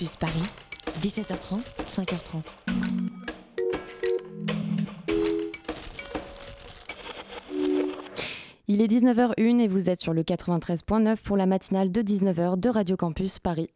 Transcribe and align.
Campus 0.00 0.16
Paris, 0.16 0.42
17h30, 1.02 1.60
5h30. 1.84 2.56
Il 8.66 8.80
est 8.80 8.86
19h01 8.86 9.60
et 9.60 9.68
vous 9.68 9.90
êtes 9.90 10.00
sur 10.00 10.14
le 10.14 10.22
93.9 10.22 11.22
pour 11.22 11.36
la 11.36 11.44
matinale 11.44 11.92
de 11.92 12.00
19h 12.00 12.58
de 12.58 12.70
Radio 12.70 12.96
Campus 12.96 13.38
Paris. 13.40 13.68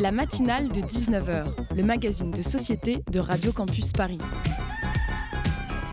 La 0.00 0.10
matinale 0.10 0.68
de 0.68 0.80
19h, 0.80 1.76
le 1.76 1.82
magazine 1.82 2.30
de 2.30 2.40
société 2.40 3.04
de 3.12 3.20
Radio 3.20 3.52
Campus 3.52 3.92
Paris. 3.92 4.20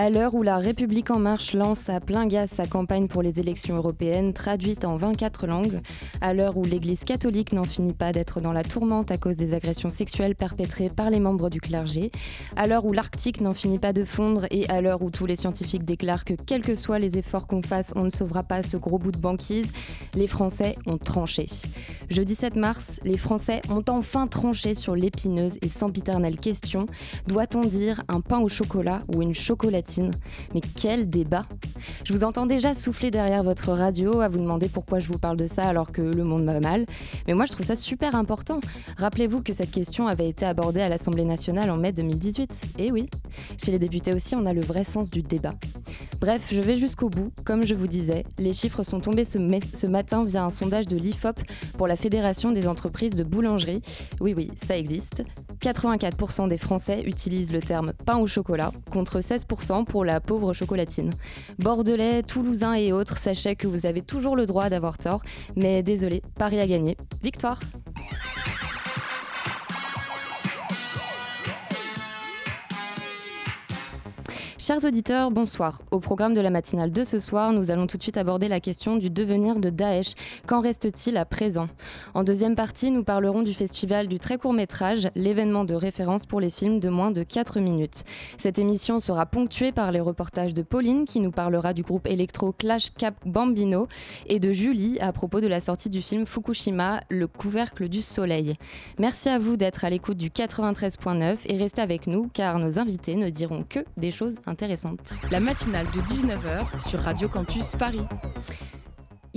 À 0.00 0.10
l'heure 0.10 0.36
où 0.36 0.44
la 0.44 0.58
République 0.58 1.10
en 1.10 1.18
marche 1.18 1.54
lance 1.54 1.88
à 1.88 1.98
plein 1.98 2.28
gaz 2.28 2.50
sa 2.50 2.68
campagne 2.68 3.08
pour 3.08 3.20
les 3.20 3.40
élections 3.40 3.74
européennes, 3.74 4.32
traduite 4.32 4.84
en 4.84 4.96
24 4.96 5.48
langues, 5.48 5.80
à 6.20 6.34
l'heure 6.34 6.56
où 6.56 6.62
l'Église 6.62 7.02
catholique 7.02 7.52
n'en 7.52 7.64
finit 7.64 7.94
pas 7.94 8.12
d'être 8.12 8.40
dans 8.40 8.52
la 8.52 8.62
tourmente 8.62 9.10
à 9.10 9.18
cause 9.18 9.34
des 9.34 9.54
agressions 9.54 9.90
sexuelles 9.90 10.36
perpétrées 10.36 10.88
par 10.88 11.10
les 11.10 11.18
membres 11.18 11.50
du 11.50 11.60
clergé, 11.60 12.12
à 12.54 12.68
l'heure 12.68 12.84
où 12.84 12.92
l'Arctique 12.92 13.40
n'en 13.40 13.54
finit 13.54 13.80
pas 13.80 13.92
de 13.92 14.04
fondre 14.04 14.46
et 14.52 14.68
à 14.68 14.80
l'heure 14.80 15.02
où 15.02 15.10
tous 15.10 15.26
les 15.26 15.34
scientifiques 15.34 15.84
déclarent 15.84 16.24
que 16.24 16.34
quels 16.34 16.62
que 16.62 16.76
soient 16.76 17.00
les 17.00 17.18
efforts 17.18 17.48
qu'on 17.48 17.62
fasse, 17.62 17.92
on 17.96 18.04
ne 18.04 18.10
sauvera 18.10 18.44
pas 18.44 18.62
ce 18.62 18.76
gros 18.76 18.98
bout 18.98 19.10
de 19.10 19.18
banquise, 19.18 19.72
les 20.14 20.28
Français 20.28 20.76
ont 20.86 20.98
tranché. 20.98 21.48
Jeudi 22.08 22.36
7 22.36 22.54
mars, 22.54 23.00
les 23.02 23.18
Français 23.18 23.62
ont 23.68 23.84
enfin 23.88 24.28
tranché 24.28 24.76
sur 24.76 24.94
l'épineuse 24.94 25.56
et 25.60 25.68
sempiternelle 25.68 26.38
question 26.38 26.86
doit-on 27.26 27.60
dire 27.60 28.04
un 28.06 28.20
pain 28.20 28.38
au 28.38 28.48
chocolat 28.48 29.02
ou 29.12 29.22
une 29.22 29.34
chocolatine? 29.34 29.87
Mais 30.54 30.60
quel 30.76 31.08
débat 31.10 31.44
Je 32.04 32.12
vous 32.12 32.24
entends 32.24 32.46
déjà 32.46 32.74
souffler 32.74 33.10
derrière 33.10 33.42
votre 33.42 33.72
radio 33.72 34.20
à 34.20 34.28
vous 34.28 34.38
demander 34.38 34.68
pourquoi 34.68 34.98
je 35.00 35.08
vous 35.08 35.18
parle 35.18 35.36
de 35.36 35.46
ça 35.46 35.62
alors 35.62 35.92
que 35.92 36.02
le 36.02 36.24
monde 36.24 36.44
va 36.44 36.60
mal. 36.60 36.86
Mais 37.26 37.34
moi 37.34 37.46
je 37.46 37.52
trouve 37.52 37.66
ça 37.66 37.76
super 37.76 38.14
important. 38.14 38.60
Rappelez-vous 38.96 39.42
que 39.42 39.52
cette 39.52 39.70
question 39.70 40.06
avait 40.06 40.28
été 40.28 40.44
abordée 40.46 40.80
à 40.80 40.88
l'Assemblée 40.88 41.24
nationale 41.24 41.70
en 41.70 41.76
mai 41.76 41.92
2018. 41.92 42.74
Et 42.78 42.92
oui, 42.92 43.08
chez 43.62 43.70
les 43.70 43.78
députés 43.78 44.14
aussi 44.14 44.34
on 44.34 44.46
a 44.46 44.52
le 44.52 44.60
vrai 44.60 44.84
sens 44.84 45.10
du 45.10 45.22
débat. 45.22 45.54
Bref, 46.20 46.48
je 46.50 46.60
vais 46.60 46.76
jusqu'au 46.76 47.08
bout. 47.08 47.32
Comme 47.44 47.64
je 47.64 47.74
vous 47.74 47.86
disais, 47.86 48.24
les 48.38 48.52
chiffres 48.52 48.82
sont 48.82 49.00
tombés 49.00 49.24
ce 49.24 49.86
matin 49.86 50.24
via 50.24 50.44
un 50.44 50.50
sondage 50.50 50.86
de 50.86 50.96
l'IFOP 50.96 51.40
pour 51.76 51.86
la 51.86 51.96
Fédération 51.96 52.52
des 52.52 52.68
entreprises 52.68 53.14
de 53.14 53.24
boulangerie. 53.24 53.82
Oui 54.20 54.34
oui, 54.36 54.50
ça 54.56 54.76
existe. 54.76 55.24
84% 55.60 56.48
des 56.48 56.58
Français 56.58 57.02
utilisent 57.04 57.52
le 57.52 57.60
terme 57.60 57.92
pain 58.06 58.18
au 58.18 58.26
chocolat 58.26 58.70
contre 58.92 59.18
16% 59.18 59.67
pour 59.84 60.04
la 60.04 60.20
pauvre 60.20 60.52
chocolatine. 60.52 61.12
Bordelais, 61.58 62.22
Toulousains 62.22 62.74
et 62.74 62.92
autres, 62.92 63.18
sachez 63.18 63.56
que 63.56 63.66
vous 63.66 63.86
avez 63.86 64.02
toujours 64.02 64.36
le 64.36 64.46
droit 64.46 64.68
d'avoir 64.68 64.98
tort, 64.98 65.22
mais 65.56 65.82
désolé, 65.82 66.22
Paris 66.36 66.60
a 66.60 66.66
gagné. 66.66 66.96
Victoire 67.22 67.58
Chers 74.68 74.84
auditeurs, 74.84 75.30
bonsoir. 75.30 75.80
Au 75.90 75.98
programme 75.98 76.34
de 76.34 76.42
la 76.42 76.50
matinale 76.50 76.92
de 76.92 77.02
ce 77.02 77.18
soir, 77.20 77.54
nous 77.54 77.70
allons 77.70 77.86
tout 77.86 77.96
de 77.96 78.02
suite 78.02 78.18
aborder 78.18 78.48
la 78.48 78.60
question 78.60 78.96
du 78.96 79.08
devenir 79.08 79.60
de 79.60 79.70
Daesh. 79.70 80.12
Qu'en 80.46 80.60
reste-t-il 80.60 81.16
à 81.16 81.24
présent? 81.24 81.70
En 82.12 82.22
deuxième 82.22 82.54
partie, 82.54 82.90
nous 82.90 83.02
parlerons 83.02 83.40
du 83.40 83.54
festival 83.54 84.08
du 84.08 84.18
très 84.18 84.36
court 84.36 84.52
métrage, 84.52 85.08
l'événement 85.14 85.64
de 85.64 85.72
référence 85.72 86.26
pour 86.26 86.38
les 86.38 86.50
films 86.50 86.80
de 86.80 86.90
moins 86.90 87.10
de 87.10 87.22
4 87.22 87.60
minutes. 87.60 88.04
Cette 88.36 88.58
émission 88.58 89.00
sera 89.00 89.24
ponctuée 89.24 89.72
par 89.72 89.90
les 89.90 90.00
reportages 90.00 90.52
de 90.52 90.60
Pauline 90.60 91.06
qui 91.06 91.20
nous 91.20 91.30
parlera 91.30 91.72
du 91.72 91.82
groupe 91.82 92.06
électro 92.06 92.52
Clash 92.52 92.90
Cap 92.92 93.14
Bambino 93.24 93.88
et 94.26 94.38
de 94.38 94.52
Julie 94.52 94.98
à 95.00 95.14
propos 95.14 95.40
de 95.40 95.46
la 95.46 95.60
sortie 95.60 95.88
du 95.88 96.02
film 96.02 96.26
Fukushima, 96.26 97.00
le 97.08 97.26
couvercle 97.26 97.88
du 97.88 98.02
soleil. 98.02 98.52
Merci 98.98 99.30
à 99.30 99.38
vous 99.38 99.56
d'être 99.56 99.86
à 99.86 99.88
l'écoute 99.88 100.18
du 100.18 100.28
93.9 100.28 101.38
et 101.46 101.56
restez 101.56 101.80
avec 101.80 102.06
nous 102.06 102.28
car 102.34 102.58
nos 102.58 102.78
invités 102.78 103.16
ne 103.16 103.30
diront 103.30 103.64
que 103.66 103.80
des 103.96 104.10
choses 104.10 104.34
intéressantes 104.44 104.57
la 105.30 105.38
matinale 105.38 105.86
de 105.92 106.00
19h 106.00 106.88
sur 106.88 107.00
Radio 107.00 107.28
Campus 107.28 107.76
Paris. 107.78 108.02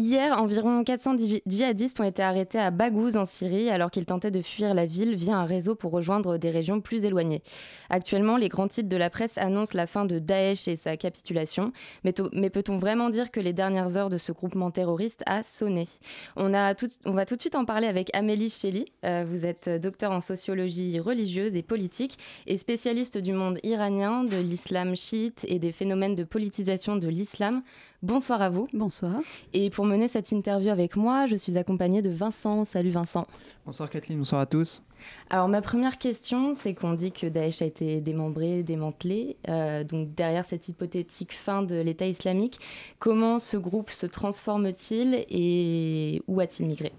Hier, 0.02 0.36
environ 0.42 0.84
400 0.84 1.16
djihadistes 1.46 2.00
ont 2.00 2.04
été 2.04 2.24
arrêtés 2.24 2.58
à 2.58 2.72
Baghouz 2.72 3.18
en 3.18 3.26
Syrie 3.26 3.70
alors 3.70 3.92
qu'ils 3.92 4.08
tentaient 4.08 4.32
de 4.32 4.42
fuir 4.42 4.74
la 4.74 4.88
ville 4.88 5.14
via 5.14 5.38
un 5.38 5.46
réseau 5.46 5.76
pour 5.76 5.92
rejoindre 5.92 6.40
des 6.40 6.50
régions 6.50 6.82
plus 6.82 7.06
éloignées. 7.06 7.44
Actuellement, 7.92 8.38
les 8.38 8.50
grands 8.50 8.68
titres 8.68 8.90
de 8.90 8.98
la 8.98 9.12
presse 9.12 9.38
annoncent 9.38 9.78
la 9.78 9.86
fin 9.86 10.06
de 10.06 10.18
Daesh 10.18 10.68
et 10.68 10.76
sa 10.76 10.98
capitulation, 10.98 11.72
mais, 12.04 12.14
peut-on 12.50 12.78
vraiment 12.78 13.10
dire 13.10 13.30
que 13.30 13.40
les 13.40 13.54
dernières 13.54 13.96
heures 13.96 14.10
de 14.10 14.18
ce 14.18 14.32
groupement 14.32 14.72
terroriste 14.72 15.22
a 15.28 15.44
sonné? 15.44 15.88
On, 16.36 16.50
va 16.50 16.74
tout 16.74 17.36
de 17.36 17.42
suite 17.42 17.54
en 17.54 17.66
parler 17.66 17.86
avec 17.86 18.10
Amélie 18.16 18.50
Cheli. 18.50 18.86
Euh, 19.06 19.24
vous 19.28 19.46
êtes 19.46 19.70
docteur 19.70 20.12
en 20.12 20.20
sociologie 20.20 21.00
religieuse 21.00 21.56
et 21.56 21.62
politique 21.62 22.18
et 22.48 22.58
spécialiste 22.58 23.20
du 23.20 23.34
monde 23.34 23.60
iranien, 23.62 24.24
de 24.24 24.38
l'islam 24.38 24.96
chiite 24.96 25.46
et 25.48 25.60
des 25.60 25.72
phénomènes 25.72 26.16
de 26.16 26.24
politisation 26.24 26.96
de 26.96 27.08
l'islam. 27.08 27.62
Bonsoir 28.04 28.42
à 28.42 28.50
vous. 28.50 28.68
Bonsoir. 28.74 29.22
Et 29.54 29.70
pour 29.70 29.86
mener 29.86 30.08
cette 30.08 30.32
interview 30.32 30.72
avec 30.72 30.96
moi, 30.96 31.28
je 31.28 31.36
suis 31.36 31.60
accompagnée 31.60 32.02
de 32.02 32.10
Vincent. 32.10 32.66
Salut 32.66 32.90
Vincent. 32.90 33.28
Bonsoir 33.64 33.92
Kathleen, 33.92 34.18
bonsoir 34.18 34.42
à 34.42 34.48
tous. 34.48 34.82
Alors 35.30 35.48
ma 35.48 35.62
première 35.62 36.00
question, 36.00 36.54
c'est 36.56 36.74
qu'on 36.74 36.94
dit 36.94 37.12
que 37.12 37.28
Daesh 37.28 37.62
a 37.62 37.66
été 37.66 38.02
démembré, 38.02 38.64
démantelé. 38.64 39.38
Euh, 39.50 39.84
donc 39.84 40.16
derrière 40.16 40.46
cette 40.46 40.68
hypothétique 40.68 41.32
fin 41.32 41.62
de 41.62 41.76
l'État 41.76 42.08
islamique, 42.08 42.60
comment 42.98 43.38
ce 43.38 43.56
groupe 43.56 43.92
se 43.92 44.08
transforme-t-il 44.08 45.24
et 45.30 46.24
où 46.28 46.40
a-t-il 46.40 46.68
migré? 46.68 46.94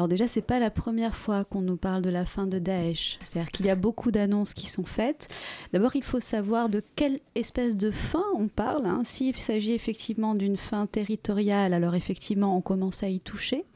Alors 0.00 0.08
déjà, 0.08 0.26
c'est 0.26 0.40
pas 0.40 0.58
la 0.58 0.70
première 0.70 1.14
fois 1.14 1.44
qu'on 1.44 1.60
nous 1.60 1.76
parle 1.76 2.00
de 2.00 2.08
la 2.08 2.24
fin 2.24 2.46
de 2.46 2.58
Daesh. 2.58 3.18
C'est-à-dire 3.20 3.52
qu'il 3.52 3.66
y 3.66 3.68
a 3.68 3.74
beaucoup 3.74 4.10
d'annonces 4.10 4.54
qui 4.54 4.66
sont 4.66 4.82
faites. 4.82 5.28
D'abord, 5.74 5.94
il 5.94 6.02
faut 6.02 6.20
savoir 6.20 6.70
de 6.70 6.82
quelle 6.96 7.20
espèce 7.34 7.76
de 7.76 7.90
fin 7.90 8.24
on 8.34 8.48
parle. 8.48 8.86
Hein. 8.86 9.02
S'il 9.04 9.36
s'agit 9.36 9.74
effectivement 9.74 10.34
d'une 10.34 10.56
fin 10.56 10.86
territoriale, 10.86 11.74
alors 11.74 11.94
effectivement, 11.94 12.56
on 12.56 12.62
commence 12.62 13.02
à 13.02 13.10
y 13.10 13.20
toucher. 13.20 13.66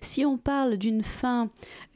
Si 0.00 0.26
on 0.26 0.36
parle 0.36 0.78
d'une 0.78 1.04
fin 1.04 1.48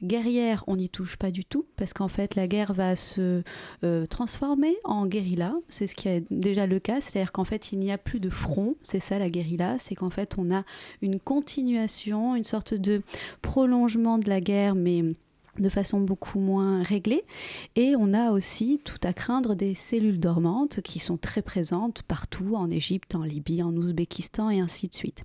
guerrière, 0.02 0.62
on 0.68 0.76
n'y 0.76 0.88
touche 0.88 1.16
pas 1.16 1.32
du 1.32 1.44
tout, 1.44 1.64
parce 1.76 1.92
qu'en 1.92 2.08
fait, 2.08 2.34
la 2.36 2.46
guerre 2.46 2.72
va 2.72 2.94
se 2.94 3.42
euh, 3.82 4.06
transformer 4.06 4.76
en 4.84 5.06
guérilla. 5.06 5.54
C'est 5.68 5.88
ce 5.88 5.96
qui 5.96 6.08
est 6.08 6.24
déjà 6.30 6.68
le 6.68 6.78
cas. 6.78 7.00
C'est-à-dire 7.00 7.32
qu'en 7.32 7.44
fait, 7.44 7.72
il 7.72 7.80
n'y 7.80 7.90
a 7.90 7.98
plus 7.98 8.20
de 8.20 8.30
front. 8.30 8.76
C'est 8.82 9.00
ça 9.00 9.18
la 9.18 9.28
guérilla. 9.28 9.76
C'est 9.80 9.96
qu'en 9.96 10.10
fait, 10.10 10.36
on 10.38 10.54
a 10.54 10.62
une 11.02 11.18
continuation, 11.18 12.36
une 12.36 12.44
sorte 12.44 12.74
de 12.74 13.02
de 13.72 14.28
la 14.28 14.40
guerre, 14.40 14.74
mais 14.74 15.02
de 15.58 15.68
façon 15.68 16.00
beaucoup 16.00 16.38
moins 16.38 16.82
réglée. 16.82 17.24
Et 17.76 17.94
on 17.96 18.14
a 18.14 18.32
aussi 18.32 18.80
tout 18.84 19.00
à 19.02 19.12
craindre 19.12 19.54
des 19.54 19.74
cellules 19.74 20.20
dormantes 20.20 20.80
qui 20.82 20.98
sont 20.98 21.16
très 21.16 21.42
présentes 21.42 22.02
partout, 22.02 22.54
en 22.54 22.70
Égypte, 22.70 23.14
en 23.14 23.22
Libye, 23.22 23.62
en 23.62 23.74
Ouzbékistan 23.74 24.50
et 24.50 24.60
ainsi 24.60 24.88
de 24.88 24.94
suite. 24.94 25.24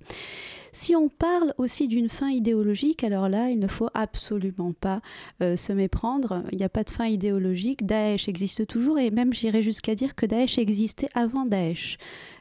Si 0.72 0.94
on 0.94 1.08
parle 1.08 1.54
aussi 1.56 1.88
d'une 1.88 2.10
fin 2.10 2.28
idéologique, 2.28 3.02
alors 3.02 3.28
là, 3.28 3.48
il 3.50 3.58
ne 3.58 3.68
faut 3.68 3.88
absolument 3.94 4.72
pas 4.72 5.00
euh, 5.42 5.56
se 5.56 5.72
méprendre. 5.72 6.44
Il 6.52 6.58
n'y 6.58 6.64
a 6.64 6.68
pas 6.68 6.84
de 6.84 6.90
fin 6.90 7.06
idéologique. 7.06 7.86
Daesh 7.86 8.28
existe 8.28 8.66
toujours 8.66 8.98
et 8.98 9.10
même 9.10 9.32
j'irais 9.32 9.62
jusqu'à 9.62 9.94
dire 9.94 10.14
que 10.14 10.26
Daesh 10.26 10.58
existait 10.58 11.08
avant 11.14 11.46
Daesh. 11.46 11.98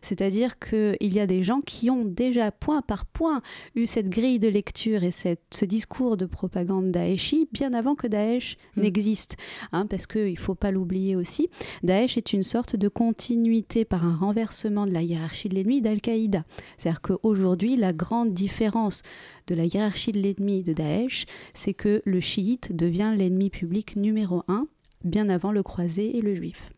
C'est-à-dire 0.07 0.57
qu'il 0.57 1.13
y 1.13 1.19
a 1.19 1.27
des 1.27 1.43
gens 1.43 1.59
qui 1.59 1.89
ont 1.89 2.05
déjà 2.05 2.49
point 2.49 2.81
par 2.81 3.05
point 3.05 3.41
eu 3.75 3.85
cette 3.85 4.07
grille 4.07 4.39
de 4.39 4.47
lecture 4.47 5.03
et 5.03 5.11
cette, 5.11 5.41
ce 5.51 5.65
discours 5.65 6.15
de 6.15 6.25
propagande 6.25 6.91
Daeshi 6.91 7.49
bien 7.51 7.73
avant 7.73 7.95
que 7.95 8.07
Daesh 8.07 8.57
hmm. 8.77 8.81
n'existe. 8.81 9.35
Hein, 9.73 9.85
parce 9.85 10.07
qu'il 10.07 10.31
ne 10.31 10.39
faut 10.39 10.55
pas 10.55 10.71
l'oublier 10.71 11.17
aussi, 11.17 11.49
Daesh 11.83 12.15
est 12.15 12.31
une 12.31 12.43
sorte 12.43 12.77
de 12.77 12.87
continuité 12.87 13.83
par 13.83 14.05
un 14.05 14.15
renversement 14.15 14.87
de 14.87 14.93
la 14.93 15.01
hiérarchie 15.01 15.49
de 15.49 15.55
l'ennemi 15.55 15.81
d'Al-Qaïda. 15.81 16.45
C'est-à-dire 16.77 17.01
qu'aujourd'hui, 17.01 17.75
la 17.75 17.91
grande 17.91 18.33
différence 18.33 19.03
de 19.47 19.55
la 19.55 19.65
hiérarchie 19.65 20.13
de 20.13 20.21
l'ennemi 20.21 20.63
de 20.63 20.71
Daesh, 20.71 21.25
c'est 21.53 21.73
que 21.73 22.01
le 22.05 22.19
chiite 22.21 22.73
devient 22.73 23.13
l'ennemi 23.17 23.49
public 23.49 23.97
numéro 23.97 24.43
un, 24.47 24.67
bien 25.03 25.27
avant 25.27 25.51
le 25.51 25.63
croisé 25.63 26.15
et 26.17 26.21
le 26.21 26.33
juif. 26.33 26.71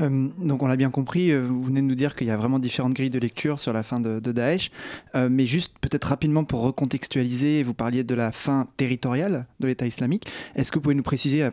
Euh, 0.00 0.28
donc 0.38 0.62
on 0.62 0.66
l'a 0.66 0.76
bien 0.76 0.90
compris, 0.90 1.30
euh, 1.30 1.46
vous 1.46 1.64
venez 1.64 1.80
de 1.80 1.86
nous 1.86 1.94
dire 1.94 2.14
qu'il 2.14 2.26
y 2.26 2.30
a 2.30 2.36
vraiment 2.36 2.58
différentes 2.58 2.94
grilles 2.94 3.10
de 3.10 3.18
lecture 3.18 3.58
sur 3.58 3.72
la 3.72 3.82
fin 3.82 4.00
de, 4.00 4.18
Daesh, 4.18 4.70
euh, 5.14 5.28
mais 5.30 5.46
juste 5.46 5.74
peut-être 5.80 6.04
rapidement 6.04 6.44
pour 6.44 6.62
recontextualiser, 6.62 7.62
vous 7.62 7.74
parliez 7.74 8.04
de 8.04 8.14
la 8.14 8.32
fin 8.32 8.68
territoriale 8.76 9.46
de 9.60 9.66
l'État 9.66 9.86
islamique. 9.86 10.26
Est-ce 10.54 10.70
que 10.70 10.78
vous 10.78 10.82
pouvez 10.82 10.94
nous 10.94 11.02
préciser 11.02 11.48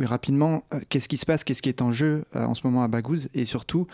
rapidement 0.00 0.62
qu'est-ce 0.88 1.08
qui 1.08 1.16
se 1.16 1.26
passe, 1.26 1.44
qu'est-ce 1.44 1.62
qui 1.62 1.68
est 1.68 1.82
en 1.82 1.92
jeu 1.92 2.24
en 2.34 2.54
ce 2.54 2.62
moment 2.64 2.82
à 2.82 2.88
Baghouz 2.88 3.28
et 3.34 3.44
surtout 3.44 3.86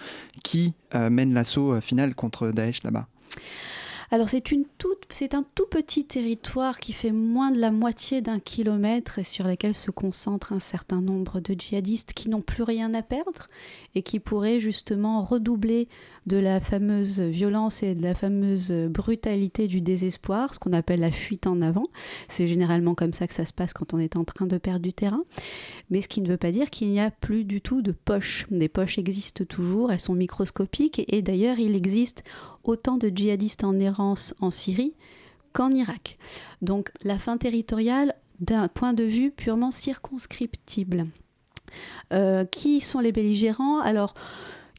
qui 0.43 0.75
mène 0.93 1.33
l'assaut 1.33 1.81
final 1.81 2.15
contre 2.15 2.51
Daesh 2.51 2.83
là-bas? 2.83 3.07
Alors 4.11 4.29
c'est 4.29 5.35
un 5.35 5.45
tout 5.55 5.67
petit 5.71 6.05
territoire 6.05 6.79
qui 6.79 6.93
fait 6.93 7.11
moins 7.11 7.51
de 7.51 7.59
la 7.59 7.71
moitié 7.71 8.21
d'un 8.21 8.39
kilomètre 8.39 9.19
et 9.19 9.25
sur 9.25 9.47
lequel 9.47 9.75
se 9.75 9.91
concentrent 9.91 10.53
un 10.53 10.61
certain 10.61 11.01
nombre 11.01 11.41
de 11.41 11.55
djihadistes 11.55 12.13
qui 12.13 12.29
n'ont 12.29 12.41
plus 12.41 12.63
rien 12.63 12.95
à 12.95 13.03
perdre 13.03 13.49
et 13.95 14.03
qui 14.03 14.21
pourraient 14.21 14.61
justement 14.61 15.23
redoubler 15.23 15.89
de 16.27 16.37
la 16.37 16.61
fameuse 16.61 17.21
violence 17.21 17.83
et 17.83 17.95
de 17.95 18.03
la 18.03 18.15
fameuse 18.15 18.71
brutalité 18.71 19.69
du 19.69 19.81
désespoir, 19.81 20.55
ce 20.55 20.59
qu'on 20.59 20.73
appelle 20.73 21.01
la 21.01 21.13
fuite 21.13 21.47
en 21.47 21.63
avant. 21.63 21.85
C'est 22.29 22.47
généralement 22.47 22.95
comme 22.95 23.13
ça 23.13 23.27
que 23.27 23.35
ça 23.35 23.45
se 23.45 23.53
passe 23.53 23.73
quand 23.73 23.95
on 23.95 23.99
est 23.99 24.17
en 24.17 24.25
train 24.25 24.47
de 24.47 24.59
perdre 24.59 24.81
du 24.81 24.93
terrain. 24.93 25.23
Mais 25.91 26.01
ce 26.01 26.09
qui 26.09 26.21
ne 26.21 26.29
veut 26.29 26.37
pas 26.37 26.51
dire 26.51 26.71
qu'il 26.71 26.89
n'y 26.91 27.01
a 27.01 27.11
plus 27.11 27.45
du 27.45 27.61
tout 27.61 27.83
de 27.83 27.93
poches. 27.93 28.47
Des 28.51 28.69
poches 28.69 28.99
existent 28.99 29.45
toujours, 29.45 29.93
elles 29.93 30.01
sont 30.01 30.15
microscopiques 30.15 31.05
et 31.09 31.23
d'ailleurs 31.23 31.59
il 31.59 31.75
existe 31.75 32.25
autant 32.69 32.97
de 32.97 33.09
djihadistes 33.09 33.65
en 33.65 33.79
errance 33.79 34.35
en 34.41 34.51
Syrie 34.51 34.95
qu'en 35.53 35.71
Irak. 35.71 36.19
Donc 36.63 36.91
la 37.03 37.19
fin 37.19 37.39
territoriale 37.39 38.15
d'un 38.41 38.69
point 38.69 38.93
de 38.93 39.05
vue 39.05 39.31
purement 39.31 39.71
circonscriptible. 39.71 41.07
Euh, 42.13 42.45
qui 42.45 42.81
sont 42.81 43.01
les 43.01 43.13
belligérants? 43.13 43.81
Alors, 43.81 44.15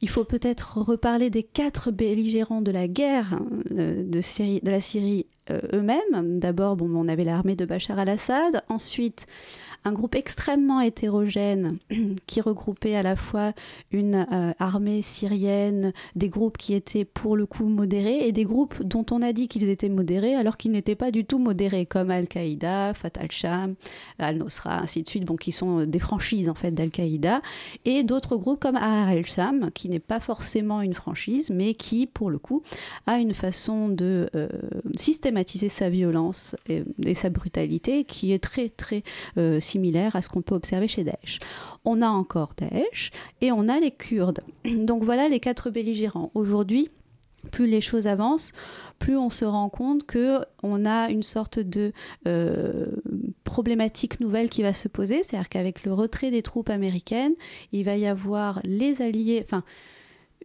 il 0.00 0.08
faut 0.08 0.24
peut-être 0.24 0.78
reparler 0.78 1.28
des 1.28 1.42
quatre 1.42 1.90
belligérants 1.90 2.62
de 2.62 2.70
la 2.70 2.88
guerre 2.88 3.34
hein, 3.34 3.46
euh, 3.72 4.04
de, 4.04 4.70
la 4.70 4.80
Syrie 4.80 5.26
euh, 5.50 5.60
eux-mêmes. 5.72 6.38
D'abord, 6.38 6.76
on 6.80 7.08
avait 7.08 7.24
l'armée 7.24 7.56
de 7.56 7.64
Bachar 7.64 7.98
al-Assad. 7.98 8.62
Ensuite, 8.68 9.26
un 9.84 9.92
groupe 9.92 10.14
extrêmement 10.14 10.80
hétérogène 10.80 11.78
qui 12.26 12.40
regroupait 12.40 12.94
à 12.94 13.02
la 13.02 13.16
fois 13.16 13.52
une 13.90 14.26
euh, 14.32 14.52
armée 14.58 15.02
syrienne, 15.02 15.92
des 16.14 16.28
groupes 16.28 16.58
qui 16.58 16.74
étaient 16.74 17.04
pour 17.04 17.36
le 17.36 17.46
coup 17.46 17.68
modérés 17.68 18.26
et 18.26 18.32
des 18.32 18.44
groupes 18.44 18.82
dont 18.82 19.06
on 19.10 19.22
a 19.22 19.32
dit 19.32 19.48
qu'ils 19.48 19.68
étaient 19.68 19.88
modérés 19.88 20.34
alors 20.34 20.56
qu'ils 20.56 20.72
n'étaient 20.72 20.94
pas 20.94 21.10
du 21.10 21.24
tout 21.24 21.38
modérés, 21.38 21.86
comme 21.86 22.10
Al-Qaïda, 22.10 22.94
Fatah 22.94 23.22
al-Sham, 23.22 23.74
Al-Nusra, 24.18 24.82
ainsi 24.82 25.02
de 25.02 25.08
suite, 25.08 25.24
bon, 25.24 25.36
qui 25.36 25.52
sont 25.52 25.84
des 25.84 25.98
franchises 25.98 26.48
en 26.48 26.54
fait 26.54 26.70
d'Al-Qaïda, 26.72 27.42
et 27.84 28.02
d'autres 28.02 28.36
groupes 28.36 28.60
comme 28.60 28.76
Ahrar 28.76 29.08
al-Sham, 29.08 29.70
qui 29.72 29.88
n'est 29.88 29.98
pas 29.98 30.20
forcément 30.20 30.82
une 30.82 30.94
franchise, 30.94 31.50
mais 31.50 31.74
qui, 31.74 32.06
pour 32.06 32.30
le 32.30 32.38
coup, 32.38 32.62
a 33.06 33.18
une 33.18 33.34
façon 33.34 33.88
de 33.88 34.28
euh, 34.34 34.48
systématiser 34.96 35.68
sa 35.68 35.88
violence 35.88 36.56
et, 36.68 36.84
sa 37.14 37.30
brutalité 37.30 38.04
qui 38.04 38.32
est 38.32 38.38
très 38.38 38.68
très 38.68 39.02
euh, 39.38 39.60
similaire 39.68 40.16
à 40.16 40.22
ce 40.22 40.28
qu'on 40.28 40.42
peut 40.42 40.54
observer 40.54 40.88
chez 40.88 41.04
Daesh. 41.04 41.38
On 41.84 42.02
a 42.02 42.08
encore 42.08 42.54
Daesh 42.56 43.10
et 43.40 43.52
on 43.52 43.68
a 43.68 43.78
les 43.80 43.90
Kurdes. 43.90 44.40
Donc 44.64 45.04
voilà 45.04 45.28
les 45.28 45.40
quatre 45.40 45.70
belligérants. 45.70 46.30
Aujourd'hui, 46.34 46.90
plus 47.52 47.66
les 47.66 47.80
choses 47.80 48.06
avancent, 48.06 48.52
plus 48.98 49.16
on 49.16 49.30
se 49.30 49.44
rend 49.44 49.68
compte 49.68 50.04
que 50.04 50.40
on 50.62 50.84
a 50.84 51.08
une 51.08 51.22
sorte 51.22 51.58
de 51.58 51.92
euh, 52.26 52.86
problématique 53.44 54.20
nouvelle 54.20 54.50
qui 54.50 54.62
va 54.62 54.72
se 54.72 54.88
poser, 54.88 55.22
c'est-à-dire 55.22 55.48
qu'avec 55.48 55.84
le 55.84 55.92
retrait 55.92 56.30
des 56.30 56.42
troupes 56.42 56.68
américaines, 56.68 57.34
il 57.72 57.84
va 57.84 57.96
y 57.96 58.06
avoir 58.06 58.60
les 58.64 59.02
alliés, 59.02 59.42
enfin 59.44 59.62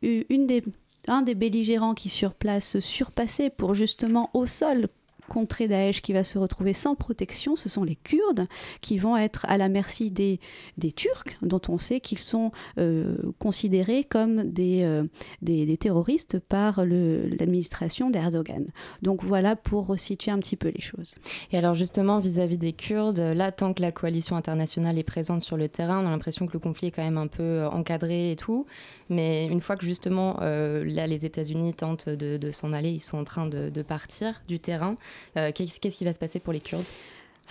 une 0.02 0.48
des 0.48 0.64
un 1.08 1.22
des 1.22 1.36
belligérants 1.36 1.96
qui 1.96 2.10
sur 2.10 2.34
place 2.34 2.66
se 2.66 2.80
surpasser 2.80 3.50
pour 3.50 3.74
justement 3.74 4.30
au 4.34 4.46
sol 4.46 4.88
contrer 5.30 5.68
Daesh 5.68 6.02
qui 6.02 6.14
va 6.14 6.24
se 6.24 6.38
retrouver 6.38 6.74
sans 6.74 6.96
protection, 6.96 7.56
ce 7.56 7.70
sont 7.70 7.84
les 7.84 7.96
Kurdes 7.96 8.48
qui 8.82 8.98
vont 8.98 9.18
être 9.18 9.46
à 9.48 9.58
la 9.58 9.70
merci 9.70 10.12
des, 10.12 10.40
des 10.78 10.92
Turcs, 10.92 11.38
dont 11.42 11.62
on 11.70 11.78
sait 11.78 12.00
qu'ils 12.00 12.20
sont 12.20 12.52
euh, 12.78 13.16
considérés 13.40 14.04
comme 14.04 14.44
des, 14.44 14.84
euh, 14.84 15.04
des, 15.42 15.78
terroristes 15.78 16.40
par 16.50 16.86
l'administration 16.86 18.10
d'Erdogan. 18.10 18.66
Donc 19.02 19.24
voilà 19.24 19.56
pour 19.56 19.88
resituer 19.88 20.32
un 20.32 20.40
petit 20.40 20.56
peu 20.56 20.70
les 20.70 20.82
choses. 20.82 21.16
Et 21.52 21.58
alors 21.58 21.74
justement, 21.74 22.20
vis-à-vis 22.20 22.58
des 22.58 22.74
Kurdes, 22.74 23.20
là, 23.20 23.52
tant 23.52 23.74
que 23.74 23.82
la 23.82 23.92
coalition 23.92 24.36
internationale 24.36 24.98
est 24.98 25.04
présente 25.04 25.42
sur 25.42 25.58
le 25.58 25.68
terrain, 25.68 26.04
on 26.04 26.08
a 26.08 26.12
l'impression 26.12 26.48
que 26.48 26.54
le 26.54 26.60
conflit 26.60 26.88
est 26.88 26.92
quand 26.92 27.04
même 27.04 27.18
un 27.18 27.28
peu 27.28 27.44
euh, 27.44 27.70
encadré 27.70 28.32
et 28.32 28.36
tout. 28.36 28.66
Mais 29.14 29.48
une 29.48 29.62
fois 29.62 29.76
que 29.76 29.86
justement, 29.86 30.38
là, 30.40 31.08
les 31.08 31.26
États-Unis 31.26 31.74
tentent 31.74 32.10
de, 32.10 32.52
s'en 32.52 32.74
aller, 32.74 32.92
ils 32.92 33.00
sont 33.00 33.18
en 33.18 33.24
train 33.24 33.48
de, 33.48 33.70
de 33.70 33.82
partir 33.82 34.42
du 34.48 34.60
terrain. 34.60 34.96
Euh, 35.38 35.52
qu'est-ce 35.54 35.80
qui 35.98 36.06
va 36.06 36.14
se 36.14 36.20
passer 36.20 36.40
pour 36.40 36.54
les 36.54 36.60
Kurdes? 36.60 36.86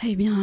Eh 0.04 0.16
bien, 0.16 0.34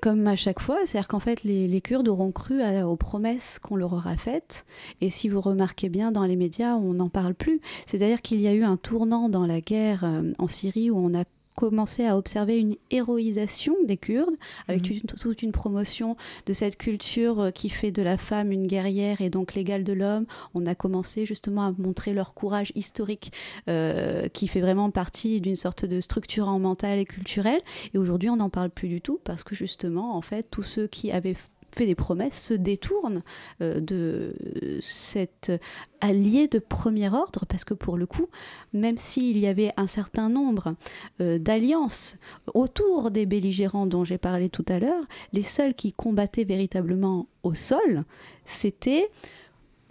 comme 0.00 0.26
à 0.26 0.36
chaque 0.36 0.58
fois, 0.58 0.78
c'est-à-dire 0.84 1.06
qu'en 1.06 1.20
fait, 1.20 1.44
les, 1.44 1.80
Kurdes 1.80 2.08
auront 2.08 2.32
cru 2.32 2.62
aux 2.82 2.96
promesses 2.96 3.58
qu'on 3.58 3.76
leur 3.76 3.92
aura 3.92 4.16
faites. 4.16 4.64
Et 5.00 5.10
si 5.10 5.28
vous 5.28 5.40
remarquez 5.40 5.88
bien, 5.88 6.12
dans 6.12 6.24
les 6.24 6.34
médias, 6.34 6.74
on 6.74 6.94
n'en 6.94 7.10
parle 7.10 7.34
plus. 7.34 7.60
C'est-à-dire 7.84 8.22
qu'il 8.22 8.40
y 8.40 8.48
a 8.48 8.54
eu 8.54 8.64
un 8.64 8.76
tournant 8.76 9.28
dans 9.28 9.46
la 9.46 9.60
guerre 9.60 10.04
euh, 10.04 10.32
en 10.38 10.48
Syrie 10.48 10.90
où 10.90 10.96
on 10.98 11.14
a 11.14 11.24
commencé 11.56 12.04
à 12.04 12.16
observer 12.16 12.58
une 12.58 12.76
héroïsation 12.90 13.74
des 13.84 13.96
Kurdes, 13.96 14.36
avec 14.68 14.88
mhm. 14.88 15.00
toute 15.00 15.42
une 15.42 15.52
promotion 15.52 16.16
de 16.46 16.52
cette 16.52 16.76
culture 16.76 17.40
euh, 17.40 17.50
qui 17.50 17.70
fait 17.70 17.90
de 17.90 18.02
la 18.02 18.16
femme 18.16 18.52
une 18.52 18.66
guerrière 18.66 19.20
et 19.20 19.30
donc 19.30 19.54
l'égale 19.54 19.82
de 19.82 19.92
l'homme. 19.92 20.26
On 20.54 20.66
a 20.66 20.74
commencé 20.74 21.26
justement 21.26 21.66
à 21.66 21.72
montrer 21.78 22.12
leur 22.12 22.34
courage 22.34 22.72
historique 22.74 23.32
euh, 23.68 24.28
qui 24.28 24.46
fait 24.46 24.60
vraiment 24.60 24.90
partie 24.90 25.40
d'une 25.40 25.56
sorte 25.56 25.84
de 25.84 26.00
structure 26.00 26.48
en 26.48 26.58
mental 26.58 26.98
et 26.98 27.04
culturelle. 27.04 27.60
Et 27.94 27.98
aujourd'hui, 27.98 28.30
on 28.30 28.36
n'en 28.36 28.50
parle 28.50 28.70
plus 28.70 28.88
du 28.88 29.00
tout 29.00 29.18
parce 29.24 29.42
que 29.42 29.54
justement, 29.54 30.16
en 30.16 30.22
fait, 30.22 30.46
tous 30.50 30.62
ceux 30.62 30.86
qui 30.86 31.10
avaient 31.10 31.36
fait 31.76 31.86
des 31.86 31.94
promesses 31.94 32.40
se 32.40 32.54
détournent 32.54 33.22
euh, 33.60 33.80
de 33.80 34.34
cet 34.80 35.52
allié 36.00 36.48
de 36.48 36.58
premier 36.58 37.08
ordre, 37.08 37.44
parce 37.48 37.64
que 37.64 37.74
pour 37.74 37.96
le 37.96 38.06
coup, 38.06 38.26
même 38.72 38.98
s'il 38.98 39.38
y 39.38 39.46
avait 39.46 39.72
un 39.76 39.86
certain 39.86 40.28
nombre 40.28 40.74
euh, 41.20 41.38
d'alliances 41.38 42.16
autour 42.54 43.10
des 43.10 43.26
belligérants 43.26 43.86
dont 43.86 44.04
j'ai 44.04 44.18
parlé 44.18 44.48
tout 44.48 44.64
à 44.68 44.78
l'heure, 44.78 45.04
les 45.32 45.42
seuls 45.42 45.74
qui 45.74 45.92
combattaient 45.92 46.44
véritablement 46.44 47.26
au 47.42 47.54
sol, 47.54 48.04
c'était 48.44 49.10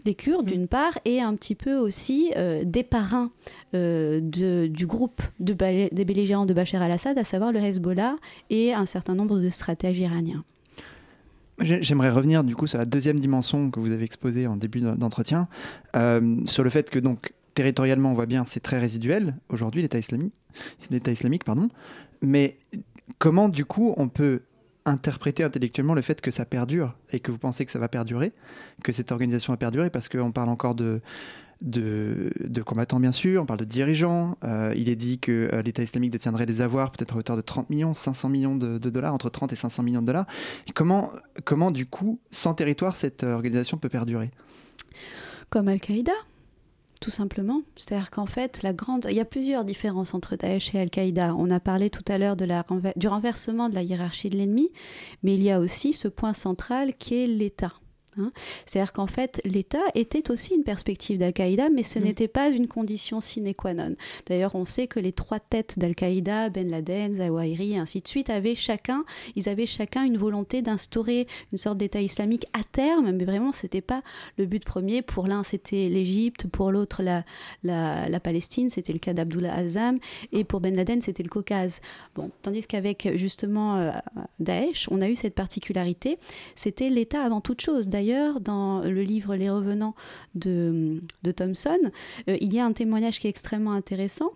les 0.05 0.15
Kurdes 0.15 0.45
mm. 0.45 0.51
d'une 0.51 0.67
part 0.67 0.99
et 1.05 1.21
un 1.21 1.35
petit 1.35 1.55
peu 1.55 1.75
aussi 1.77 2.31
euh, 2.35 2.63
des 2.65 2.83
parrains 2.83 3.31
du 3.73 4.87
groupe 4.87 5.21
de 5.39 5.53
des 5.53 6.05
belligérants 6.05 6.45
de 6.45 6.53
Bachar 6.53 6.81
al-Assad, 6.81 7.17
à 7.17 7.23
savoir 7.25 7.51
le 7.51 7.59
Hezbollah 7.59 8.15
et 8.49 8.73
un 8.73 8.85
certain 8.85 9.13
nombre 9.13 9.39
de 9.39 9.49
stratèges 9.49 9.99
iraniens. 9.99 10.45
J'aimerais 11.59 12.09
revenir 12.09 12.43
du 12.43 12.55
coup 12.55 12.67
sur 12.67 12.77
la 12.77 12.85
deuxième 12.85 13.19
dimension 13.19 13.71
que 13.71 13.79
vous 13.79 13.91
avez 13.91 14.03
exposée 14.03 14.45
en 14.45 14.57
début 14.57 14.81
d'entretien, 14.81 15.47
euh, 15.95 16.37
sur 16.45 16.63
le 16.63 16.69
fait 16.69 16.89
que 16.89 16.99
donc 16.99 17.33
territorialement 17.53 18.11
on 18.11 18.13
voit 18.13 18.25
bien 18.25 18.43
c'est 18.45 18.59
très 18.59 18.77
résiduel. 18.77 19.35
Aujourd'hui 19.47 19.81
l'État 19.81 19.97
islamique, 19.97 21.43
pardon, 21.45 21.69
mais 22.21 22.57
comment 23.19 23.47
du 23.47 23.63
coup 23.63 23.93
on 23.95 24.09
peut 24.09 24.41
interpréter 24.85 25.43
intellectuellement 25.43 25.93
le 25.93 26.01
fait 26.01 26.21
que 26.21 26.29
ça 26.29 26.45
perdure 26.45 26.95
et 27.11 27.19
que 27.19 27.31
vous 27.31 27.37
pensez 27.37 27.65
que 27.65 27.71
ça 27.71 27.79
va 27.79 27.87
perdurer, 27.87 28.33
que 28.83 28.91
cette 28.91 29.11
organisation 29.11 29.53
va 29.53 29.57
perdurer 29.57 29.89
parce 29.89 30.09
qu'on 30.09 30.31
parle 30.31 30.49
encore 30.49 30.75
de 30.75 31.01
de, 31.61 32.31
combattants, 32.65 32.99
bien 32.99 33.11
sûr, 33.11 33.41
on 33.41 33.45
parle 33.45 33.59
de 33.59 33.65
dirigeants. 33.65 34.37
Euh, 34.43 34.73
il 34.75 34.89
est 34.89 34.95
dit 34.95 35.19
que 35.19 35.49
euh, 35.53 35.61
l'État 35.61 35.83
islamique 35.83 36.11
détiendrait 36.11 36.45
des 36.45 36.61
avoirs 36.61 36.91
peut-être 36.91 37.15
à 37.15 37.17
hauteur 37.17 37.35
de 37.35 37.41
30 37.41 37.69
millions, 37.69 37.93
500 37.93 38.29
millions 38.29 38.55
de, 38.55 38.77
dollars, 38.77 39.13
entre 39.13 39.29
30 39.29 39.53
et 39.53 39.55
500 39.55 39.83
millions 39.83 40.01
de 40.01 40.07
dollars. 40.07 40.25
comment, 40.73 41.11
comment, 41.43 41.71
du 41.71 41.85
coup, 41.85 42.19
sans 42.31 42.53
territoire, 42.53 42.95
cette 42.95 43.23
euh, 43.23 43.33
organisation 43.35 43.77
peut 43.77 43.89
perdurer? 43.89 44.31
Comme 45.49 45.67
Al-Qaïda 45.67 46.13
tout 47.01 47.11
simplement. 47.11 47.61
C'est-à-dire 47.75 48.09
qu'en 48.09 48.25
fait, 48.25 48.63
la 48.63 48.73
grande... 48.73 49.05
il 49.11 49.15
y 49.15 49.19
a 49.19 49.25
plusieurs 49.25 49.63
différences 49.63 50.15
entre 50.15 50.37
Daesh 50.37 50.73
et 50.73 50.79
Al-Qaïda. 50.79 51.35
On 51.35 51.51
a 51.51 51.59
parlé 51.59 51.91
tout 51.91 52.05
à 52.07 52.17
l'heure 52.17 52.35
du 52.35 53.07
renversement 53.07 53.69
de 53.69 53.75
la 53.75 53.83
hiérarchie 53.83 54.29
de 54.29 54.37
l'ennemi, 54.37 54.71
mais 55.21 55.35
il 55.35 55.43
y 55.43 55.51
a 55.51 55.59
aussi 55.59 55.93
ce 55.93 56.07
point 56.07 56.33
central 56.33 56.95
qui 56.95 57.21
est 57.21 57.27
l'État. 57.27 57.73
Hein. 58.17 58.31
C'est-à-dire 58.65 58.93
qu'en 58.93 59.07
fait, 59.07 59.41
l'État 59.45 59.83
était 59.93 60.31
aussi 60.31 60.55
une 60.55 60.63
perspective 60.63 61.17
d'Al-Qaïda, 61.17 61.69
mais 61.69 61.83
ce 61.83 61.99
mm. 61.99 62.03
n'était 62.03 62.27
pas 62.27 62.49
une 62.49 62.67
condition 62.67 63.21
sine 63.21 63.53
qua 63.53 63.73
non. 63.73 63.95
D'ailleurs, 64.27 64.55
on 64.55 64.65
sait 64.65 64.87
que 64.87 64.99
les 64.99 65.11
trois 65.11 65.39
têtes 65.39 65.77
d'Al-Qaïda, 65.77 66.49
Ben 66.49 66.69
Laden, 66.69 67.15
Zawahiri, 67.15 67.73
et 67.73 67.77
ainsi 67.77 68.01
de 68.01 68.07
suite, 68.07 68.29
avaient 68.29 68.55
chacun, 68.55 69.05
ils 69.35 69.49
avaient 69.49 69.65
chacun 69.65 70.03
une 70.03 70.17
volonté 70.17 70.61
d'instaurer 70.61 71.27
une 71.51 71.57
sorte 71.57 71.77
d'État 71.77 72.01
islamique 72.01 72.45
à 72.53 72.63
terme, 72.63 73.11
mais 73.11 73.25
vraiment, 73.25 73.51
c'était 73.51 73.81
pas 73.81 74.01
le 74.37 74.45
but 74.45 74.63
premier. 74.63 75.01
Pour 75.01 75.27
l'un, 75.27 75.43
c'était 75.43 75.89
l'Égypte, 75.89 76.47
pour 76.47 76.71
l'autre, 76.71 77.03
la, 77.03 77.23
la, 77.63 78.19
Palestine, 78.19 78.69
c'était 78.69 78.93
le 78.93 78.99
cas 78.99 79.13
d'Abdullah 79.13 79.53
Azam, 79.53 79.99
et 80.31 80.43
pour 80.43 80.61
Ben 80.61 80.75
Laden, 80.75 81.01
c'était 81.01 81.23
le 81.23 81.29
Caucase. 81.29 81.81
Bon, 82.15 82.31
tandis 82.41 82.65
qu'avec 82.65 83.09
justement 83.15 83.77
euh, 83.77 83.91
Daesh, 84.39 84.87
on 84.91 85.01
a 85.01 85.09
eu 85.09 85.15
cette 85.15 85.35
particularité, 85.35 86.17
c'était 86.55 86.89
l'État 86.89 87.21
avant 87.21 87.41
toute 87.41 87.61
chose. 87.61 87.89
D'ailleurs, 87.89 88.04
dans 88.41 88.81
le 88.81 89.01
livre 89.01 89.35
Les 89.35 89.49
Revenants 89.49 89.95
de, 90.35 91.01
de 91.23 91.31
Thomson, 91.31 91.77
euh, 92.29 92.37
il 92.41 92.53
y 92.53 92.59
a 92.59 92.65
un 92.65 92.73
témoignage 92.73 93.19
qui 93.19 93.27
est 93.27 93.29
extrêmement 93.29 93.71
intéressant 93.71 94.31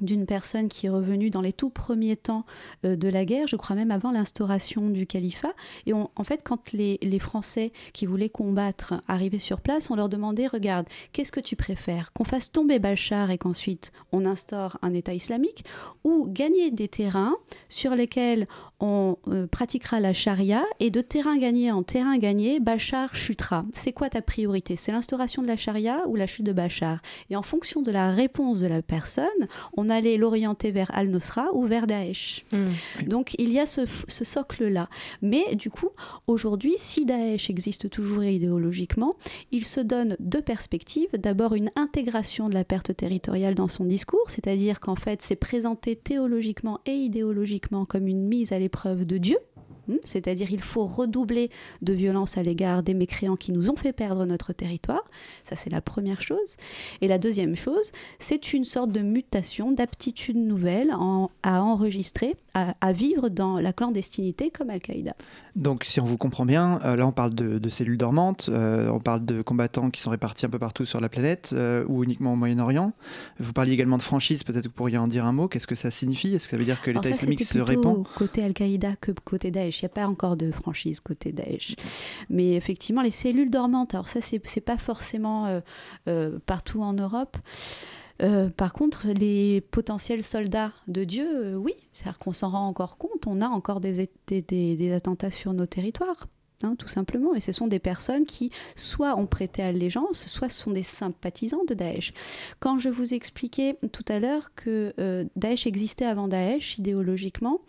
d'une 0.00 0.26
personne 0.26 0.68
qui 0.68 0.86
est 0.86 0.90
revenue 0.90 1.30
dans 1.30 1.40
les 1.40 1.52
tout 1.52 1.70
premiers 1.70 2.16
temps 2.16 2.44
euh, 2.84 2.96
de 2.96 3.08
la 3.08 3.24
guerre, 3.24 3.46
je 3.46 3.56
crois 3.56 3.76
même 3.76 3.90
avant 3.90 4.12
l'instauration 4.12 4.90
du 4.90 5.06
califat. 5.06 5.52
Et 5.86 5.92
en 5.92 6.24
fait, 6.24 6.42
quand 6.44 6.72
les, 6.72 6.98
les, 7.02 7.18
Français 7.18 7.72
qui 7.92 8.06
voulaient 8.06 8.28
combattre 8.28 9.02
arrivaient 9.08 9.38
sur 9.38 9.60
place, 9.60 9.90
on 9.90 9.96
leur 9.96 10.08
demandait, 10.08 10.46
regarde, 10.46 10.86
qu'est-ce 11.12 11.32
que 11.32 11.40
tu 11.40 11.56
préfères 11.56 12.12
Qu'on 12.12 12.24
fasse 12.24 12.52
tomber 12.52 12.78
Bachar 12.78 13.30
et 13.30 13.38
qu'ensuite 13.38 13.92
on 14.12 14.24
instaure 14.24 14.78
un 14.82 14.94
État 14.94 15.14
islamique 15.14 15.64
ou 16.04 16.28
gagner 16.28 16.70
des 16.70 16.88
terrains 16.88 17.36
sur 17.68 17.94
lesquels 17.94 18.46
on 18.80 19.16
euh, 19.28 19.46
pratiquera 19.46 20.00
la 20.00 20.12
charia 20.12 20.64
et 20.80 20.90
de 20.90 21.00
terrain 21.00 21.36
gagné 21.36 21.72
en 21.72 21.82
terrain 21.82 22.16
gagné, 22.18 22.60
Bachar 22.60 23.16
chutera. 23.16 23.64
C'est 23.72 23.92
quoi 23.92 24.08
ta 24.08 24.22
priorité? 24.22 24.76
C'est 24.76 24.92
l'instauration 24.92 25.42
de 25.42 25.48
la 25.48 25.56
charia 25.56 26.02
ou 26.06 26.16
la 26.16 26.26
chute 26.26 26.46
de 26.46 26.52
Bachar? 26.52 27.00
Et 27.30 27.36
en 27.36 27.42
fonction 27.42 27.82
de 27.82 27.90
la 27.90 28.10
réponse 28.10 28.60
de 28.60 28.66
la 28.66 28.82
personne, 28.82 29.26
on 29.76 29.88
allait 29.88 30.16
l'orienter 30.16 30.70
vers 30.70 30.90
Al-Nusra 30.94 31.48
ou 31.54 31.64
vers 31.64 31.86
Daesh. 31.86 32.44
Mmh. 32.52 33.08
Donc 33.08 33.34
il 33.38 33.52
y 33.52 33.58
a 33.58 33.66
ce, 33.66 33.82
ce 34.06 34.24
socle-là. 34.24 34.88
Mais 35.22 35.54
du 35.56 35.70
coup, 35.70 35.90
aujourd'hui, 36.26 36.74
si 36.76 37.04
Daesh 37.04 37.50
existe 37.50 37.90
toujours 37.90 38.22
idéologiquement, 38.24 39.16
il 39.50 39.64
se 39.64 39.80
donne 39.80 40.16
deux 40.20 40.42
perspectives. 40.42 41.08
D'abord 41.18 41.54
une 41.54 41.70
intégration 41.76 42.48
de 42.48 42.54
la 42.54 42.64
perte 42.64 42.96
territoriale 42.96 43.54
dans 43.54 43.68
son 43.68 43.84
discours, 43.84 44.28
c'est-à-dire 44.28 44.80
qu'en 44.80 44.96
fait 44.96 45.22
c'est 45.22 45.36
présenté 45.36 45.96
théologiquement 45.96 46.80
et 46.86 46.92
idéologiquement 46.92 47.84
comme 47.84 48.06
une 48.06 48.22
mise 48.22 48.52
à 48.52 48.58
l'épreuve 48.68 49.06
de 49.06 49.16
Dieu, 49.16 49.38
Hmm? 49.88 49.96
c'est-à-dire 50.04 50.52
il 50.52 50.60
faut 50.60 50.84
redoubler 50.84 51.50
de 51.80 51.94
violence 51.94 52.36
à 52.36 52.42
l'égard 52.42 52.82
des 52.82 52.92
mécréants 52.92 53.36
qui 53.36 53.52
nous 53.52 53.70
ont 53.70 53.76
fait 53.76 53.94
perdre 53.94 54.26
notre 54.26 54.52
territoire. 54.52 55.02
Ça, 55.42 55.56
c'est 55.56 55.70
la 55.70 55.80
première 55.80 56.20
chose. 56.20 56.56
Et 57.00 57.08
la 57.08 57.18
deuxième 57.18 57.56
chose, 57.56 57.92
c'est 58.18 58.52
une 58.52 58.66
sorte 58.66 58.92
de 58.92 59.00
mutation, 59.00 59.72
d'aptitude 59.72 60.36
nouvelle 60.36 60.90
à 61.42 61.62
enregistrer, 61.62 62.36
à, 62.80 62.92
vivre 62.92 63.28
dans 63.28 63.58
la 63.58 63.72
clandestinité 63.72 64.50
comme 64.50 64.70
Al-Qaïda. 64.70 65.14
Donc, 65.56 65.84
si 65.84 66.00
on 66.00 66.04
vous 66.04 66.16
comprend 66.16 66.46
bien, 66.46 66.80
euh, 66.84 66.96
là, 66.96 67.06
on 67.06 67.12
parle 67.12 67.34
de, 67.34 67.68
cellules 67.68 67.98
dormantes, 67.98 68.48
euh, 68.48 68.88
on 68.90 69.00
parle 69.00 69.24
de 69.24 69.42
combattants 69.42 69.90
qui 69.90 70.00
sont 70.00 70.10
répartis 70.10 70.46
un 70.46 70.48
peu 70.48 70.58
partout 70.58 70.84
sur 70.84 71.00
la 71.00 71.08
planète 71.08 71.50
euh, 71.52 71.84
ou 71.88 72.04
uniquement 72.04 72.32
au 72.32 72.36
Moyen-Orient. 72.36 72.92
Vous 73.38 73.52
parliez 73.52 73.72
également 73.72 73.98
de 73.98 74.02
franchise, 74.02 74.44
peut-être 74.44 74.64
que 74.64 74.68
vous 74.68 74.74
pourriez 74.74 74.98
en 74.98 75.08
dire 75.08 75.24
un 75.24 75.32
mot. 75.32 75.48
Qu'est-ce 75.48 75.66
que 75.66 75.74
ça 75.74 75.90
signifie? 75.90 76.34
Est-ce 76.34 76.46
que 76.46 76.52
ça 76.52 76.56
veut 76.56 76.64
dire 76.64 76.80
que 76.80 76.90
l'État 76.90 77.10
islamique 77.10 77.42
se 77.42 77.58
répand? 77.58 78.06
Côté 78.16 78.44
Al-Qaïda 78.44 78.96
que 79.00 79.12
côté 79.12 79.50
Daesh 79.50 79.82
il 79.82 79.84
n'y 79.84 79.90
a 79.90 79.94
pas 79.94 80.06
encore 80.06 80.36
de 80.36 80.50
franchise 80.50 81.00
côté 81.00 81.32
Daesh. 81.32 81.74
Mais 82.30 82.54
effectivement, 82.54 83.02
les 83.02 83.10
cellules 83.10 83.50
dormantes, 83.50 83.94
alors 83.94 84.08
ça, 84.08 84.20
c'est 84.20 84.60
pas 84.60 84.78
forcément 84.78 85.60
partout 86.46 86.82
en 86.82 86.92
Europe. 86.92 87.36
Euh, 88.20 88.50
par 88.50 88.72
contre, 88.72 89.08
les 89.08 89.60
potentiels 89.60 90.22
soldats 90.22 90.72
de 90.88 91.04
Dieu, 91.04 91.56
oui, 91.56 91.74
c'est-à-dire 91.92 92.18
qu'on 92.18 92.32
s'en 92.32 92.50
rend 92.50 92.66
encore 92.66 92.98
compte, 92.98 93.26
on 93.26 93.40
a 93.40 93.48
encore 93.48 93.80
des, 93.80 94.08
des 94.26 94.92
attentats 94.92 95.30
sur 95.30 95.52
nos 95.52 95.66
territoires. 95.66 96.26
Hein, 96.64 96.74
tout 96.76 96.88
simplement. 96.88 97.36
Et 97.36 97.40
ce 97.40 97.52
sont 97.52 97.68
des 97.68 97.78
personnes 97.78 98.24
qui 98.24 98.50
soit 98.74 99.16
ont 99.16 99.26
prêté 99.26 99.62
allégeance, 99.62 100.26
soit 100.26 100.48
sont 100.48 100.72
des 100.72 100.82
sympathisants 100.82 101.64
de 101.68 101.72
Daesh. 101.72 102.12
Quand 102.58 102.80
je 102.80 102.88
vous 102.88 103.14
expliquais 103.14 103.76
tout 103.92 104.04
à 104.08 104.18
l'heure 104.18 104.52
que 104.56 104.92
euh, 104.98 105.24
Daesh 105.36 105.68
existait 105.68 106.04
avant 106.04 106.26
Daesh 106.26 106.76
idéologiquement, 106.78 107.60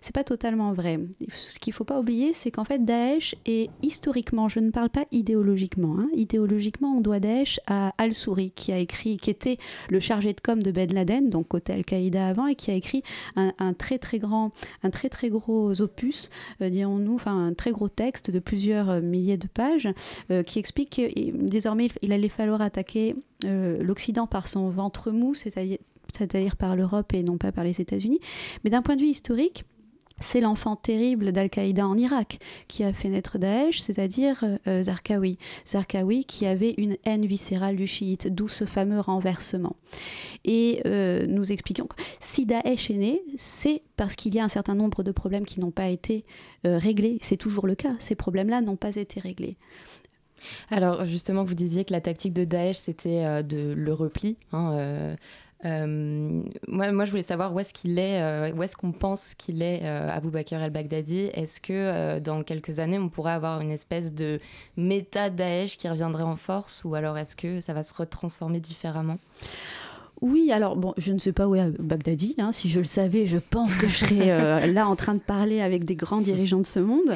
c'est 0.00 0.14
pas 0.14 0.24
totalement 0.24 0.72
vrai. 0.72 1.00
Ce 1.34 1.58
qu'il 1.58 1.74
faut 1.74 1.84
pas 1.84 2.00
oublier, 2.00 2.32
c'est 2.32 2.50
qu'en 2.50 2.64
fait 2.64 2.82
Daesh 2.82 3.34
est 3.44 3.68
historiquement, 3.82 4.48
je 4.48 4.60
ne 4.60 4.70
parle 4.70 4.88
pas 4.88 5.04
idéologiquement, 5.12 5.98
hein, 5.98 6.08
idéologiquement 6.14 6.96
on 6.96 7.02
doit 7.02 7.20
Daesh 7.20 7.60
à 7.66 7.92
Al-Souri 7.98 8.52
qui 8.52 8.72
a 8.72 8.78
écrit, 8.78 9.18
qui 9.18 9.28
était 9.28 9.58
le 9.90 10.00
chargé 10.00 10.32
de 10.32 10.40
com 10.40 10.62
de 10.62 10.70
Ben 10.70 10.90
Laden, 10.90 11.28
donc 11.28 11.48
côté 11.48 11.74
Al-Qaïda 11.74 12.28
avant, 12.28 12.46
et 12.46 12.54
qui 12.54 12.70
a 12.70 12.74
écrit 12.74 13.02
un, 13.36 13.74
très 13.74 13.98
très 13.98 14.18
grand, 14.18 14.52
un 14.82 14.88
très 14.88 15.10
très 15.10 15.28
gros 15.28 15.78
opus, 15.82 16.30
euh, 16.62 16.70
dirons-nous, 16.70 17.16
enfin 17.16 17.48
un 17.48 17.52
très 17.52 17.70
gros 17.70 17.90
texte 17.90 18.29
de 18.30 18.38
plusieurs 18.38 18.90
euh, 18.90 19.00
milliers 19.00 19.36
de 19.36 19.46
pages 19.46 19.88
euh, 20.30 20.42
qui 20.42 20.58
explique 20.58 20.96
que 20.96 21.46
désormais 21.46 21.88
il 22.02 22.12
allait 22.12 22.28
falloir 22.28 22.60
attaquer 22.62 23.16
euh, 23.44 23.82
l'Occident 23.82 24.26
par 24.26 24.48
son 24.48 24.68
ventre 24.68 25.10
mou, 25.10 25.34
c'est-à-dire 25.34 26.56
par 26.56 26.76
l'Europe 26.76 27.12
et 27.14 27.22
non 27.22 27.38
pas 27.38 27.52
par 27.52 27.64
les 27.64 27.80
États-Unis. 27.80 28.20
Mais 28.64 28.70
d'un 28.70 28.82
point 28.82 28.96
de 28.96 29.02
vue 29.02 29.08
historique, 29.08 29.64
c'est 30.20 30.40
l'enfant 30.40 30.76
terrible 30.76 31.32
d'Al-Qaïda 31.32 31.86
en 31.86 31.96
Irak 31.96 32.38
qui 32.68 32.84
a 32.84 32.92
fait 32.92 33.08
naître 33.08 33.38
Daesh, 33.38 33.80
c'est-à-dire 33.80 34.44
euh, 34.66 34.82
Zarqawi. 34.82 35.38
Zarqawi 35.66 36.24
qui 36.24 36.46
avait 36.46 36.74
une 36.76 36.96
haine 37.04 37.26
viscérale 37.26 37.76
du 37.76 37.86
chiite, 37.86 38.28
d'où 38.28 38.46
ce 38.46 38.64
fameux 38.64 39.00
renversement. 39.00 39.76
Et 40.44 40.82
euh, 40.86 41.26
nous 41.26 41.50
expliquons 41.52 41.86
que 41.86 41.96
si 42.20 42.46
Daesh 42.46 42.90
est 42.90 42.94
né, 42.94 43.22
c'est 43.36 43.82
parce 43.96 44.14
qu'il 44.14 44.34
y 44.34 44.38
a 44.38 44.44
un 44.44 44.48
certain 44.48 44.74
nombre 44.74 45.02
de 45.02 45.12
problèmes 45.12 45.44
qui 45.44 45.60
n'ont 45.60 45.70
pas 45.70 45.88
été 45.88 46.24
euh, 46.66 46.78
réglés. 46.78 47.18
C'est 47.22 47.36
toujours 47.36 47.66
le 47.66 47.74
cas. 47.74 47.94
Ces 47.98 48.14
problèmes-là 48.14 48.60
n'ont 48.60 48.76
pas 48.76 48.96
été 48.96 49.20
réglés. 49.20 49.56
Alors 50.70 51.04
justement, 51.04 51.44
vous 51.44 51.54
disiez 51.54 51.84
que 51.84 51.92
la 51.92 52.00
tactique 52.00 52.32
de 52.32 52.44
Daesh, 52.44 52.76
c'était 52.76 53.42
de 53.42 53.74
le 53.76 53.92
repli. 53.92 54.38
Hein, 54.52 55.16
euh, 55.64 56.42
moi, 56.68 56.90
moi, 56.92 57.04
je 57.04 57.10
voulais 57.10 57.22
savoir 57.22 57.52
où 57.52 57.60
est-ce 57.60 57.74
qu'il 57.74 57.98
est, 57.98 58.22
euh, 58.22 58.52
où 58.52 58.62
est-ce 58.62 58.76
qu'on 58.76 58.92
pense 58.92 59.34
qu'il 59.34 59.62
est, 59.62 59.80
euh, 59.82 60.08
Abou 60.10 60.30
Bakr 60.30 60.54
el-Baghdadi. 60.54 61.30
Est-ce 61.34 61.60
que 61.60 62.18
dans 62.18 62.42
quelques 62.42 62.78
années, 62.78 62.98
on 62.98 63.08
pourrait 63.08 63.32
avoir 63.32 63.60
une 63.60 63.70
espèce 63.70 64.14
de 64.14 64.40
méta-Daesh 64.76 65.76
qui 65.76 65.88
reviendrait 65.88 66.22
en 66.22 66.36
force, 66.36 66.82
ou 66.84 66.94
alors 66.94 67.18
est-ce 67.18 67.36
que 67.36 67.60
ça 67.60 67.74
va 67.74 67.82
se 67.82 67.94
retransformer 67.94 68.60
différemment? 68.60 69.18
Oui, 70.22 70.52
alors 70.52 70.76
bon, 70.76 70.92
je 70.98 71.12
ne 71.12 71.18
sais 71.18 71.32
pas 71.32 71.48
où 71.48 71.54
est 71.54 71.70
Baghdadi. 71.80 72.34
Hein. 72.38 72.52
Si 72.52 72.68
je 72.68 72.78
le 72.78 72.84
savais, 72.84 73.26
je 73.26 73.38
pense 73.38 73.76
que 73.76 73.86
je 73.86 73.96
serais 73.96 74.30
euh, 74.30 74.66
là 74.72 74.86
en 74.86 74.94
train 74.94 75.14
de 75.14 75.20
parler 75.20 75.60
avec 75.62 75.84
des 75.84 75.96
grands 75.96 76.20
dirigeants 76.20 76.58
de 76.58 76.66
ce 76.66 76.78
monde. 76.78 77.14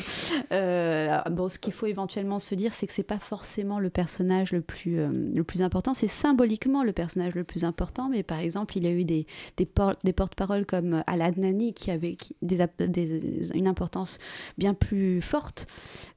Euh, 0.52 1.18
bon, 1.30 1.50
ce 1.50 1.58
qu'il 1.58 1.74
faut 1.74 1.86
éventuellement 1.86 2.38
se 2.38 2.54
dire, 2.54 2.72
c'est 2.72 2.86
que 2.86 2.94
c'est 2.94 3.02
pas 3.02 3.18
forcément 3.18 3.78
le 3.78 3.90
personnage 3.90 4.52
le 4.52 4.62
plus, 4.62 4.98
euh, 4.98 5.10
le 5.34 5.44
plus 5.44 5.60
important. 5.60 5.92
C'est 5.92 6.08
symboliquement 6.08 6.82
le 6.82 6.92
personnage 6.92 7.34
le 7.34 7.44
plus 7.44 7.64
important. 7.64 8.08
Mais 8.08 8.22
par 8.22 8.38
exemple, 8.38 8.78
il 8.78 8.84
y 8.84 8.86
a 8.86 8.92
eu 8.92 9.04
des, 9.04 9.26
des, 9.58 9.68
des 10.04 10.12
porte-paroles 10.14 10.64
comme 10.64 11.02
Al-Adnani 11.06 11.74
qui 11.74 11.90
avaient 11.90 12.16
des, 12.40 13.50
une 13.54 13.68
importance 13.68 14.18
bien 14.56 14.72
plus 14.72 15.20
forte 15.20 15.66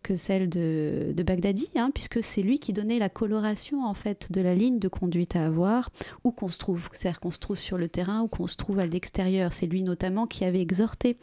que 0.03 0.15
celle 0.15 0.47
de, 0.47 1.11
de 1.13 1.23
Baghdadi, 1.23 1.69
hein, 1.75 1.91
puisque 1.93 2.23
c'est 2.23 2.41
lui 2.41 2.59
qui 2.59 2.71
donnait 2.71 2.99
la 2.99 3.09
coloration 3.09 3.83
en 3.85 3.93
fait 3.93 4.31
de 4.31 4.39
la 4.39 4.55
ligne 4.55 4.79
de 4.79 4.87
conduite 4.87 5.35
à 5.35 5.45
avoir 5.45 5.89
où 6.23 6.31
qu'on 6.31 6.47
se 6.47 6.57
trouve 6.57 6.76
c'est-à-dire 6.91 7.19
qu'on 7.19 7.31
se 7.31 7.39
trouve 7.39 7.57
sur 7.57 7.77
le 7.77 7.89
terrain 7.89 8.21
ou 8.21 8.27
qu'on 8.27 8.47
se 8.47 8.55
trouve 8.55 8.79
à 8.79 8.85
l'extérieur. 8.85 9.53
C'est 9.53 9.67
lui 9.67 9.83
notamment 9.83 10.27
qui 10.27 10.45
avait 10.45 10.61
exhorté 10.61 11.17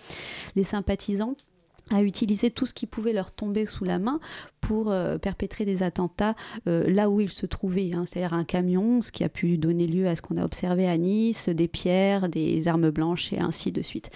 les 0.56 0.64
sympathisants 0.64 1.36
à 1.90 2.02
utiliser 2.02 2.50
tout 2.50 2.66
ce 2.66 2.74
qui 2.74 2.86
pouvait 2.86 3.12
leur 3.12 3.30
tomber 3.30 3.66
sous 3.66 3.84
la 3.84 3.98
main 3.98 4.20
pour 4.60 4.90
euh, 4.90 5.18
perpétrer 5.18 5.64
des 5.64 5.82
attentats 5.82 6.34
euh, 6.66 6.84
là 6.88 7.10
où 7.10 7.20
ils 7.20 7.30
se 7.30 7.44
trouvaient, 7.44 7.92
hein. 7.92 8.04
c'est-à-dire 8.06 8.32
un 8.32 8.44
camion, 8.44 9.02
ce 9.02 9.12
qui 9.12 9.22
a 9.22 9.28
pu 9.28 9.58
donner 9.58 9.86
lieu 9.86 10.08
à 10.08 10.16
ce 10.16 10.22
qu'on 10.22 10.38
a 10.38 10.44
observé 10.44 10.88
à 10.88 10.96
Nice, 10.96 11.50
des 11.50 11.68
pierres, 11.68 12.28
des 12.28 12.66
armes 12.66 12.90
blanches 12.90 13.32
et 13.32 13.38
ainsi 13.38 13.72
de 13.72 13.82
suite. 13.82 14.10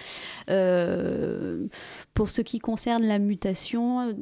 Euh, 0.49 1.67
pour 2.15 2.31
ce 2.31 2.41
qui 2.41 2.59
concerne 2.59 3.05
la 3.05 3.19
mutation, 3.19 4.17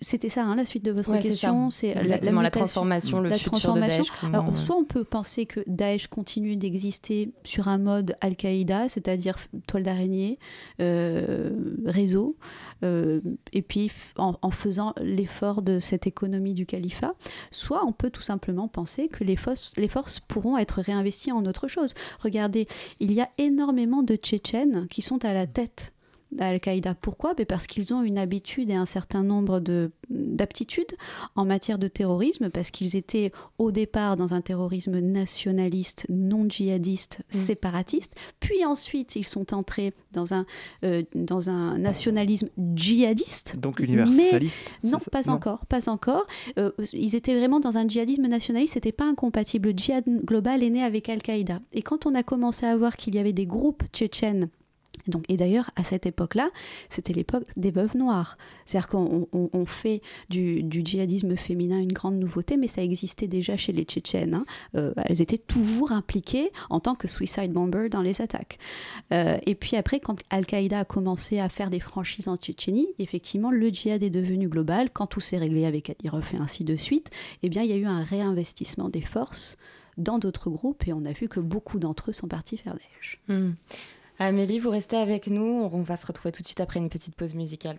c'était 0.00 0.28
ça 0.28 0.44
hein, 0.44 0.54
la 0.54 0.64
suite 0.64 0.84
de 0.84 0.92
votre 0.92 1.18
question, 1.18 1.70
c'est 1.70 1.94
la, 1.94 2.18
la, 2.42 2.50
transformation, 2.50 3.20
le 3.20 3.32
futur 3.32 3.74
de 3.74 3.80
Daesh. 3.80 4.08
Alors, 4.22 4.56
soit 4.56 4.76
on 4.76 4.84
peut 4.84 5.04
penser 5.04 5.46
que 5.46 5.60
Daesh 5.66 6.06
continue 6.06 6.56
d'exister 6.56 7.32
sur 7.42 7.66
un 7.68 7.78
mode 7.78 8.16
Al-Qaïda, 8.20 8.88
c'est-à-dire 8.88 9.36
toile 9.66 9.82
d'araignée, 9.82 10.38
réseau, 10.78 12.36
et 12.82 13.62
puis 13.62 13.90
en 14.16 14.50
faisant 14.50 14.92
l'effort 15.00 15.62
de 15.62 15.78
cette 15.78 16.06
économie 16.06 16.54
du 16.54 16.66
califat, 16.66 17.14
soit 17.50 17.84
on 17.84 17.92
peut 17.92 18.10
tout 18.10 18.22
simplement 18.22 18.68
penser 18.68 19.08
que 19.08 19.24
les 19.24 19.36
forces, 19.36 19.72
les 19.76 19.88
forces 19.88 20.20
pourront 20.20 20.58
être 20.58 20.80
réinvesties 20.80 21.32
en 21.32 21.44
autre 21.46 21.68
chose. 21.68 21.94
Regardez, 22.20 22.66
il 23.00 23.12
y 23.12 23.20
a 23.20 23.28
énormément 23.38 24.02
de 24.02 24.16
Tchétchènes 24.16 24.86
qui 24.88 25.02
sont 25.02 25.24
à 25.24 25.32
la 25.32 25.46
tête 25.46 25.92
d'Al-Qaïda. 26.32 26.94
Pourquoi? 26.94 27.34
Ben 27.34 27.46
Parce 27.46 27.66
qu'ils 27.66 27.94
ont 27.94 28.02
une 28.02 28.18
habitude 28.18 28.70
et 28.70 28.74
un 28.74 28.86
certain 28.86 29.22
nombre 29.22 29.60
d'aptitudes 30.10 30.96
en 31.34 31.44
matière 31.44 31.78
de 31.78 31.88
terrorisme, 31.88 32.50
parce 32.50 32.70
qu'ils 32.70 32.96
étaient 32.96 33.32
au 33.58 33.72
départ 33.72 34.16
dans 34.16 34.34
un 34.34 34.40
terrorisme 34.40 34.98
nationaliste, 34.98 36.06
non 36.08 36.48
djihadiste, 36.48 37.20
mm. 37.32 37.36
séparatiste, 37.36 38.14
puis 38.40 38.64
ensuite 38.64 39.16
ils 39.16 39.26
sont 39.26 39.54
entrés 39.54 39.92
dans 40.12 40.34
un, 40.34 40.46
euh, 40.84 41.02
dans 41.14 41.48
un 41.48 41.78
nationalisme 41.78 42.48
djihadiste. 42.74 43.56
Donc 43.58 43.80
universaliste 43.80 44.76
Non, 44.82 44.98
pas 45.10 45.30
encore, 45.30 45.66
pas 45.66 45.88
encore. 45.88 46.26
Euh, 46.58 46.70
ils 46.92 47.14
étaient 47.14 47.36
vraiment 47.36 47.60
dans 47.60 47.78
un 47.78 47.88
djihadisme 47.88 48.26
nationaliste, 48.26 48.74
c'était 48.74 48.92
pas 48.92 49.04
incompatible. 49.04 49.70
Le 49.70 49.76
djihad 49.76 50.04
global 50.24 50.62
est 50.62 50.70
né 50.70 50.82
avec 50.82 51.08
Al-Qaïda. 51.08 51.60
Et 51.72 51.82
quand 51.82 52.06
on 52.06 52.14
a 52.14 52.22
commencé 52.22 52.66
à 52.66 52.76
voir 52.76 52.96
qu'il 52.96 53.14
y 53.14 53.18
avait 53.18 53.32
des 53.32 53.46
groupes 53.46 53.84
tchétchènes 53.92 54.48
Donc, 55.08 55.24
et 55.28 55.36
d'ailleurs, 55.36 55.70
à 55.76 55.84
cette 55.84 56.06
époque-là, 56.06 56.50
c'était 56.88 57.12
l'époque 57.12 57.44
des 57.56 57.70
veuves 57.70 57.96
noires. 57.96 58.36
C'est-à-dire 58.64 58.88
qu'on 58.88 59.28
on, 59.32 59.50
on 59.52 59.64
fait 59.64 60.02
du, 60.28 60.62
du, 60.62 60.82
djihadisme 60.84 61.36
féminin 61.36 61.78
une 61.78 61.92
grande 61.92 62.16
nouveauté, 62.16 62.56
mais 62.56 62.68
ça 62.68 62.82
existait 62.82 63.28
déjà 63.28 63.56
chez 63.56 63.72
les 63.72 63.84
Tchétchènes. 63.84 64.34
Hein. 64.34 64.46
Euh, 64.74 64.92
elles 65.04 65.22
étaient 65.22 65.38
toujours 65.38 65.92
impliquées 65.92 66.50
en 66.70 66.80
tant 66.80 66.94
que 66.94 67.08
suicide 67.08 67.52
bomber 67.52 67.88
dans 67.88 68.02
les 68.02 68.20
attaques. 68.20 68.58
Euh, 69.12 69.38
et 69.46 69.54
puis 69.54 69.76
après, 69.76 70.00
quand 70.00 70.18
Al-Qaïda 70.30 70.80
a 70.80 70.84
commencé 70.84 71.38
à 71.38 71.48
faire 71.48 71.70
des 71.70 71.80
franchises 71.80 72.28
en 72.28 72.36
Tchétchénie, 72.36 72.88
effectivement, 72.98 73.50
le 73.50 73.68
djihad 73.68 74.02
est 74.02 74.10
devenu 74.10 74.48
global. 74.48 74.90
Quand 74.90 75.06
tout 75.06 75.20
s'est 75.20 75.38
réglé 75.38 75.66
avec 75.66 75.84
Kadyrov 75.84 76.30
et 76.34 76.38
ainsi 76.38 76.64
de 76.64 76.76
suite, 76.76 77.10
eh 77.42 77.48
bien, 77.48 77.62
il 77.62 77.70
y 77.70 77.72
a 77.72 77.76
eu 77.76 77.86
un 77.86 78.02
réinvestissement 78.02 78.88
des 78.88 79.00
forces 79.00 79.56
dans 79.96 80.18
d'autres 80.18 80.50
groupes 80.50 80.86
et 80.86 80.92
on 80.92 81.04
a 81.04 81.12
vu 81.12 81.28
que 81.28 81.40
beaucoup 81.40 81.78
d'entre 81.78 82.10
eux 82.10 82.12
sont 82.12 82.28
partis 82.28 82.56
faire 82.56 82.74
Daesh. 82.74 83.20
Mmh. 83.28 83.52
Amélie, 84.18 84.58
vous 84.58 84.70
restez 84.70 84.96
avec 84.96 85.26
nous. 85.26 85.68
On 85.72 85.82
va 85.82 85.96
se 85.96 86.06
retrouver 86.06 86.32
tout 86.32 86.42
de 86.42 86.46
suite 86.46 86.60
après 86.60 86.80
une 86.80 86.88
petite 86.88 87.14
pause 87.16 87.34
musicale. 87.34 87.78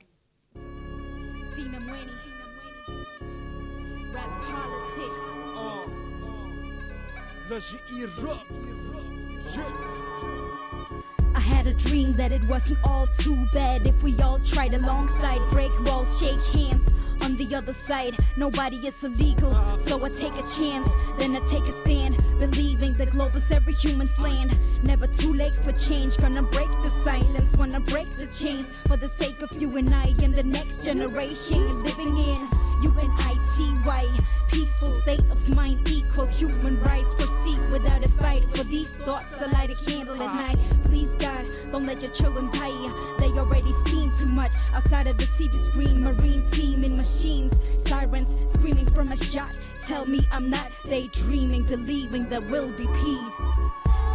I 11.38 11.40
had 11.40 11.68
a 11.68 11.74
dream 11.76 12.18
that 12.18 12.32
it 12.32 12.44
wasn't 12.46 12.80
all 12.84 13.06
too 13.20 13.38
bad 13.54 13.86
if 13.86 14.02
we 14.02 14.20
all 14.22 14.40
tried 14.40 14.74
alongside, 14.74 15.40
break 15.52 15.72
walls, 15.86 16.20
shake 16.20 16.42
hands. 16.46 16.92
On 17.22 17.38
the 17.38 17.54
other 17.54 17.74
side, 17.74 18.18
nobody 18.38 18.78
is 18.78 19.04
illegal, 19.04 19.54
so 19.86 20.04
I 20.04 20.10
take 20.10 20.34
a 20.34 20.42
chance, 20.58 20.90
then 21.20 21.36
I 21.36 21.40
take 21.48 21.66
a 21.66 21.82
stand, 21.84 22.18
believing 22.40 22.98
the 22.98 23.06
globe 23.06 23.36
is 23.36 23.52
every 23.52 23.74
human's 23.74 24.18
land. 24.18 24.58
Never 24.82 25.06
too 25.06 25.32
late 25.32 25.54
for 25.54 25.74
change, 25.74 26.18
gonna 26.18 26.42
break 26.42 26.72
the 26.82 26.92
silence, 27.04 27.56
wanna 27.56 27.82
break 27.82 28.08
the 28.18 28.26
chains 28.26 28.66
for 28.88 28.98
the 28.98 29.10
sake 29.10 29.40
of 29.44 29.62
you 29.62 29.78
and 29.78 29.94
I 29.94 30.16
and 30.24 30.34
the 30.34 30.42
next 30.42 30.84
generation 30.84 31.84
living 31.84 32.18
in 32.18 32.50
U-N-I-T-Y. 32.82 34.06
Peaceful 34.52 35.02
state 35.02 35.26
of 35.30 35.56
mind, 35.56 35.88
equal 35.90 36.26
human 36.28 36.82
rights. 36.82 37.14
Proceed 37.16 37.60
without 37.72 38.04
a 38.04 38.10
fight. 38.10 38.44
For 38.56 38.64
these 38.64 38.90
thoughts, 38.90 39.26
I 39.40 39.46
light 39.48 39.70
a 39.72 39.76
candle 39.86 40.22
at 40.22 40.34
night. 40.34 40.58
Please, 40.86 41.10
God, 41.20 41.27
don't 41.71 41.87
let 41.87 42.01
your 42.03 42.11
children 42.13 42.51
die. 42.51 43.17
They 43.19 43.31
already 43.39 43.75
seen 43.87 44.13
too 44.19 44.27
much 44.27 44.55
outside 44.75 45.07
of 45.07 45.19
the 45.19 45.25
TV 45.25 45.53
screen. 45.67 46.03
Marine 46.03 46.49
team 46.51 46.85
in 46.85 46.97
machines, 46.97 47.53
sirens 47.87 48.27
screaming 48.55 48.87
from 48.87 49.13
a 49.13 49.17
shot. 49.17 49.59
Tell 49.87 50.07
me 50.07 50.21
I'm 50.31 50.51
not 50.51 50.71
daydreaming, 50.85 51.65
believing 51.65 52.29
there 52.29 52.41
will 52.41 52.71
be 52.71 52.87
peace. 52.87 53.41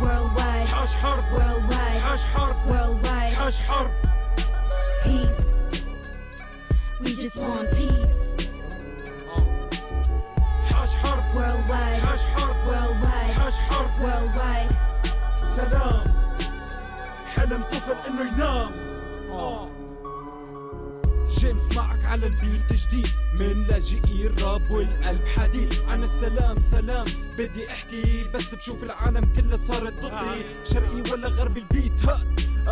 Worldwide, 0.01 0.67
حش 0.67 0.94
حرب 0.96 1.25
worldwide, 1.34 2.01
حش 2.01 2.24
حرب 2.24 2.58
worldwide, 2.70 3.34
حش 3.34 3.60
حرب 3.60 3.91
peace. 5.03 5.46
We 7.03 7.15
just 7.15 7.38
want 7.38 7.72
peace. 7.72 8.27
حش 10.88 10.96
حرب 10.96 11.36
Worldwide, 11.36 12.00
حش 12.06 12.25
حرب 12.25 12.56
worldwide, 12.70 13.34
حش 13.39 13.60
حرب 13.60 13.91
worldwide. 14.03 14.90
انه 18.23 18.71
ينام 19.29 19.73
جيمس 21.38 21.76
معك 21.76 22.07
على 22.07 22.26
البيت 22.26 22.73
جديد 22.73 23.09
من 23.41 23.64
لاجئي 23.67 24.26
الراب 24.26 24.71
والقلب 24.71 25.26
حديد. 25.37 25.75
عن 25.88 26.02
السلام 26.02 26.61
سلام. 26.61 27.05
بدي 27.38 27.71
أحكي 27.71 28.25
بس 28.35 28.55
بشوف 28.55 28.83
العالم 28.83 29.33
كلها 29.37 29.57
صارت 29.57 29.95
ضدي 30.02 30.45
شرقي 30.64 31.12
ولا 31.12 31.29
غربي 31.29 31.61
البيت؟ 31.61 32.05
هات 32.09 32.26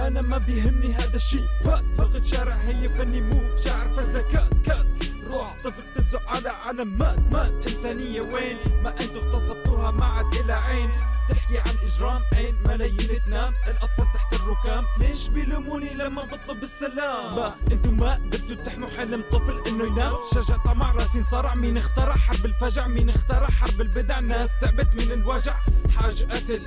أنا 0.06 0.20
ما 0.20 0.38
بيهمني 0.38 0.94
هذا 0.94 1.16
الشيء. 1.16 1.46
فات 1.64 1.84
فقد 1.98 2.24
شارع 2.24 2.54
هي 2.54 2.88
فني 2.88 3.20
مو 3.20 3.40
شاعر 3.64 3.88
فزكات. 3.88 4.50
كات. 4.66 4.86
روح 5.32 5.56
طفل 5.64 5.82
على 6.28 6.48
علم 6.48 6.98
مات 6.98 7.18
مات 7.32 7.52
إنسانية 7.68 8.20
وين؟ 8.20 8.56
ما 8.82 8.90
انتو 8.90 9.18
اغتصبتوها 9.18 9.90
ما 9.90 10.04
عاد 10.04 10.34
إلى 10.34 10.52
عين. 10.52 10.90
تحكي 11.28 11.58
عن 11.58 11.74
إجرام 11.82 12.22
عين 12.34 12.56
ملايين 12.66 13.20
تنام. 13.26 13.54
الأطفال 13.66 14.06
تحت 14.14 14.34
الركام. 14.34 14.84
ليش 15.00 15.28
بيلوموني 15.28 15.94
لما 15.94 16.24
بطلب 16.24 16.62
السلام؟ 16.62 17.34
ما 17.36 17.54
انتو 17.72 17.90
ما 17.90 18.14
قدرتوا 18.14 18.64
تحموا 18.64 18.88
حلم 18.88 19.24
طفل 19.32 19.62
إنه 19.68 19.86
ينام. 19.86 20.16
شجع 20.34 20.56
طمع 20.56 20.92
راسين 20.92 21.24
صرع. 21.24 21.54
مين 21.54 21.76
اخترع 21.76 22.14
حرب 22.16 22.46
الفجع؟ 22.46 22.86
مين 22.86 23.10
اخترع 23.10 23.46
حرب 23.46 23.80
البدع؟ 23.80 24.20
ناس 24.20 24.50
تعبت 24.60 24.88
من 24.94 25.12
الوجع. 25.12 25.54
حاج 25.96 26.22
قتل 26.22 26.62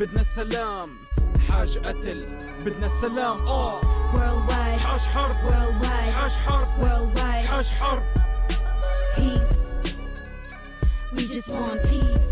بدنا 0.00 0.20
السلام. 0.20 0.90
حاج 1.50 1.78
قتل 1.78 2.26
بدنا 2.64 2.86
السلام. 2.86 3.46
آه. 3.46 3.80
حاج 4.78 5.00
حرب. 5.00 5.36
حاج 6.14 6.30
حرب. 6.30 7.18
حاج 7.18 7.66
حرب. 7.70 8.02
peace. 9.15 9.57
We 11.15 11.27
just 11.35 11.49
want 11.49 11.83
peace. 11.83 12.29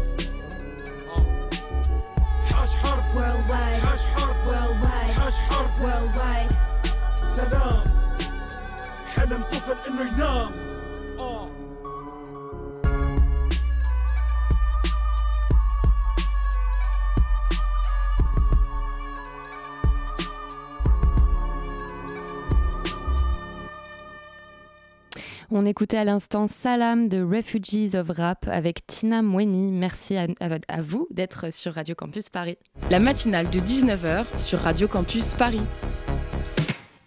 حاج 2.51 2.69
حرب 2.69 3.15
Worldwide, 3.17 3.80
حاج 3.86 3.99
حرب 3.99 4.38
worldwide, 4.49 5.12
حاج 5.19 5.34
حرب 5.34 5.73
worldwide. 5.84 6.53
سلام 7.36 7.84
حلم 9.15 9.43
طفل 9.43 9.91
انه 9.91 10.01
ينام 10.01 10.51
On 25.54 25.66
écoutait 25.66 25.98
à 25.98 26.04
l'instant 26.04 26.46
Salam 26.46 27.10
de 27.10 27.22
Refugees 27.22 27.94
of 27.94 28.08
Rap 28.08 28.46
avec 28.50 28.86
Tina 28.86 29.20
Mweni. 29.20 29.70
Merci 29.70 30.16
à, 30.16 30.26
vous 30.80 31.06
d'être 31.10 31.52
sur 31.52 31.74
Radio 31.74 31.94
Campus 31.94 32.30
Paris. 32.30 32.56
La 32.90 32.98
matinale 32.98 33.50
de 33.50 33.60
19h 33.60 34.24
sur 34.38 34.60
Radio 34.60 34.88
Campus 34.88 35.34
Paris. 35.34 35.60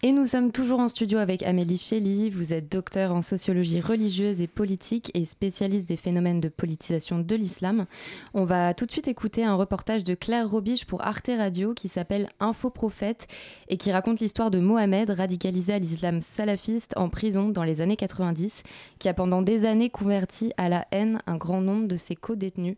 Et 0.05 0.11
nous 0.11 0.27
sommes 0.27 0.51
toujours 0.51 0.81
en 0.81 0.87
studio 0.87 1.17
avec 1.17 1.41
Amélie 1.41 1.79
Shelley. 1.79 2.29
Vous 2.29 2.53
êtes 2.53 2.71
docteur 2.71 3.11
en 3.11 3.23
sociologie 3.23 3.81
religieuse 3.81 4.39
et 4.39 4.45
politique 4.45 5.09
et 5.15 5.25
spécialiste 5.25 5.87
des 5.87 5.97
phénomènes 5.97 6.39
de 6.39 6.47
politisation 6.47 7.17
de 7.17 7.35
l'islam. 7.35 7.87
On 8.35 8.45
va 8.45 8.75
tout 8.75 8.85
de 8.85 8.91
suite 8.91 9.07
écouter 9.07 9.43
un 9.43 9.55
reportage 9.55 10.03
de 10.03 10.13
Claire 10.13 10.47
Robiche 10.47 10.85
pour 10.85 11.03
Arte 11.03 11.31
Radio 11.35 11.73
qui 11.73 11.87
s'appelle 11.87 12.29
Info 12.39 12.69
Prophète 12.69 13.25
et 13.67 13.77
qui 13.77 13.91
raconte 13.91 14.19
l'histoire 14.19 14.51
de 14.51 14.59
Mohamed, 14.59 15.09
radicalisé 15.09 15.73
à 15.73 15.79
l'islam 15.79 16.21
salafiste 16.21 16.95
en 16.97 17.09
prison 17.09 17.49
dans 17.49 17.63
les 17.63 17.81
années 17.81 17.97
90, 17.97 18.61
qui 18.99 19.09
a 19.09 19.15
pendant 19.15 19.41
des 19.41 19.65
années 19.65 19.89
converti 19.89 20.53
à 20.57 20.69
la 20.69 20.85
haine 20.91 21.19
un 21.25 21.37
grand 21.37 21.61
nombre 21.61 21.87
de 21.87 21.97
ses 21.97 22.15
co-détenus. 22.15 22.77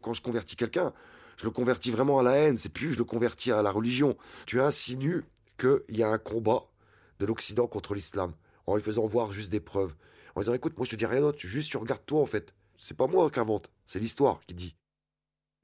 Quand 0.00 0.14
je 0.14 0.22
convertis 0.22 0.56
quelqu'un, 0.56 0.94
je 1.36 1.44
le 1.44 1.50
convertis 1.50 1.90
vraiment 1.90 2.18
à 2.18 2.22
la 2.22 2.36
haine, 2.36 2.56
c'est 2.56 2.70
plus 2.70 2.94
je 2.94 2.98
le 2.98 3.04
convertis 3.04 3.52
à 3.52 3.60
la 3.60 3.70
religion. 3.70 4.16
Tu 4.46 4.62
insinues 4.62 5.24
qu'il 5.56 5.96
y 5.96 6.02
a 6.02 6.08
un 6.08 6.18
combat 6.18 6.64
de 7.18 7.26
l'Occident 7.26 7.66
contre 7.66 7.94
l'islam, 7.94 8.34
en 8.66 8.76
lui 8.76 8.82
faisant 8.82 9.06
voir 9.06 9.32
juste 9.32 9.50
des 9.50 9.60
preuves. 9.60 9.94
En 10.34 10.40
disant 10.40 10.54
écoute, 10.54 10.76
moi 10.76 10.84
je 10.84 10.90
te 10.90 10.96
dis 10.96 11.06
rien 11.06 11.20
d'autre, 11.20 11.38
juste 11.40 11.70
tu 11.70 11.76
regardes 11.76 12.04
toi 12.04 12.20
en 12.20 12.26
fait. 12.26 12.54
C'est 12.78 12.96
pas 12.96 13.06
moi 13.06 13.30
qui 13.30 13.40
invente, 13.40 13.70
c'est 13.86 13.98
l'histoire 13.98 14.40
qui 14.46 14.54
dit. 14.54 14.76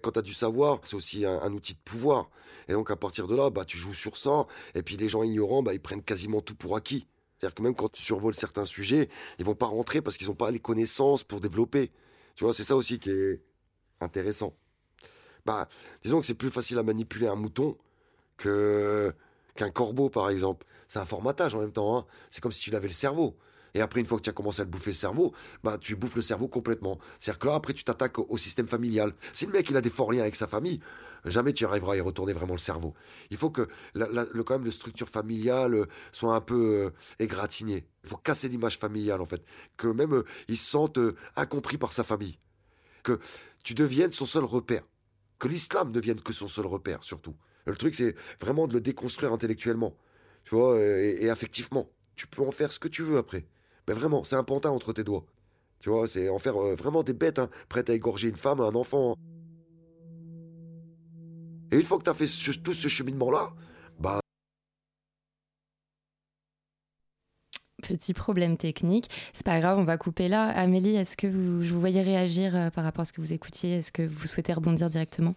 Quand 0.03 0.13
tu 0.13 0.19
as 0.19 0.23
du 0.23 0.35
savoir, 0.35 0.81
c'est 0.85 0.97
aussi 0.97 1.25
un, 1.25 1.41
un 1.43 1.53
outil 1.53 1.75
de 1.75 1.81
pouvoir. 1.85 2.31
Et 2.69 2.73
donc 2.73 2.91
à 2.91 2.97
partir 2.97 3.29
de 3.29 3.37
là, 3.37 3.51
bah, 3.51 3.65
tu 3.65 3.77
joues 3.77 3.95
sur 3.95 4.17
ça, 4.17 4.47
et 4.75 4.83
puis 4.83 4.97
les 4.97 5.09
gens 5.09 5.23
ignorants, 5.23 5.63
bah, 5.63 5.75
ils 5.75 5.81
prennent 5.81 6.03
quasiment 6.03 6.41
tout 6.41 6.55
pour 6.55 6.75
acquis. 6.77 7.07
C'est-à-dire 7.43 7.55
que 7.57 7.63
même 7.63 7.75
quand 7.75 7.91
tu 7.91 8.01
survoles 8.01 8.35
certains 8.35 8.65
sujets, 8.65 9.09
ils 9.41 9.45
vont 9.45 9.57
pas 9.57 9.67
rentrer 9.67 10.01
parce 10.01 10.17
qu'ils 10.17 10.29
n'ont 10.29 10.35
pas 10.35 10.53
les 10.53 10.61
connaissances 10.61 11.25
pour 11.25 11.41
développer. 11.41 11.91
Tu 12.37 12.45
vois, 12.45 12.53
c'est 12.53 12.63
ça 12.63 12.77
aussi 12.77 13.01
qui 13.01 13.11
est 13.11 13.43
intéressant. 14.01 14.55
Bah, 15.45 15.69
disons 16.03 16.21
que 16.21 16.27
c'est 16.27 16.35
plus 16.35 16.51
facile 16.51 16.79
à 16.79 16.85
manipuler 16.85 17.27
un 17.27 17.35
mouton 17.35 17.77
que 18.37 19.13
qu'un 19.55 19.71
corbeau, 19.71 20.09
par 20.11 20.31
exemple. 20.31 20.67
C'est 20.89 20.99
un 20.99 21.05
formatage 21.05 21.55
en 21.55 21.61
même 21.61 21.73
temps. 21.73 21.99
hein. 21.99 22.07
C'est 22.31 22.41
comme 22.41 22.53
si 22.53 22.63
tu 22.63 22.71
l'avais 22.71 22.89
le 22.89 22.95
cerveau. 22.95 23.37
Et 23.75 23.81
après, 23.81 24.01
une 24.01 24.07
fois 24.07 24.19
que 24.19 24.23
tu 24.23 24.31
as 24.31 24.35
commencé 24.35 24.61
à 24.61 24.65
le 24.65 24.71
bouffer 24.71 24.91
le 24.91 24.97
cerveau, 24.97 25.33
bah, 25.65 25.79
tu 25.79 25.97
bouffes 25.97 26.17
le 26.17 26.23
cerveau 26.23 26.47
complètement. 26.47 26.99
C'est-à-dire 27.19 27.39
que 27.39 27.47
là, 27.47 27.55
après, 27.55 27.73
tu 27.73 27.85
t'attaques 27.85 28.19
au, 28.19 28.37
système 28.37 28.69
familial. 28.69 29.15
Si 29.33 29.47
le 29.47 29.53
mec, 29.53 29.71
il 29.71 29.77
a 29.77 29.81
des 29.81 29.91
forts 29.91 30.13
liens 30.13 30.21
avec 30.21 30.37
sa 30.37 30.47
famille, 30.47 30.81
jamais 31.25 31.53
tu 31.53 31.65
arriveras 31.65 31.95
à 31.95 31.97
y 31.97 32.01
retourner 32.01 32.33
vraiment 32.33 32.53
le 32.53 32.59
cerveau. 32.59 32.95
Il 33.31 33.37
faut 33.37 33.51
que, 33.51 33.69
la, 33.95 34.27
le, 34.31 34.45
quand 34.45 34.55
même, 34.55 34.67
la 34.67 34.71
structure 34.71 35.09
familiale 35.09 35.75
euh, 35.75 35.87
soit 36.11 36.35
un 36.35 36.41
peu 36.41 36.87
euh, 36.87 36.91
égratignée. 37.19 37.87
Il 38.05 38.11
faut 38.11 38.17
casser 38.19 38.49
l'image 38.49 38.79
familiale, 38.79 39.23
en 39.23 39.27
fait. 39.27 39.43
Que 39.77 39.87
même, 39.89 40.13
euh, 40.15 40.25
il 40.49 40.59
se 40.59 40.71
sente 40.71 40.99
euh, 40.99 41.17
incompris 41.37 41.79
par 41.79 41.93
sa 41.93 42.05
famille. 42.05 42.39
Que 43.03 43.19
tu 43.65 43.75
deviennes 43.75 44.13
son 44.13 44.27
seul 44.27 44.45
repère. 44.45 44.83
Que 45.39 45.49
l'islam 45.49 45.89
ne 45.89 45.93
devienne 45.95 46.21
que 46.21 46.33
son 46.33 46.47
seul 46.47 46.67
repère, 46.67 47.03
surtout. 47.03 47.35
Le 47.67 47.77
truc, 47.77 47.95
c'est 47.95 48.15
vraiment 48.41 48.67
de 48.67 48.75
le 48.75 48.81
déconstruire 48.81 49.33
intellectuellement, 49.33 49.95
tu 50.45 50.55
vois, 50.55 50.75
euh, 50.75 51.17
et, 51.21 51.31
affectivement. 51.31 51.89
Tu 52.17 52.27
peux 52.27 52.43
en 52.43 52.51
faire 52.51 52.73
ce 52.73 52.79
que 52.79 52.89
tu 52.89 53.03
veux 53.03 53.19
après. 53.19 53.47
Mais 53.89 53.95
vraiment, 53.95 54.25
c'est 54.25 54.37
un 54.37 54.45
pantin 54.45 54.71
entre 54.71 54.93
tes 54.93 55.05
doigts. 55.05 55.25
Tu 55.79 55.89
vois, 55.89 56.07
c'est 56.07 56.29
en 56.29 56.39
faire 56.39 56.57
euh, 56.57 56.75
vraiment 56.75 57.03
des 57.03 57.15
bêtes, 57.15 57.39
hein, 57.39 57.49
prêtes 57.69 57.91
à 57.91 57.95
égorger 57.95 58.29
une 58.29 58.37
femme, 58.37 58.61
un 58.61 58.75
enfant. 58.75 59.13
Hein. 59.13 59.15
Et 61.73 61.77
une 61.77 61.83
fois 61.83 61.99
que 61.99 62.05
tu 62.05 62.11
as 62.11 62.15
fait 62.15 62.27
tout 62.63 62.73
ce 62.73 62.89
cheminement-là, 62.89 63.53
bah. 63.99 64.21
Petit 67.83 68.15
problème 68.15 68.57
technique. 68.57 69.09
C'est 69.33 69.47
pas 69.47 69.59
grave, 69.59 69.79
on 69.79 69.85
va 69.85 69.97
couper 69.97 70.29
là. 70.29 70.49
Amélie, 70.49 70.97
est-ce 70.97 71.17
que 71.17 71.27
vous, 71.27 71.63
je 71.63 71.73
vous 71.73 71.81
voyais 71.81 72.03
réagir 72.03 72.55
euh, 72.55 72.71
par 72.71 72.85
rapport 72.85 73.03
à 73.03 73.05
ce 73.05 73.13
que 73.13 73.21
vous 73.21 73.33
écoutiez? 73.33 73.79
Est-ce 73.79 73.91
que 73.91 74.03
vous 74.03 74.27
souhaitez 74.27 74.53
rebondir 74.53 74.91
directement? 74.91 75.35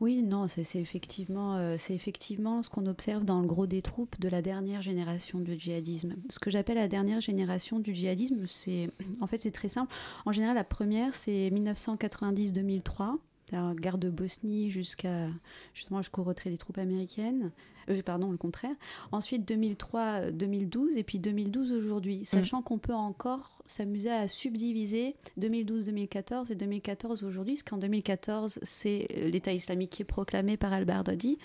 Oui, 0.00 0.22
non, 0.22 0.48
c'est 0.48 0.64
effectivement, 0.76 1.56
euh, 1.56 1.76
effectivement 1.90 2.62
ce 2.62 2.70
qu'on 2.70 2.86
observe 2.86 3.24
dans 3.24 3.40
le 3.40 3.46
gros 3.46 3.66
des 3.66 3.82
troupes 3.82 4.18
de 4.18 4.30
la 4.30 4.40
dernière 4.40 4.80
génération 4.80 5.40
du 5.40 5.58
djihadisme. 5.58 6.14
Ce 6.30 6.38
que 6.38 6.50
j'appelle 6.50 6.76
la 6.76 6.88
dernière 6.88 7.20
génération 7.20 7.78
du 7.80 7.94
djihadisme, 7.94 8.46
c'est 8.46 8.90
en 9.20 9.26
fait 9.26 9.38
c'est 9.38 9.50
très 9.50 9.68
simple. 9.68 9.92
En 10.24 10.32
général, 10.32 10.56
la 10.56 10.64
première 10.64 11.14
c'est 11.14 11.50
1990-2003 11.50 13.18
la 13.52 13.74
guerre 13.74 13.98
de 13.98 14.10
Bosnie 14.10 14.70
jusqu'à 14.70 15.28
justement 15.74 16.02
jusqu'au 16.02 16.22
retrait 16.22 16.50
des 16.50 16.58
troupes 16.58 16.78
américaines, 16.78 17.50
euh, 17.88 18.02
pardon 18.02 18.30
le 18.30 18.36
contraire. 18.36 18.74
Ensuite 19.12 19.46
2003, 19.46 20.30
2012 20.32 20.96
et 20.96 21.02
puis 21.02 21.18
2012 21.18 21.72
aujourd'hui, 21.72 22.20
mm. 22.20 22.24
sachant 22.24 22.62
qu'on 22.62 22.78
peut 22.78 22.94
encore 22.94 23.62
s'amuser 23.66 24.10
à 24.10 24.28
subdiviser 24.28 25.16
2012-2014 25.38 26.52
et 26.52 26.54
2014 26.54 27.24
aujourd'hui, 27.24 27.54
parce 27.54 27.62
qu'en 27.62 27.78
2014 27.78 28.58
c'est 28.62 29.06
l'État 29.10 29.52
islamique 29.52 29.90
qui 29.90 30.02
est 30.02 30.04
proclamé 30.06 30.56
par 30.56 30.72
al-Baghdadi. 30.72 31.38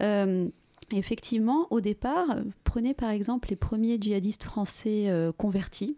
Euh, 0.00 0.48
effectivement, 0.92 1.66
au 1.70 1.80
départ, 1.80 2.38
prenez 2.64 2.94
par 2.94 3.10
exemple 3.10 3.50
les 3.50 3.56
premiers 3.56 3.98
djihadistes 4.00 4.44
français 4.44 5.08
euh, 5.08 5.32
convertis 5.32 5.96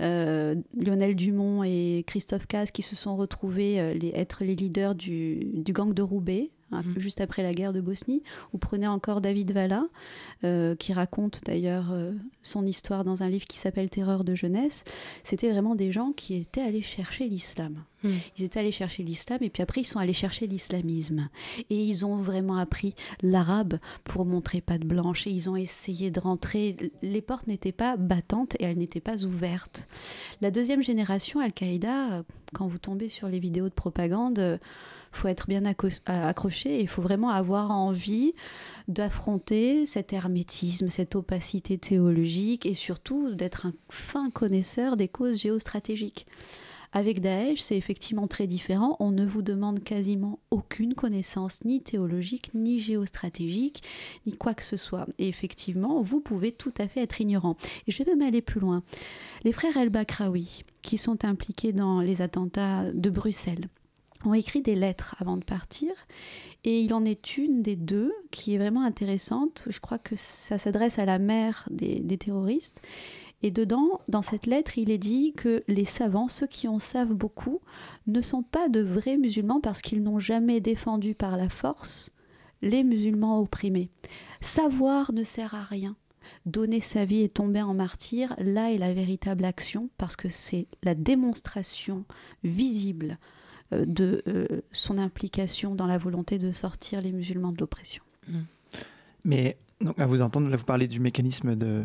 euh, 0.00 0.54
Lionel 0.74 1.16
Dumont 1.16 1.64
et 1.64 2.04
Christophe 2.06 2.46
Caz 2.46 2.70
qui 2.70 2.82
se 2.82 2.96
sont 2.96 3.16
retrouvés 3.16 3.80
euh, 3.80 3.94
les, 3.94 4.12
être 4.14 4.44
les 4.44 4.54
leaders 4.54 4.94
du, 4.94 5.50
du 5.54 5.72
gang 5.72 5.92
de 5.92 6.02
Roubaix 6.02 6.50
Mhm. 6.70 6.94
juste 6.98 7.20
après 7.20 7.42
la 7.42 7.54
guerre 7.54 7.72
de 7.72 7.80
Bosnie. 7.80 8.22
Vous 8.52 8.58
prenez 8.58 8.86
encore 8.86 9.20
David 9.20 9.52
Valla, 9.52 9.84
euh, 10.44 10.74
qui 10.76 10.92
raconte 10.92 11.40
d'ailleurs 11.44 11.92
euh, 11.92 12.12
son 12.42 12.66
histoire 12.66 13.04
dans 13.04 13.22
un 13.22 13.28
livre 13.28 13.46
qui 13.46 13.58
s'appelle 13.58 13.88
Terreur 13.88 14.24
de 14.24 14.34
jeunesse. 14.34 14.84
C'était 15.22 15.50
vraiment 15.50 15.74
des 15.74 15.92
gens 15.92 16.12
qui 16.12 16.34
étaient 16.34 16.60
allés 16.60 16.82
chercher 16.82 17.28
l'islam. 17.28 17.84
Mhm. 18.04 18.12
Ils 18.36 18.44
étaient 18.44 18.60
allés 18.60 18.72
chercher 18.72 19.02
l'islam 19.02 19.38
et 19.42 19.50
puis 19.50 19.62
après 19.62 19.80
ils 19.80 19.86
sont 19.86 19.98
allés 19.98 20.12
chercher 20.12 20.46
l'islamisme. 20.46 21.28
Et 21.70 21.76
ils 21.76 22.04
ont 22.04 22.16
vraiment 22.16 22.56
appris 22.56 22.94
l'arabe 23.22 23.78
pour 24.04 24.24
montrer 24.24 24.60
patte 24.60 24.84
blanche 24.84 25.26
et 25.26 25.30
ils 25.30 25.48
ont 25.50 25.56
essayé 25.56 26.10
de 26.10 26.20
rentrer. 26.20 26.76
Les 27.02 27.22
portes 27.22 27.46
n'étaient 27.46 27.72
pas 27.72 27.96
battantes 27.96 28.54
et 28.58 28.64
elles 28.64 28.78
n'étaient 28.78 29.00
pas 29.00 29.24
ouvertes. 29.24 29.88
La 30.40 30.50
deuxième 30.50 30.82
génération, 30.82 31.40
Al-Qaïda, 31.40 32.24
quand 32.54 32.66
vous 32.66 32.78
tombez 32.78 33.08
sur 33.08 33.28
les 33.28 33.38
vidéos 33.38 33.68
de 33.68 33.74
propagande, 33.74 34.58
faut 35.12 35.28
être 35.28 35.46
bien 35.48 35.64
accroché 35.64 36.76
et 36.76 36.80
il 36.80 36.88
faut 36.88 37.02
vraiment 37.02 37.30
avoir 37.30 37.70
envie 37.70 38.34
d'affronter 38.88 39.86
cet 39.86 40.12
hermétisme, 40.12 40.88
cette 40.88 41.14
opacité 41.14 41.78
théologique 41.78 42.66
et 42.66 42.74
surtout 42.74 43.34
d'être 43.34 43.66
un 43.66 43.72
fin 43.90 44.30
connaisseur 44.30 44.96
des 44.96 45.08
causes 45.08 45.40
géostratégiques. 45.40 46.26
Avec 46.92 47.20
Daesh, 47.20 47.60
c'est 47.60 47.76
effectivement 47.76 48.26
très 48.28 48.46
différent. 48.46 48.96
On 48.98 49.10
ne 49.10 49.26
vous 49.26 49.42
demande 49.42 49.84
quasiment 49.84 50.38
aucune 50.50 50.94
connaissance, 50.94 51.62
ni 51.64 51.82
théologique, 51.82 52.50
ni 52.54 52.80
géostratégique, 52.80 53.82
ni 54.26 54.32
quoi 54.32 54.54
que 54.54 54.64
ce 54.64 54.78
soit. 54.78 55.06
Et 55.18 55.28
effectivement, 55.28 56.00
vous 56.00 56.20
pouvez 56.20 56.50
tout 56.50 56.72
à 56.78 56.88
fait 56.88 57.02
être 57.02 57.20
ignorant. 57.20 57.56
Et 57.86 57.92
je 57.92 58.02
vais 58.02 58.14
même 58.14 58.26
aller 58.26 58.40
plus 58.40 58.60
loin. 58.60 58.82
Les 59.44 59.52
frères 59.52 59.76
El-Bakraoui, 59.76 60.64
qui 60.80 60.96
sont 60.96 61.26
impliqués 61.26 61.74
dans 61.74 62.00
les 62.00 62.22
attentats 62.22 62.90
de 62.90 63.10
Bruxelles, 63.10 63.68
ont 64.24 64.34
écrit 64.34 64.62
des 64.62 64.74
lettres 64.74 65.14
avant 65.18 65.36
de 65.36 65.44
partir. 65.44 65.90
Et 66.64 66.80
il 66.80 66.92
en 66.94 67.04
est 67.04 67.36
une 67.36 67.62
des 67.62 67.76
deux 67.76 68.12
qui 68.30 68.54
est 68.54 68.58
vraiment 68.58 68.82
intéressante. 68.82 69.64
Je 69.68 69.80
crois 69.80 69.98
que 69.98 70.16
ça 70.16 70.58
s'adresse 70.58 70.98
à 70.98 71.04
la 71.04 71.18
mère 71.18 71.68
des, 71.70 72.18
terroristes. 72.18 72.82
Et 73.42 73.50
dedans, 73.50 74.00
dans 74.08 74.22
cette 74.22 74.46
lettre, 74.46 74.78
il 74.78 74.90
est 74.90 74.98
dit 74.98 75.32
que 75.36 75.62
les 75.68 75.84
savants, 75.84 76.28
ceux 76.28 76.48
qui 76.48 76.66
en 76.66 76.80
savent 76.80 77.14
beaucoup, 77.14 77.60
ne 78.08 78.20
sont 78.20 78.42
pas 78.42 78.68
de 78.68 78.80
vrais 78.80 79.16
musulmans 79.16 79.60
parce 79.60 79.80
qu'ils 79.80 80.02
n'ont 80.02 80.18
jamais 80.18 80.60
défendu 80.60 81.14
par 81.14 81.36
la 81.36 81.48
force 81.48 82.12
les 82.62 82.84
musulmans 82.84 83.40
opprimés. 83.40 83.90
Savoir 84.40 85.12
ne 85.12 85.22
sert 85.22 85.54
à 85.54 85.62
rien. 85.62 85.96
Donner 86.44 86.80
sa 86.80 87.04
vie 87.04 87.22
et 87.22 87.28
tomber 87.28 87.62
en 87.62 87.74
martyr, 87.74 88.34
là 88.38 88.72
est 88.72 88.78
la 88.78 88.92
véritable 88.92 89.44
action 89.44 89.88
parce 89.96 90.16
que 90.16 90.28
c'est 90.28 90.66
la 90.82 90.94
démonstration 90.94 92.04
visible 92.44 93.18
de 93.72 94.22
euh, 94.26 94.46
son 94.72 94.98
implication 94.98 95.74
dans 95.74 95.86
la 95.86 95.98
volonté 95.98 96.38
de 96.38 96.52
sortir 96.52 97.00
les 97.00 97.12
musulmans 97.12 97.52
de 97.52 97.58
l'oppression. 97.58 98.02
Mm. 98.28 98.38
Mais 99.24 99.56
donc, 99.80 99.98
à 99.98 100.06
vous 100.06 100.22
entendre, 100.22 100.48
là, 100.48 100.56
vous 100.56 100.64
parlez 100.64 100.88
du 100.88 101.00
mécanisme 101.00 101.54
de, 101.54 101.84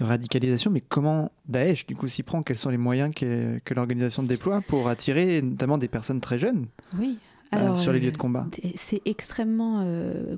radicalisation, 0.00 0.70
mais 0.70 0.80
comment 0.80 1.32
Daesh, 1.46 1.86
du 1.86 1.96
coup, 1.96 2.08
s'y 2.08 2.22
prend? 2.22 2.42
Quels 2.42 2.58
sont 2.58 2.70
les 2.70 2.78
moyens 2.78 3.14
que, 3.14 3.58
que 3.64 3.74
l'organisation 3.74 4.22
déploie 4.22 4.60
pour 4.60 4.88
attirer 4.88 5.42
notamment 5.42 5.78
des 5.78 5.88
personnes 5.88 6.20
très 6.20 6.38
jeunes 6.38 6.66
Oui. 6.98 7.18
Euh, 7.52 7.58
Alors, 7.58 7.76
sur 7.76 7.92
les 7.92 8.00
lieux 8.00 8.12
de 8.12 8.18
combat? 8.18 8.46
C'est 8.76 9.02
extrêmement 9.04 9.86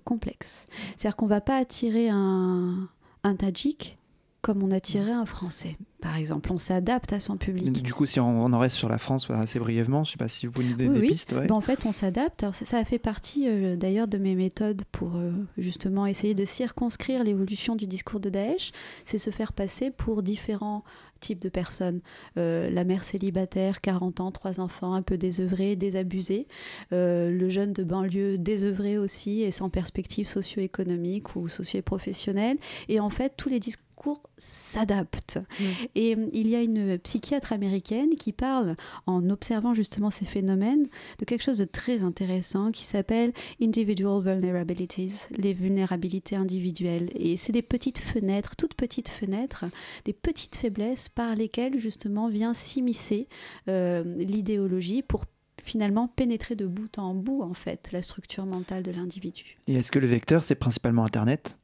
complexe. 0.04 0.66
C'est-à-dire 0.96 1.16
qu'on 1.16 1.26
ne 1.26 1.30
va 1.30 1.40
pas 1.40 1.58
attirer 1.58 2.08
un, 2.08 2.88
un 3.22 3.36
Tadjik 3.36 3.98
comme 4.46 4.62
on 4.62 4.70
attirait 4.70 5.10
un 5.10 5.26
Français, 5.26 5.76
par 6.00 6.16
exemple. 6.16 6.52
On 6.52 6.58
s'adapte 6.58 7.12
à 7.12 7.18
son 7.18 7.36
public. 7.36 7.82
Du 7.82 7.92
coup, 7.92 8.06
si 8.06 8.20
on, 8.20 8.44
en 8.44 8.58
reste 8.60 8.76
sur 8.76 8.88
la 8.88 8.96
France 8.96 9.28
assez 9.28 9.58
brièvement, 9.58 10.04
je 10.04 10.10
ne 10.10 10.12
sais 10.12 10.18
pas 10.18 10.28
si 10.28 10.46
vous 10.46 10.52
pouvez 10.52 10.68
nous 10.68 10.76
donner 10.76 11.00
des 11.00 11.08
pistes. 11.08 11.34
Ben, 11.34 11.50
en 11.50 11.60
fait, 11.60 11.84
on 11.84 11.92
s'adapte. 11.92 12.44
Ça, 12.52 12.78
a 12.78 12.84
fait 12.84 13.00
partie 13.00 13.48
euh, 13.48 13.74
d'ailleurs 13.74 14.06
de 14.06 14.18
mes 14.18 14.36
méthodes 14.36 14.82
pour 14.92 15.16
euh, 15.16 15.32
justement 15.58 16.06
essayer 16.06 16.34
de 16.36 16.44
circonscrire 16.44 17.24
l'évolution 17.24 17.74
du 17.74 17.88
discours 17.88 18.20
de 18.20 18.30
Daesh. 18.30 18.70
C'est 19.04 19.18
se 19.18 19.30
faire 19.30 19.52
passer 19.52 19.90
pour 19.90 20.22
différents 20.22 20.84
types 21.18 21.40
de 21.40 21.48
personnes. 21.48 22.00
Euh, 22.36 22.70
la 22.70 22.84
mère 22.84 23.02
célibataire, 23.02 23.80
40 23.80 24.20
ans, 24.20 24.30
trois 24.30 24.60
enfants, 24.60 24.94
un 24.94 25.02
peu 25.02 25.18
désœuvrée, 25.18 25.74
désabusée. 25.74 26.46
le 26.92 27.48
jeune 27.48 27.72
de 27.72 27.82
banlieue, 27.82 28.38
désœuvré 28.38 28.96
aussi 28.96 29.42
et 29.42 29.50
sans 29.50 29.70
perspective 29.70 30.28
socio-économique 30.28 31.34
ou 31.34 31.48
socio-professionnelle. 31.48 32.58
Et 32.88 33.00
en 33.00 33.10
fait, 33.10 33.32
tous 33.36 33.48
les 33.48 33.58
discours 33.58 33.85
cours 33.96 34.22
s'adapte. 34.38 35.38
Mm. 35.58 35.64
Et 35.94 36.14
euh, 36.14 36.26
il 36.32 36.48
y 36.48 36.54
a 36.54 36.62
une 36.62 36.98
psychiatre 36.98 37.52
américaine 37.52 38.14
qui 38.16 38.32
parle, 38.32 38.76
en 39.06 39.28
observant 39.30 39.74
justement 39.74 40.10
ces 40.10 40.24
phénomènes, 40.24 40.86
de 41.18 41.24
quelque 41.24 41.42
chose 41.42 41.58
de 41.58 41.64
très 41.64 42.02
intéressant 42.02 42.70
qui 42.70 42.84
s'appelle 42.84 43.32
Individual 43.60 44.22
Vulnerabilities, 44.22 45.26
les 45.36 45.52
vulnérabilités 45.52 46.36
individuelles. 46.36 47.10
Et 47.14 47.36
c'est 47.36 47.52
des 47.52 47.62
petites 47.62 47.98
fenêtres, 47.98 48.54
toutes 48.56 48.74
petites 48.74 49.08
fenêtres, 49.08 49.64
des 50.04 50.12
petites 50.12 50.56
faiblesses 50.56 51.08
par 51.08 51.34
lesquelles 51.34 51.78
justement 51.78 52.28
vient 52.28 52.54
s'immiscer 52.54 53.28
euh, 53.68 54.04
l'idéologie 54.18 55.02
pour 55.02 55.24
finalement 55.62 56.06
pénétrer 56.08 56.54
de 56.54 56.66
bout 56.66 56.98
en 56.98 57.14
bout 57.14 57.42
en 57.42 57.54
fait 57.54 57.90
la 57.92 58.02
structure 58.02 58.46
mentale 58.46 58.82
de 58.82 58.92
l'individu. 58.92 59.56
Et 59.66 59.74
est-ce 59.74 59.90
que 59.90 59.98
le 59.98 60.06
vecteur 60.06 60.42
c'est 60.42 60.54
principalement 60.54 61.04
Internet? 61.04 61.56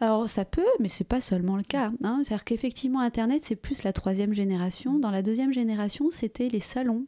Alors 0.00 0.28
ça 0.30 0.46
peut, 0.46 0.64
mais 0.78 0.88
c'est 0.88 1.04
pas 1.04 1.20
seulement 1.20 1.56
le 1.56 1.62
cas. 1.62 1.92
Hein. 2.02 2.22
C'est-à-dire 2.24 2.44
qu'effectivement 2.44 3.00
Internet 3.00 3.42
c'est 3.44 3.56
plus 3.56 3.82
la 3.82 3.92
troisième 3.92 4.32
génération. 4.32 4.98
Dans 4.98 5.10
la 5.10 5.20
deuxième 5.20 5.52
génération 5.52 6.10
c'était 6.10 6.48
les 6.48 6.60
salons. 6.60 7.04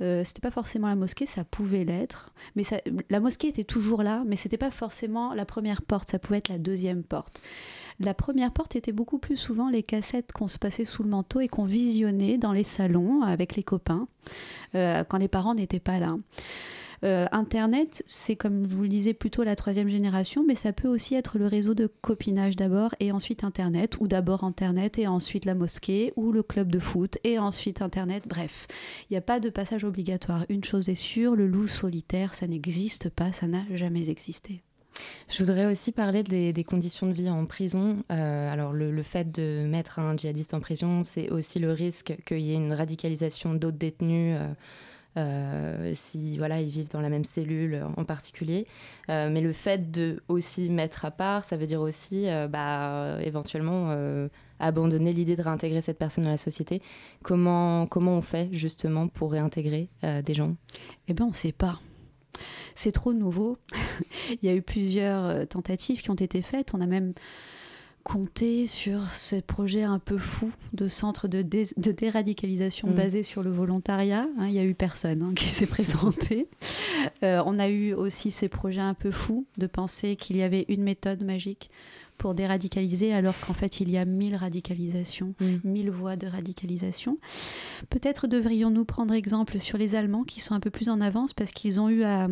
Euh, 0.00 0.24
c'était 0.24 0.40
pas 0.40 0.50
forcément 0.50 0.88
la 0.88 0.96
mosquée, 0.96 1.26
ça 1.26 1.44
pouvait 1.44 1.84
l'être, 1.84 2.32
mais 2.56 2.64
la 3.08 3.20
mosquée 3.20 3.46
était 3.46 3.62
toujours 3.62 4.02
là, 4.02 4.24
mais 4.26 4.34
c'était 4.34 4.58
pas 4.58 4.72
forcément 4.72 5.32
la 5.32 5.44
première 5.44 5.82
porte, 5.82 6.10
ça 6.10 6.18
pouvait 6.18 6.38
être 6.38 6.48
la 6.48 6.58
deuxième 6.58 7.04
porte. 7.04 7.40
La 8.00 8.14
première 8.14 8.50
porte 8.50 8.74
était 8.74 8.90
beaucoup 8.90 9.18
plus 9.18 9.36
souvent 9.36 9.68
les 9.68 9.84
cassettes 9.84 10.32
qu'on 10.32 10.48
se 10.48 10.58
passait 10.58 10.84
sous 10.84 11.04
le 11.04 11.08
manteau 11.10 11.38
et 11.38 11.46
qu'on 11.46 11.64
visionnait 11.64 12.38
dans 12.38 12.52
les 12.52 12.64
salons 12.64 13.22
avec 13.22 13.54
les 13.54 13.62
copains 13.62 14.08
euh, 14.74 15.04
quand 15.04 15.18
les 15.18 15.28
parents 15.28 15.54
n'étaient 15.54 15.78
pas 15.78 16.00
là. 16.00 16.16
Euh, 17.04 17.26
Internet, 17.32 18.02
c'est 18.06 18.36
comme 18.36 18.68
je 18.68 18.74
vous 18.74 18.82
le 18.82 18.88
disais 18.88 19.12
plutôt 19.12 19.42
la 19.42 19.56
troisième 19.56 19.88
génération, 19.88 20.44
mais 20.46 20.54
ça 20.54 20.72
peut 20.72 20.88
aussi 20.88 21.14
être 21.14 21.38
le 21.38 21.46
réseau 21.46 21.74
de 21.74 21.86
copinage 21.86 22.56
d'abord 22.56 22.94
et 22.98 23.12
ensuite 23.12 23.44
Internet, 23.44 23.98
ou 24.00 24.08
d'abord 24.08 24.42
Internet 24.42 24.98
et 24.98 25.06
ensuite 25.06 25.44
la 25.44 25.54
mosquée, 25.54 26.12
ou 26.16 26.32
le 26.32 26.42
club 26.42 26.70
de 26.70 26.78
foot 26.78 27.18
et 27.24 27.38
ensuite 27.38 27.82
Internet. 27.82 28.24
Bref, 28.26 28.66
il 29.10 29.12
n'y 29.12 29.18
a 29.18 29.22
pas 29.22 29.38
de 29.38 29.50
passage 29.50 29.84
obligatoire. 29.84 30.46
Une 30.48 30.64
chose 30.64 30.88
est 30.88 30.94
sûre, 30.94 31.36
le 31.36 31.46
loup 31.46 31.68
solitaire, 31.68 32.32
ça 32.32 32.46
n'existe 32.46 33.10
pas, 33.10 33.32
ça 33.32 33.46
n'a 33.46 33.64
jamais 33.74 34.08
existé. 34.08 34.62
Je 35.28 35.42
voudrais 35.42 35.66
aussi 35.66 35.92
parler 35.92 36.22
des, 36.22 36.64
conditions 36.64 37.06
de 37.06 37.12
vie 37.12 37.28
en 37.28 37.44
prison. 37.46 38.04
Euh, 38.12 38.52
alors 38.52 38.72
le, 38.72 39.02
fait 39.02 39.30
de 39.30 39.66
mettre 39.66 39.98
un 39.98 40.16
djihadiste 40.16 40.54
en 40.54 40.60
prison, 40.60 41.02
c'est 41.04 41.30
aussi 41.30 41.58
le 41.58 41.72
risque 41.72 42.16
qu'il 42.24 42.40
y 42.40 42.52
ait 42.52 42.56
une 42.56 42.72
radicalisation 42.72 43.54
d'autres 43.54 43.76
détenus. 43.76 44.38
Euh, 44.38 44.54
si 45.94 46.38
voilà 46.38 46.60
ils 46.60 46.70
vivent 46.70 46.90
dans 46.90 47.00
la 47.00 47.08
même 47.08 47.24
cellule 47.24 47.84
en 47.96 48.04
particulier. 48.04 48.66
Euh, 49.10 49.30
mais 49.30 49.40
le 49.40 49.52
fait 49.52 49.90
de 49.90 50.22
aussi 50.28 50.70
mettre 50.70 51.04
à 51.04 51.10
part, 51.10 51.44
ça 51.44 51.56
veut 51.56 51.66
dire 51.66 51.80
aussi 51.80 52.28
euh, 52.28 52.48
bah, 52.48 53.18
éventuellement 53.22 53.94
abandonner 54.60 55.12
l'idée 55.12 55.36
de 55.36 55.42
réintégrer 55.42 55.80
cette 55.80 55.98
personne 55.98 56.24
dans 56.24 56.30
la 56.30 56.36
société. 56.36 56.82
Comment, 57.22 57.86
comment 57.86 58.12
on 58.12 58.22
fait 58.22 58.48
justement 58.52 59.08
pour 59.08 59.32
réintégrer 59.32 59.88
des 60.02 60.34
gens? 60.34 60.56
Eh 61.08 61.14
bien, 61.14 61.26
on 61.26 61.30
ne 61.30 61.34
sait 61.34 61.52
pas. 61.52 61.72
C'est 62.74 62.92
trop 62.92 63.12
nouveau. 63.12 63.58
Il 64.42 64.46
y 64.46 64.48
a 64.48 64.54
eu 64.54 64.62
plusieurs 64.62 65.46
tentatives 65.48 66.00
qui 66.02 66.10
ont 66.10 66.14
été 66.14 66.42
faites. 66.42 66.72
On 66.74 66.80
a 66.80 66.86
même 66.86 67.14
compter 68.04 68.66
sur 68.66 69.08
ce 69.08 69.36
projet 69.36 69.82
un 69.82 69.98
peu 69.98 70.18
fou 70.18 70.52
de 70.74 70.88
centre 70.88 71.26
de, 71.26 71.42
de 71.42 71.92
déradicalisation 71.92 72.88
mm. 72.88 72.94
basé 72.94 73.22
sur 73.22 73.42
le 73.42 73.50
volontariat. 73.50 74.28
Hein. 74.38 74.46
Il 74.46 74.52
n'y 74.52 74.58
a 74.58 74.64
eu 74.64 74.74
personne 74.74 75.22
hein, 75.22 75.32
qui 75.34 75.46
s'est 75.48 75.66
présenté. 75.66 76.48
Euh, 77.22 77.42
on 77.46 77.58
a 77.58 77.68
eu 77.68 77.94
aussi 77.94 78.30
ces 78.30 78.48
projets 78.48 78.82
un 78.82 78.94
peu 78.94 79.10
fous 79.10 79.46
de 79.56 79.66
penser 79.66 80.16
qu'il 80.16 80.36
y 80.36 80.42
avait 80.42 80.66
une 80.68 80.82
méthode 80.82 81.24
magique 81.24 81.70
pour 82.18 82.34
déradicaliser 82.34 83.12
alors 83.12 83.34
qu'en 83.40 83.54
fait 83.54 83.80
il 83.80 83.90
y 83.90 83.96
a 83.96 84.04
mille 84.04 84.36
radicalisations, 84.36 85.34
mm. 85.40 85.56
mille 85.64 85.90
voies 85.90 86.16
de 86.16 86.26
radicalisation. 86.26 87.18
Peut-être 87.88 88.26
devrions-nous 88.26 88.84
prendre 88.84 89.14
exemple 89.14 89.58
sur 89.58 89.78
les 89.78 89.94
Allemands 89.94 90.24
qui 90.24 90.40
sont 90.40 90.54
un 90.54 90.60
peu 90.60 90.70
plus 90.70 90.90
en 90.90 91.00
avance 91.00 91.32
parce 91.32 91.50
qu'ils 91.52 91.80
ont 91.80 91.88
eu 91.88 92.04
à 92.04 92.28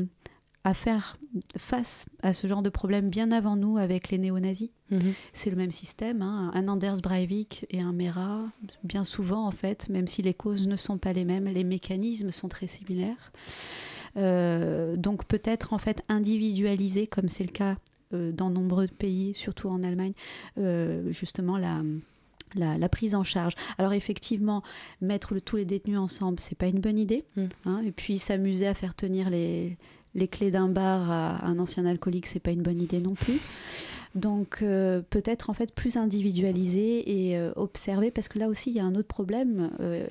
à 0.65 0.75
faire 0.75 1.19
face 1.57 2.07
à 2.23 2.33
ce 2.33 2.47
genre 2.47 2.63
de 2.63 2.69
problème 2.69 3.09
bien 3.09 3.33
avant 3.33 3.57
nous 3.57 3.79
avec 3.79 4.11
les 4.11 4.19
néo-nazis. 4.19 4.71
Mhm. 4.91 5.15
C'est 5.33 5.51
le 5.51 5.57
même 5.57 5.71
système, 5.71 6.23
hein. 6.23 6.51
un 6.55 6.69
Anders 6.69 7.01
Breivik 7.03 7.67
et 7.71 7.81
un 7.81 7.93
Mera, 7.93 8.45
bien 8.85 9.05
souvent 9.05 9.47
en 9.47 9.51
fait, 9.51 9.89
même 9.89 10.07
si 10.07 10.23
les 10.23 10.35
causes 10.35 10.69
ne 10.69 10.77
sont 10.77 10.99
pas 10.99 11.13
les 11.13 11.25
mêmes, 11.25 11.47
les 11.47 11.65
mécanismes 11.65 12.31
sont 12.31 12.49
très 12.49 12.67
similaires. 12.67 13.33
Euh, 14.17 14.97
donc 14.97 15.25
peut-être 15.25 15.73
en 15.73 15.79
fait 15.79 16.03
individualiser, 16.09 17.07
comme 17.07 17.29
c'est 17.29 17.45
le 17.45 17.51
cas 17.51 17.77
euh, 18.13 18.31
dans 18.31 18.51
nombreux 18.51 18.87
pays, 18.87 19.35
surtout 19.35 19.69
en 19.69 19.83
Allemagne, 19.83 20.15
euh, 20.59 21.11
justement 21.11 21.59
la... 21.59 21.83
La, 22.55 22.91
prise 22.91 23.15
en 23.15 23.25
charge. 23.25 23.55
Alors 23.79 23.95
effectivement, 23.95 24.63
mettre 25.01 25.39
tous 25.39 25.57
les 25.57 25.65
détenus 25.65 25.97
ensemble, 25.97 26.39
c'est 26.39 26.55
pas 26.55 26.67
une 26.67 26.81
bonne 26.81 26.99
idée. 26.99 27.25
Mm. 27.35 27.45
Hein. 27.65 27.83
et 27.87 27.93
puis 27.93 28.19
s'amuser 28.19 28.67
à 28.67 28.75
faire 28.75 28.95
tenir 28.95 29.31
les, 29.31 29.79
les 30.15 30.29
clés 30.29 30.51
d'un 30.51 30.69
bar 30.69 31.11
à 31.11 31.47
un 31.47 31.59
ancien 31.59 31.87
alcoolique, 31.87 32.27
c'est 32.27 32.41
pas 32.41 32.51
une 32.51 32.63
bonne 32.63 32.81
idée 32.81 33.01
non 33.01 33.15
plus. 33.15 33.41
Donc 34.15 34.59
euh, 34.61 35.01
peut-être 35.09 35.49
en 35.49 35.55
fait 35.55 35.75
plus 35.75 35.97
individualiser 35.97 37.29
et 37.31 37.39
euh, 37.39 37.51
observer, 37.57 38.11
parce 38.11 38.29
que 38.29 38.39
là 38.39 38.49
aussi 38.49 38.71
il 38.71 38.77
y 38.77 38.81
a 38.81 38.85
un 38.85 38.95
autre 38.95 39.09
problème. 39.09 39.71
Euh, 39.81 40.07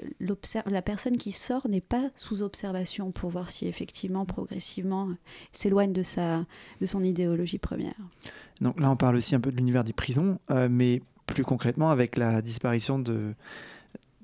la 0.65 0.81
personne 0.81 1.17
qui 1.17 1.31
sort 1.31 1.67
n'est 1.67 1.81
pas 1.81 2.09
sous 2.15 2.41
observation 2.41 3.11
pour 3.11 3.29
voir 3.29 3.51
si 3.51 3.67
effectivement 3.67 4.25
progressivement 4.25 5.09
s'éloigne 5.51 5.93
de, 5.93 6.01
sa, 6.01 6.45
de 6.79 6.85
son 6.87 7.03
idéologie 7.03 7.59
première. 7.59 7.93
Donc 8.59 8.79
là 8.79 8.89
on 8.89 8.95
parle 8.95 9.17
aussi 9.17 9.35
un 9.35 9.39
peu 9.39 9.51
de 9.51 9.57
l'univers 9.57 9.83
des 9.83 9.93
prisons, 9.93 10.39
mais 10.69 11.03
plus 11.27 11.43
concrètement 11.43 11.91
avec 11.91 12.17
la 12.17 12.41
disparition 12.41 12.97
de, 12.97 13.35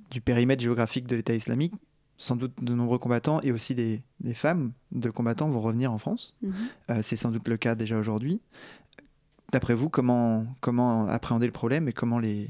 du 0.10 0.22
périmètre 0.22 0.64
géographique 0.64 1.06
de 1.06 1.16
l'État 1.16 1.36
islamique, 1.36 1.74
sans 2.18 2.36
doute 2.36 2.54
de 2.62 2.74
nombreux 2.74 2.98
combattants 2.98 3.42
et 3.42 3.52
aussi 3.52 3.76
des, 3.76 4.02
femmes 4.34 4.72
de 4.92 5.10
combattants 5.10 5.50
vont 5.50 5.62
revenir 5.62 5.92
en 5.92 5.98
France. 5.98 6.36
Mhm. 6.42 6.54
Euh, 6.90 7.00
c'est 7.02 7.16
sans 7.16 7.32
doute 7.32 7.48
le 7.48 7.58
cas 7.58 7.76
déjà 7.76 7.98
aujourd'hui. 7.98 8.42
D'après 9.52 9.74
vous, 9.74 9.90
comment, 9.90 10.46
comment 10.62 11.08
appréhender 11.08 11.46
le 11.46 11.54
problème 11.54 11.88
et 11.88 11.94
comment 11.94 12.20
les, 12.20 12.50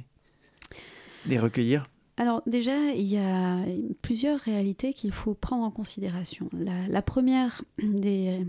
les 1.25 1.39
recueillir? 1.39 1.87
Alors 2.17 2.41
déjà, 2.47 2.75
il 2.95 3.05
y 3.05 3.17
a 3.17 3.59
plusieurs 4.01 4.39
réalités 4.39 4.93
qu'il 4.93 5.11
faut 5.11 5.35
prendre 5.35 5.63
en 5.63 5.71
considération. 5.71 6.49
La, 6.53 7.01
première 7.03 7.63
des... 7.77 8.45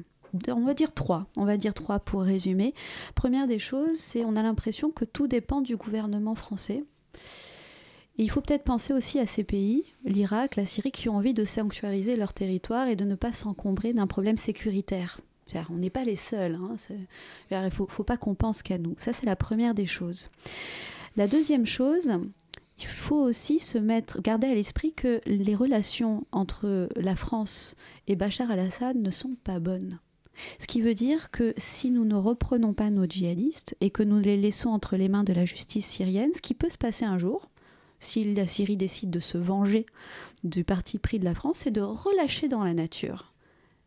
On 0.49 0.65
va 0.65 0.75
dire 0.75 0.93
trois, 0.93 1.27
on 1.37 1.45
va 1.45 1.57
dire 1.57 1.75
trois 1.75 1.99
pour 1.99 2.23
résumer. 2.23 2.75
Première 3.15 3.47
des 3.47 3.59
choses, 3.59 3.99
c'est 3.99 4.25
on 4.25 4.37
a 4.37 4.43
l'impression 4.43 4.91
que 4.91 5.05
tout 5.05 5.27
dépend 5.27 5.61
du 5.61 5.77
gouvernement 5.77 6.35
français 6.35 6.85
il 8.25 8.31
faut 8.31 8.41
peut-être 8.41 8.65
penser 8.65 8.93
aussi 8.93 9.19
à 9.19 9.27
ces 9.27 9.45
pays, 9.45 9.85
l'Irak, 10.05 10.57
la 10.57 10.67
Syrie, 10.67 10.91
qui 10.91 11.09
ont 11.09 11.17
envie 11.17 11.35
de 11.35 11.45
sanctuariser 11.45 12.17
leur 12.17 12.33
territoire 12.33 12.89
et 12.89 12.97
de 12.97 13.05
ne 13.05 13.15
pas 13.15 13.33
s'encombrer 13.33 13.93
d'un 13.93 14.07
problème 14.07 14.37
sécuritaire. 14.37 15.21
On 15.71 15.77
n'est 15.77 15.91
pas 15.91 16.05
les 16.05 16.17
seuls. 16.17 16.57
Hein, 16.57 16.77
il 17.51 17.59
ne 17.59 17.71
faut, 17.71 17.87
faut, 17.87 18.05
pas 18.05 18.17
qu'on 18.17 18.35
pense 18.35 18.63
qu'à 18.63 18.79
nous. 18.79 18.95
Ça, 18.99 19.13
c'est 19.13 19.27
la 19.27 19.37
première 19.37 19.75
des 19.75 19.87
choses. 19.87 20.29
La 21.17 21.27
deuxième 21.27 21.67
chose, 21.67 22.11
il 22.79 22.87
faut 22.87 23.21
aussi 23.21 23.59
se 23.59 23.79
mettre, 23.79 24.21
garder 24.21 24.47
à 24.47 24.55
l'esprit 24.55 24.93
que 24.93 25.21
les 25.27 25.55
relations 25.55 26.27
entre 26.33 26.89
la 26.97 27.17
France 27.17 27.77
et 28.07 28.17
Bachar 28.17 28.51
al-Assad 28.51 28.97
ne 28.97 29.11
sont 29.11 29.37
pas 29.43 29.59
bonnes. 29.59 29.99
Ce 30.61 30.67
qui 30.67 30.81
veut 30.81 30.95
dire 30.95 31.33
que 31.33 31.53
si 31.57 31.91
nous 31.91 32.05
ne 32.05 32.15
reprenons 32.15 32.73
pas 32.73 32.91
nos 32.91 33.07
djihadistes 33.07 33.77
et 33.81 33.91
que 33.91 34.05
nous 34.05 34.21
les 34.21 34.37
laissons 34.37 34.71
entre 34.71 34.97
les 34.97 35.09
mains 35.09 35.25
de 35.25 35.33
la 35.33 35.45
justice 35.45 35.87
syrienne, 35.87 36.31
ce 36.35 36.43
qui 36.43 36.55
peut 36.55 36.71
se 36.71 36.79
passer 36.79 37.05
un 37.05 37.19
jour, 37.19 37.49
si 37.99 38.35
la 38.35 38.47
Syrie 38.47 38.77
décide 38.77 39.11
de 39.11 39.21
se 39.21 39.39
venger 39.39 39.87
du 40.45 40.65
parti 40.65 40.99
pris 40.99 41.19
de 41.19 41.25
la 41.25 41.35
France, 41.35 41.61
c'est 41.65 41.71
de 41.71 41.81
relâcher 41.81 42.49
dans 42.49 42.65
la 42.65 42.75
nature 42.75 43.33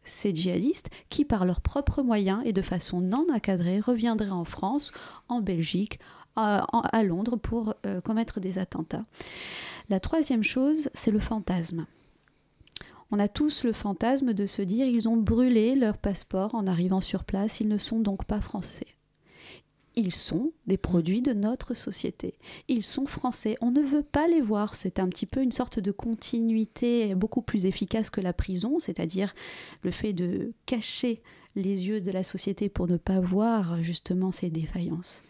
ces 0.03 0.33
djihadistes 0.33 0.89
qui, 1.09 1.25
par 1.25 1.45
leurs 1.45 1.61
propres 1.61 2.01
moyens 2.01 2.41
et 2.45 2.53
de 2.53 2.61
façon 2.61 3.01
non 3.01 3.27
encadrée, 3.31 3.79
reviendraient 3.79 4.29
en 4.29 4.45
France, 4.45 4.91
en 5.29 5.41
Belgique, 5.41 5.99
à, 6.35 7.03
Londres 7.03 7.35
pour 7.35 7.75
euh, 7.85 7.99
commettre 7.99 8.39
des 8.39 8.57
attentats. 8.57 9.03
La 9.89 9.99
troisième 9.99 10.43
chose, 10.43 10.89
c'est 10.93 11.11
le 11.11 11.19
fantasme. 11.19 11.85
On 13.11 13.19
a 13.19 13.27
tous 13.27 13.65
le 13.65 13.73
fantasme 13.73 14.33
de 14.33 14.45
se 14.45 14.61
dire 14.61 14.87
ils 14.87 15.09
ont 15.09 15.17
brûlé 15.17 15.75
leur 15.75 15.97
passeport 15.97 16.55
en 16.55 16.65
arrivant 16.67 17.01
sur 17.01 17.25
place, 17.25 17.59
ils 17.59 17.67
ne 17.67 17.77
sont 17.77 17.99
donc 17.99 18.23
pas 18.23 18.39
français 18.39 18.87
ils 19.95 20.13
sont 20.13 20.53
des 20.67 20.77
produits 20.77 21.21
de 21.21 21.33
notre 21.33 21.73
société. 21.73 22.35
Ils 22.67 22.83
sont 22.83 23.05
français. 23.05 23.57
On 23.61 23.71
ne 23.71 23.81
veut 23.81 24.03
pas 24.03 24.27
les 24.27 24.41
voir. 24.41 24.75
C'est 24.75 24.99
un 24.99 25.07
petit 25.07 25.25
peu 25.25 25.41
une 25.41 25.51
sorte 25.51 25.79
de 25.79 25.91
continuité 25.91 27.13
beaucoup 27.15 27.41
plus 27.41 27.65
efficace 27.65 28.09
que 28.09 28.21
la 28.21 28.33
prison, 28.33 28.79
c'est-à-dire 28.79 29.33
le 29.83 29.91
fait 29.91 30.13
de 30.13 30.53
cacher 30.65 31.21
les 31.55 31.87
yeux 31.87 31.99
de 31.99 32.11
la 32.11 32.23
société 32.23 32.69
pour 32.69 32.87
ne 32.87 32.97
pas 32.97 33.19
voir 33.19 33.83
justement 33.83 34.31
ces 34.31 34.49
défaillances 34.49 35.23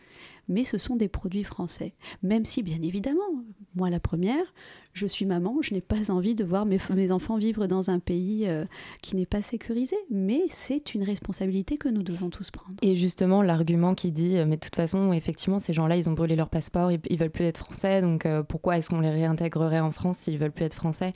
mais 0.48 0.64
ce 0.64 0.78
sont 0.78 0.96
des 0.96 1.08
produits 1.08 1.44
français. 1.44 1.94
Même 2.24 2.46
si, 2.46 2.64
bien 2.64 2.82
évidemment, 2.82 3.44
moi 3.76 3.90
la 3.90 4.00
première, 4.00 4.54
je 4.94 5.06
suis 5.08 5.26
maman, 5.26 5.62
je 5.62 5.74
n'ai 5.74 5.82
pas 5.82 6.12
envie 6.12 6.36
de 6.36 6.44
voir 6.44 6.66
mes, 6.66 7.12
enfants 7.12 7.38
vivre 7.38 7.68
dans 7.68 7.90
un 7.90 8.00
pays 8.00 8.48
euh, 8.48 8.66
qui 9.02 9.16
n'est 9.16 9.26
pas 9.26 9.42
sécurisé, 9.42 9.96
mais 10.10 10.42
c'est 10.50 10.94
une 10.94 11.04
responsabilité 11.04 11.78
que 11.78 11.88
nous 11.88 12.04
devons 12.04 12.30
tous 12.30 12.52
prendre. 12.52 12.76
Et 12.82 12.96
justement, 12.96 13.42
l'argument 13.42 13.96
qui 13.96 14.12
dit, 14.12 14.38
euh, 14.38 14.46
mais 14.46 14.56
de 14.56 14.62
toute 14.62 14.76
façon, 14.76 15.14
effectivement, 15.14 15.60
ces 15.60 15.74
gens-là, 15.74 15.96
ils 15.96 16.10
ont 16.10 16.14
brûlé 16.14 16.36
leur 16.36 16.50
passeport, 16.50 16.92
ils, 16.92 17.00
ils 17.10 17.18
veulent 17.18 17.30
plus 17.30 17.46
être 17.46 17.58
français, 17.58 18.02
donc 18.02 18.26
euh, 18.26 18.44
pourquoi 18.44 18.78
est-ce 18.78 18.90
qu'on 18.90 19.02
les 19.02 19.12
réintégrerait 19.12 19.80
en 19.80 19.92
France 19.92 20.18
s'ils 20.18 20.38
veulent 20.38 20.52
plus 20.52 20.66
être 20.66 20.76
français? 20.76 21.14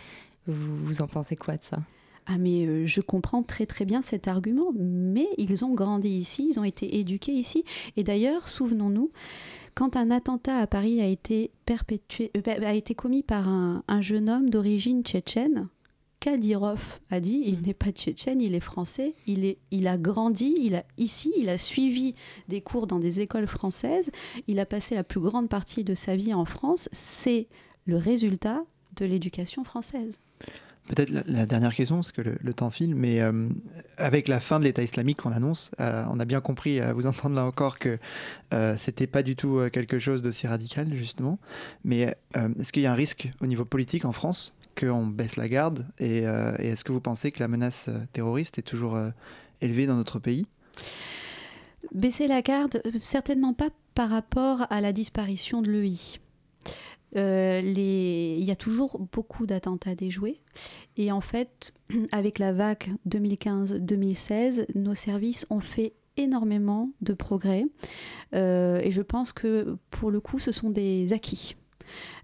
Vous, 0.47 0.77
vous 0.85 1.01
en 1.01 1.07
pensez 1.07 1.35
quoi 1.35 1.57
de 1.57 1.63
ça? 1.63 1.79
Ah 2.27 2.37
mais 2.39 2.65
euh, 2.65 2.85
je 2.85 3.01
comprends 3.01 3.43
très 3.43 3.65
très 3.65 3.85
bien 3.85 4.01
cet 4.01 4.27
argument, 4.27 4.71
mais 4.75 5.27
ils 5.37 5.63
ont 5.63 5.73
grandi 5.73 6.09
ici, 6.09 6.47
ils 6.49 6.59
ont 6.59 6.63
été 6.63 6.97
éduqués 6.97 7.33
ici. 7.33 7.63
Et 7.97 8.03
d'ailleurs, 8.03 8.49
souvenons-nous, 8.49 9.11
quand 9.75 9.95
un 9.95 10.09
attentat 10.09 10.57
à 10.57 10.67
Paris 10.67 11.01
a 11.01 11.05
été, 11.05 11.51
perpétué, 11.65 12.31
euh, 12.35 12.65
a 12.65 12.73
été 12.73 12.95
commis 12.95 13.21
par 13.21 13.47
un, 13.47 13.83
jeune 14.01 14.29
homme 14.29 14.49
d'origine 14.49 15.03
tchétchène, 15.03 15.67
Kadyrov 16.19 16.99
a 17.11 17.19
dit 17.19 17.43
il 17.45 17.61
n'est 17.61 17.75
pas 17.75 17.91
tchétchène, 17.91 18.41
il 18.41 18.55
est 18.55 18.59
français, 18.59 19.13
il, 19.27 19.45
est, 19.45 19.59
il 19.69 19.87
a 19.87 19.97
grandi 19.97 20.55
il 20.57 20.75
a, 20.75 20.83
ici, 20.97 21.31
il 21.37 21.49
a 21.49 21.59
suivi 21.59 22.15
des 22.47 22.61
cours 22.61 22.87
dans 22.87 22.99
des 22.99 23.19
écoles 23.19 23.45
françaises, 23.45 24.09
il 24.47 24.59
a 24.59 24.65
passé 24.65 24.95
la 24.95 25.03
plus 25.03 25.19
grande 25.19 25.49
partie 25.49 25.83
de 25.83 25.93
sa 25.93 26.15
vie 26.15 26.33
en 26.33 26.45
France. 26.45 26.89
C'est 26.91 27.47
le 27.85 27.97
résultat 27.97 28.63
de 28.95 29.05
l'éducation 29.05 29.63
française. 29.63 30.19
Peut-être 30.87 31.09
la, 31.09 31.47
dernière 31.47 31.73
question, 31.73 31.95
parce 31.95 32.11
que 32.11 32.21
le, 32.21 32.53
temps 32.53 32.69
file, 32.69 32.93
mais 32.93 33.19
euh, 33.19 33.49
avec 33.97 34.27
la 34.27 34.39
fin 34.39 34.59
de 34.59 34.65
l'État 34.65 34.83
islamique 34.83 35.21
qu'on 35.21 35.31
annonce, 35.31 35.71
euh, 35.79 36.05
on 36.11 36.19
a 36.19 36.25
bien 36.25 36.41
compris, 36.41 36.79
à 36.79 36.93
vous 36.93 37.07
entendre 37.07 37.35
là 37.35 37.45
encore, 37.45 37.79
que 37.79 37.97
euh, 38.53 38.75
c'était 38.77 39.07
pas 39.07 39.23
du 39.23 39.35
tout 39.35 39.61
quelque 39.73 39.97
chose 39.97 40.21
d'aussi 40.21 40.45
radical, 40.45 40.93
justement. 40.93 41.39
Mais 41.83 42.15
est-ce 42.35 42.71
qu'il 42.71 42.83
y 42.83 42.85
a 42.85 42.91
un 42.91 42.95
risque 42.95 43.29
au 43.41 43.47
niveau 43.47 43.65
politique 43.65 44.05
en 44.05 44.11
France 44.11 44.53
qu'on 44.79 45.07
baisse 45.07 45.37
la 45.37 45.47
garde 45.47 45.87
Et, 45.99 46.19
et 46.19 46.67
est-ce 46.67 46.83
que 46.83 46.91
vous 46.91 46.99
pensez 46.99 47.31
que 47.31 47.39
la 47.39 47.47
menace 47.47 47.89
terroriste 48.13 48.59
est 48.59 48.63
toujours 48.63 48.99
élevée 49.61 49.87
dans 49.87 49.95
notre 49.95 50.19
pays? 50.19 50.45
Baisser 51.93 52.27
la 52.27 52.41
garde, 52.41 52.81
certainement 52.99 53.53
pas 53.53 53.69
par 53.95 54.09
rapport 54.09 54.67
à 54.69 54.81
la 54.81 54.91
disparition 54.91 55.61
de 55.61 55.71
l'EI. 55.71 56.19
Euh, 57.15 57.61
il 57.63 58.43
y 58.43 58.51
a 58.51 58.55
toujours 58.55 58.99
beaucoup 59.11 59.45
d'attentats 59.45 59.95
déjoués. 59.95 60.41
Et 60.97 61.11
en 61.11 61.21
fait, 61.21 61.73
avec 62.11 62.39
la 62.39 62.53
vague 62.53 62.93
2015-2016, 63.07 64.65
nos 64.75 64.95
services 64.95 65.45
ont 65.49 65.59
fait 65.59 65.93
énormément 66.17 66.91
de 67.01 67.13
progrès. 67.13 67.65
Euh, 68.33 68.79
et 68.81 68.91
je 68.91 69.01
pense 69.01 69.33
que 69.33 69.77
pour 69.89 70.11
le 70.11 70.19
coup, 70.19 70.39
ce 70.39 70.51
sont 70.51 70.69
des 70.69 71.13
acquis. 71.13 71.55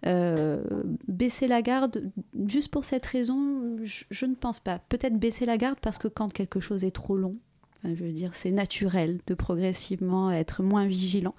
Euh, 0.06 0.64
baisser 1.08 1.48
la 1.48 1.62
garde, 1.62 2.12
juste 2.48 2.70
pour 2.70 2.86
cette 2.86 3.06
raison, 3.06 3.78
je 3.82 4.26
ne 4.26 4.36
pense 4.36 4.60
pas. 4.60 4.80
Peut-être 4.90 5.18
baisser 5.18 5.46
la 5.46 5.58
garde 5.58 5.80
parce 5.80 5.98
que 5.98 6.08
quand 6.08 6.34
quelque 6.34 6.60
chose 6.60 6.84
est 6.84 6.92
trop 6.92 7.16
long, 7.16 7.38
je 7.84 8.04
veux 8.04 8.12
dire, 8.12 8.36
c'est 8.36 8.52
naturel 8.52 9.20
de 9.28 9.34
progressivement 9.34 10.32
être 10.32 10.64
moins 10.64 10.86
vigilant. 10.86 11.36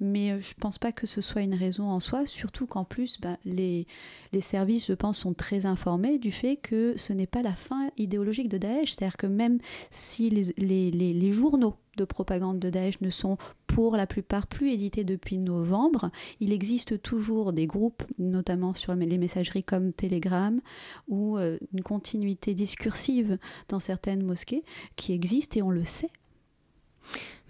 Mais 0.00 0.32
euh, 0.32 0.38
je 0.40 0.50
ne 0.50 0.60
pense 0.60 0.78
pas 0.78 0.92
que 0.92 1.06
ce 1.06 1.20
soit 1.20 1.42
une 1.42 1.54
raison 1.54 1.84
en 1.84 2.00
soi, 2.00 2.26
surtout 2.26 2.66
qu'en 2.66 2.84
plus, 2.84 3.18
les, 3.44 3.86
les 4.32 4.40
services, 4.40 4.86
je 4.86 4.92
pense, 4.92 5.18
sont 5.18 5.34
très 5.34 5.66
informés 5.66 6.18
du 6.18 6.32
fait 6.32 6.56
que 6.56 6.94
ce 6.96 7.12
n'est 7.12 7.26
pas 7.26 7.42
la 7.42 7.54
fin 7.54 7.90
idéologique 7.96 8.48
de 8.48 8.58
Daesh. 8.58 8.92
C'est-à-dire 8.92 9.16
que 9.16 9.26
même 9.26 9.58
si 9.90 10.30
les, 10.30 10.52
les, 10.58 10.90
les, 10.90 11.32
journaux 11.32 11.76
de 11.96 12.04
propagande 12.04 12.58
de 12.58 12.70
Daesh 12.70 13.00
ne 13.00 13.10
sont 13.10 13.38
pour 13.74 13.96
la 13.96 14.06
plupart 14.06 14.48
plus 14.48 14.72
édités 14.72 15.04
depuis 15.04 15.38
novembre. 15.38 16.10
Il 16.40 16.52
existe 16.52 17.00
toujours 17.02 17.52
des 17.52 17.66
groupes, 17.66 18.02
notamment 18.18 18.74
sur 18.74 18.94
les 18.94 19.16
messageries 19.16 19.62
comme 19.62 19.92
Telegram, 19.92 20.60
ou 21.08 21.38
euh, 21.38 21.58
une 21.72 21.82
continuité 21.82 22.52
discursive 22.52 23.38
dans 23.68 23.78
certaines 23.78 24.24
mosquées 24.24 24.64
qui 24.96 25.12
existent 25.12 25.58
et 25.58 25.62
on 25.62 25.70
le 25.70 25.84
sait. 25.84 26.10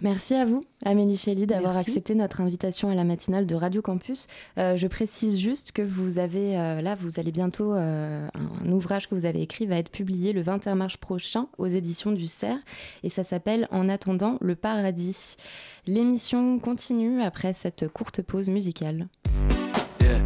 Merci 0.01 0.33
à 0.33 0.45
vous, 0.45 0.65
Amélie 0.83 1.15
Chély, 1.15 1.45
d'avoir 1.45 1.75
Merci. 1.75 1.91
accepté 1.91 2.15
notre 2.15 2.41
invitation 2.41 2.89
à 2.89 2.95
la 2.95 3.03
matinale 3.03 3.45
de 3.45 3.53
Radio 3.53 3.83
Campus. 3.83 4.25
Euh, 4.57 4.75
je 4.75 4.87
précise 4.87 5.39
juste 5.39 5.73
que 5.73 5.83
vous 5.83 6.17
avez, 6.17 6.57
euh, 6.57 6.81
là, 6.81 6.97
vous 6.99 7.19
allez 7.19 7.31
bientôt, 7.31 7.73
euh, 7.73 8.27
un, 8.33 8.65
un 8.67 8.71
ouvrage 8.71 9.07
que 9.07 9.13
vous 9.13 9.25
avez 9.27 9.43
écrit 9.43 9.67
va 9.67 9.75
être 9.75 9.91
publié 9.91 10.33
le 10.33 10.41
21 10.41 10.73
mars 10.73 10.97
prochain 10.97 11.47
aux 11.59 11.67
éditions 11.67 12.11
du 12.11 12.25
CERF 12.25 12.59
et 13.03 13.09
ça 13.09 13.23
s'appelle 13.23 13.67
En 13.69 13.89
attendant 13.89 14.37
le 14.41 14.55
paradis. 14.55 15.35
L'émission 15.85 16.57
continue 16.57 17.21
après 17.21 17.53
cette 17.53 17.87
courte 17.87 18.23
pause 18.23 18.49
musicale. 18.49 19.07
Yeah, 20.01 20.19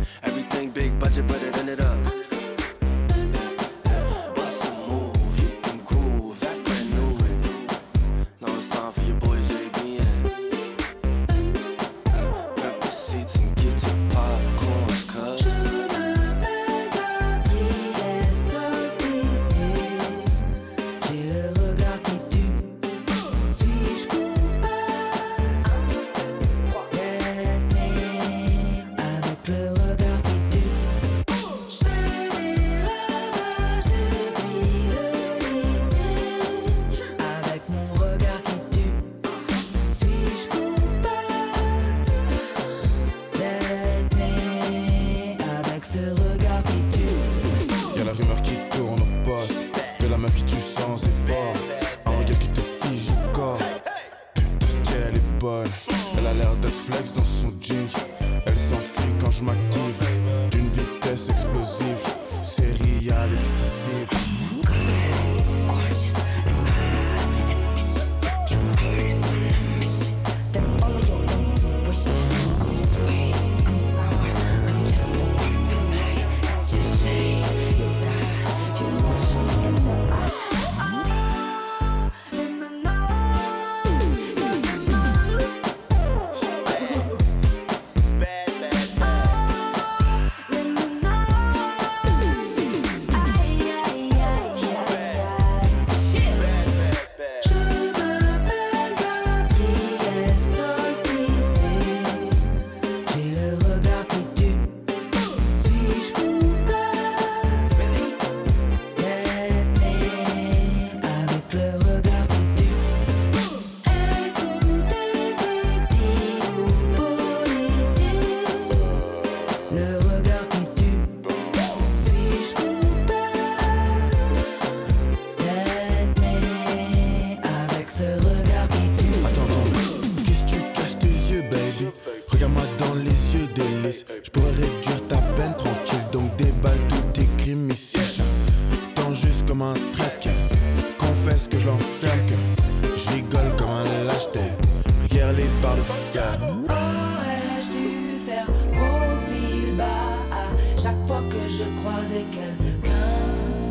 Les 145.33 145.49
barres 145.61 145.77
de 145.77 145.81
fer. 145.81 146.37
Aurais-je 146.69 147.71
dû 147.71 148.19
faire 148.25 148.45
profil 148.45 149.75
bas 149.75 149.85
à 150.31 150.81
chaque 150.81 151.07
fois 151.07 151.21
que 151.29 151.49
je 151.49 151.63
croisais 151.81 152.25
quelqu'un? 152.31 153.11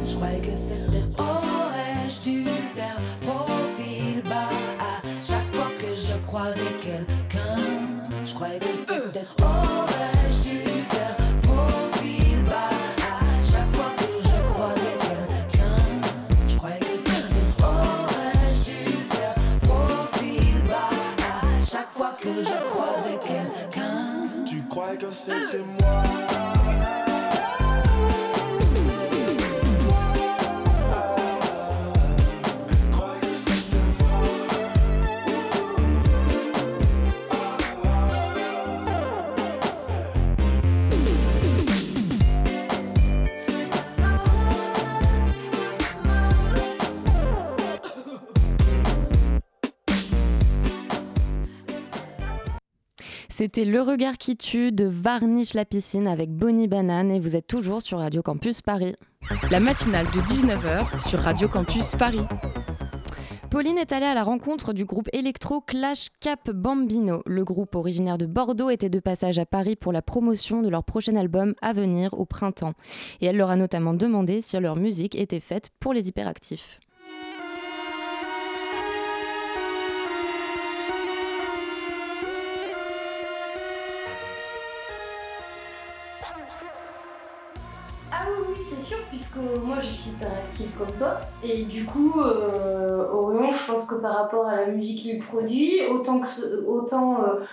Je 0.04 0.14
croyais 0.16 0.40
que 0.40 0.56
c'était. 0.56 0.93
C'était 53.44 53.66
Le 53.66 53.83
regard 53.83 54.16
qui 54.16 54.38
tue 54.38 54.72
de 54.72 54.87
Varnish 54.87 55.52
la 55.52 55.66
piscine 55.66 56.07
avec 56.07 56.30
Bonnie 56.30 56.66
Banane 56.66 57.11
et 57.11 57.20
vous 57.20 57.37
êtes 57.37 57.46
toujours 57.46 57.83
sur 57.83 57.98
Radio 57.98 58.22
Campus 58.22 58.62
Paris. 58.62 58.96
La 59.50 59.61
matinale 59.61 60.07
de 60.07 60.20
19h 60.20 61.07
sur 61.07 61.18
Radio 61.18 61.46
Campus 61.46 61.90
Paris. 61.90 62.22
Pauline 63.50 63.76
est 63.76 63.92
allée 63.92 64.07
à 64.07 64.14
la 64.14 64.22
rencontre 64.22 64.72
du 64.72 64.87
groupe 64.87 65.11
électro 65.12 65.61
Clash 65.61 66.09
Cap 66.20 66.50
Bambino. 66.50 67.20
Le 67.26 67.44
groupe 67.44 67.74
originaire 67.74 68.16
de 68.16 68.24
Bordeaux 68.24 68.70
était 68.70 68.88
de 68.88 68.98
passage 68.98 69.38
à 69.38 69.44
Paris 69.44 69.76
pour 69.76 69.92
la 69.92 70.00
promotion 70.00 70.62
de 70.62 70.70
leur 70.70 70.83
prochain 70.83 71.14
album 71.14 71.52
à 71.61 71.74
venir 71.74 72.14
au 72.14 72.24
printemps. 72.24 72.72
Et 73.20 73.26
elle 73.26 73.37
leur 73.37 73.50
a 73.50 73.57
notamment 73.57 73.92
demandé 73.92 74.40
si 74.40 74.59
leur 74.59 74.76
musique 74.76 75.16
était 75.16 75.38
faite 75.38 75.68
pour 75.80 75.92
les 75.92 76.09
hyperactifs. 76.09 76.80
Moi 89.64 89.78
je 89.80 89.86
suis 89.86 90.10
hyper 90.10 90.28
active 90.28 90.70
comme 90.78 90.92
toi. 90.96 91.20
Et 91.42 91.64
du 91.64 91.84
coup, 91.84 92.20
euh, 92.20 93.06
Orion, 93.12 93.50
je 93.50 93.70
pense 93.70 93.86
que 93.86 93.96
par 93.96 94.16
rapport 94.16 94.46
à 94.46 94.56
la 94.56 94.66
musique 94.66 95.02
qu'il 95.02 95.18
produit, 95.20 95.80
autant, 95.90 96.20
que 96.20 96.64
autant 96.66 97.22
euh, 97.22 97.44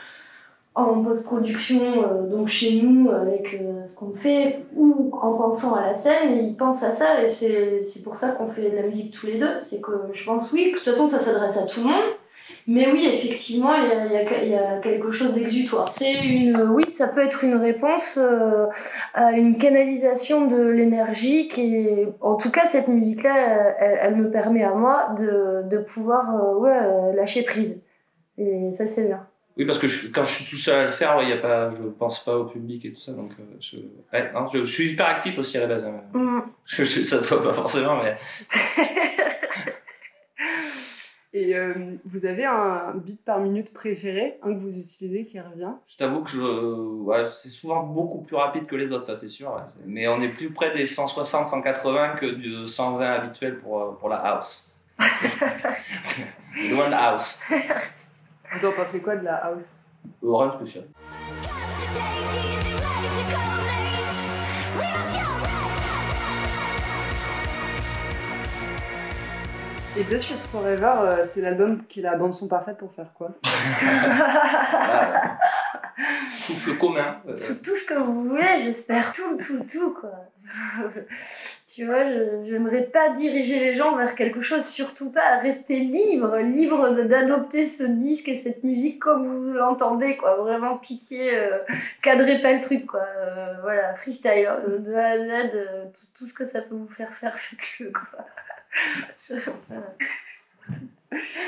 en 0.75 1.03
post-production, 1.03 1.81
euh, 1.81 2.27
donc 2.27 2.47
chez 2.47 2.81
nous, 2.81 3.09
avec 3.11 3.61
ce 3.85 3.95
qu'on 3.95 4.13
fait, 4.13 4.65
ou 4.75 5.11
en 5.21 5.33
pensant 5.33 5.75
à 5.75 5.81
la 5.81 5.95
scène, 5.95 6.45
il 6.45 6.55
pense 6.55 6.83
à 6.83 6.91
ça 6.91 7.23
et 7.23 7.29
c'est 7.29 8.03
pour 8.03 8.15
ça 8.15 8.31
qu'on 8.31 8.47
fait 8.47 8.69
de 8.69 8.75
la 8.75 8.83
musique 8.83 9.13
tous 9.13 9.27
les 9.27 9.37
deux. 9.37 9.59
C'est 9.59 9.81
que 9.81 9.91
je 10.13 10.25
pense, 10.25 10.51
oui, 10.51 10.71
de 10.71 10.77
toute 10.77 10.85
façon 10.85 11.07
ça 11.07 11.19
s'adresse 11.19 11.57
à 11.57 11.63
tout 11.63 11.81
le 11.81 11.87
monde. 11.87 12.15
Mais 12.67 12.91
oui, 12.91 13.05
effectivement, 13.11 13.73
il 13.75 13.87
y 13.87 13.91
a, 13.91 14.05
il 14.05 14.11
y 14.11 14.15
a- 14.17 14.43
il 14.43 14.49
y 14.51 14.55
a 14.55 14.79
quelque 14.79 15.11
chose 15.11 15.33
d'exutoire. 15.33 15.87
C'est 15.89 16.13
une, 16.25 16.57
oui, 16.73 16.83
ça 16.89 17.07
peut 17.07 17.23
être 17.23 17.43
une 17.43 17.55
réponse 17.55 18.17
euh, 18.21 18.67
à 19.13 19.31
une 19.31 19.57
canalisation 19.57 20.45
de 20.47 20.69
l'énergie 20.69 21.47
qui 21.47 21.75
est, 21.75 22.07
en 22.21 22.35
tout 22.35 22.51
cas, 22.51 22.65
cette 22.65 22.87
musique-là, 22.87 23.35
euh, 23.35 23.71
elle, 23.79 23.99
elle 24.01 24.15
me 24.15 24.29
permet 24.31 24.63
à 24.63 24.73
moi 24.73 25.09
de, 25.17 25.67
de 25.69 25.77
pouvoir, 25.79 26.35
euh, 26.35 26.55
ouais, 26.59 26.69
euh, 26.71 27.13
lâcher 27.13 27.43
prise. 27.43 27.81
Et 28.37 28.71
ça, 28.71 28.85
c'est 28.85 29.05
bien. 29.05 29.25
Oui, 29.57 29.65
parce 29.65 29.79
que 29.79 29.87
je- 29.87 30.07
quand 30.11 30.23
je 30.23 30.33
suis 30.35 30.45
tout 30.49 30.55
seul 30.61 30.79
à 30.79 30.83
le 30.85 30.91
faire, 30.91 31.19
il 31.21 31.29
y 31.29 31.33
a 31.33 31.37
pas, 31.37 31.71
je 31.71 31.87
pense 31.89 32.23
pas 32.23 32.37
au 32.37 32.45
public 32.45 32.85
et 32.85 32.93
tout 32.93 33.01
ça. 33.01 33.11
Donc, 33.11 33.31
euh, 33.39 33.43
je, 33.59 33.77
ouais, 34.13 34.31
non, 34.33 34.47
je, 34.47 34.59
je 34.65 34.71
suis 34.73 34.91
hyper 34.93 35.07
actif 35.07 35.37
aussi 35.37 35.57
à 35.57 35.61
la 35.61 35.67
base. 35.67 35.83
hein. 35.85 36.17
Mm. 36.17 36.39
Je- 36.65 36.83
je- 36.85 37.03
ça 37.03 37.19
se 37.21 37.27
voit 37.27 37.43
pas 37.43 37.53
forcément, 37.53 37.97
mais 38.01 38.15
Et 41.33 41.55
euh, 41.55 41.95
vous 42.03 42.25
avez 42.25 42.43
un 42.43 42.93
beat 42.95 43.23
par 43.23 43.39
minute 43.39 43.71
préféré, 43.71 44.37
un 44.43 44.53
que 44.53 44.59
vous 44.59 44.77
utilisez 44.77 45.25
qui 45.25 45.39
revient? 45.39 45.71
Je 45.87 45.95
t'avoue 45.95 46.23
que 46.23 46.29
je, 46.29 46.41
ouais, 46.41 47.25
c'est 47.41 47.49
souvent 47.49 47.83
beaucoup 47.83 48.21
plus 48.21 48.35
rapide 48.35 48.65
que 48.65 48.75
les 48.75 48.91
autres, 48.91 49.05
ça 49.05 49.15
c'est 49.15 49.29
sûr. 49.29 49.49
ouais. 49.53 49.61
Mais 49.85 50.09
on 50.09 50.21
est 50.21 50.27
plus 50.29 50.51
près 50.51 50.73
des 50.75 50.85
160, 50.85 51.47
180 51.47 52.15
que 52.17 52.25
du 52.25 52.67
120 52.67 53.05
habituel 53.05 53.59
pour, 53.59 53.81
euh, 53.81 53.91
pour 53.93 54.09
la 54.09 54.17
house. 54.17 54.75
Loin 54.99 56.87
de 56.87 56.91
la 56.91 57.11
house. 57.11 57.41
Vous 58.53 58.65
en 58.65 58.71
pensez 58.73 59.01
quoi 59.01 59.15
de 59.15 59.23
la 59.23 59.35
house? 59.35 59.71
Au 60.21 60.35
run 60.35 60.51
Et 69.97 70.03
Dessus 70.05 70.37
Forever, 70.37 70.93
euh, 70.99 71.25
c'est 71.25 71.41
l'album 71.41 71.83
qui 71.87 71.99
est 71.99 72.03
la 72.03 72.15
bande 72.15 72.33
son 72.33 72.47
parfaite 72.47 72.77
pour 72.77 72.93
faire 72.93 73.11
quoi 73.13 73.31
Souffle 76.31 76.77
commun. 76.77 77.17
euh, 77.27 77.35
Tout, 77.35 77.55
tout 77.61 77.75
ce 77.75 77.85
que 77.85 77.95
vous 77.95 78.23
voulez, 78.29 78.59
j'espère. 78.59 79.11
Tout, 79.11 79.37
tout, 79.37 79.59
tout, 79.69 79.93
quoi. 79.93 80.11
tu 81.67 81.85
vois, 81.85 82.09
je 82.09 82.45
j'aimerais 82.49 82.83
pas 82.83 83.09
diriger 83.09 83.59
les 83.59 83.73
gens 83.73 83.95
vers 83.97 84.15
quelque 84.15 84.41
chose, 84.41 84.65
surtout 84.65 85.11
pas 85.11 85.37
rester 85.39 85.79
libre, 85.79 86.37
libre 86.37 86.89
d'adopter 86.91 87.65
ce 87.65 87.83
disque 87.83 88.29
et 88.29 88.35
cette 88.35 88.63
musique 88.63 88.99
comme 88.99 89.25
vous 89.25 89.53
l'entendez, 89.53 90.15
quoi. 90.15 90.35
Vraiment, 90.37 90.77
pitié, 90.77 91.35
euh, 91.37 91.57
cadrez 92.01 92.41
pas 92.41 92.53
le 92.53 92.61
truc, 92.61 92.85
quoi. 92.85 93.05
Euh, 93.17 93.55
voilà, 93.61 93.93
freestyle, 93.95 94.47
hein, 94.47 94.57
de 94.79 94.93
A 94.93 95.07
à 95.09 95.19
Z, 95.19 95.29
euh, 95.29 95.85
tout, 95.85 96.07
tout 96.17 96.25
ce 96.25 96.33
que 96.33 96.45
ça 96.45 96.61
peut 96.61 96.75
vous 96.75 96.87
faire 96.87 97.13
faire, 97.13 97.35
faites-le, 97.37 97.91
quoi. 97.91 98.25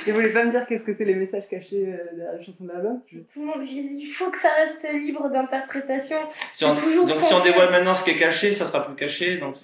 Et 0.06 0.12
vous 0.12 0.16
voulez 0.20 0.34
pas 0.34 0.44
me 0.44 0.52
dire 0.52 0.66
qu'est-ce 0.66 0.84
que 0.84 0.92
c'est 0.92 1.06
les 1.06 1.16
messages 1.16 1.48
cachés 1.50 1.86
euh, 1.88 1.98
derrière 2.16 2.34
la 2.34 2.42
chanson 2.42 2.66
de 2.66 2.72
l'album 2.74 3.00
Je- 3.12 3.20
Tout 3.20 3.40
le 3.40 3.46
monde, 3.46 3.66
il 3.66 4.06
faut 4.08 4.30
que 4.30 4.38
ça 4.38 4.50
reste 4.56 4.86
libre 4.94 5.30
d'interprétation. 5.30 6.18
Si 6.52 6.66
on, 6.66 6.76
toujours 6.76 7.06
donc 7.06 7.22
si 7.22 7.34
on 7.34 7.42
dévoile 7.42 7.72
maintenant 7.72 7.94
ce 7.94 8.04
qui 8.04 8.10
est 8.10 8.18
caché, 8.18 8.52
ça 8.52 8.66
sera 8.66 8.86
plus 8.86 8.96
caché. 8.96 9.38
Donc 9.38 9.56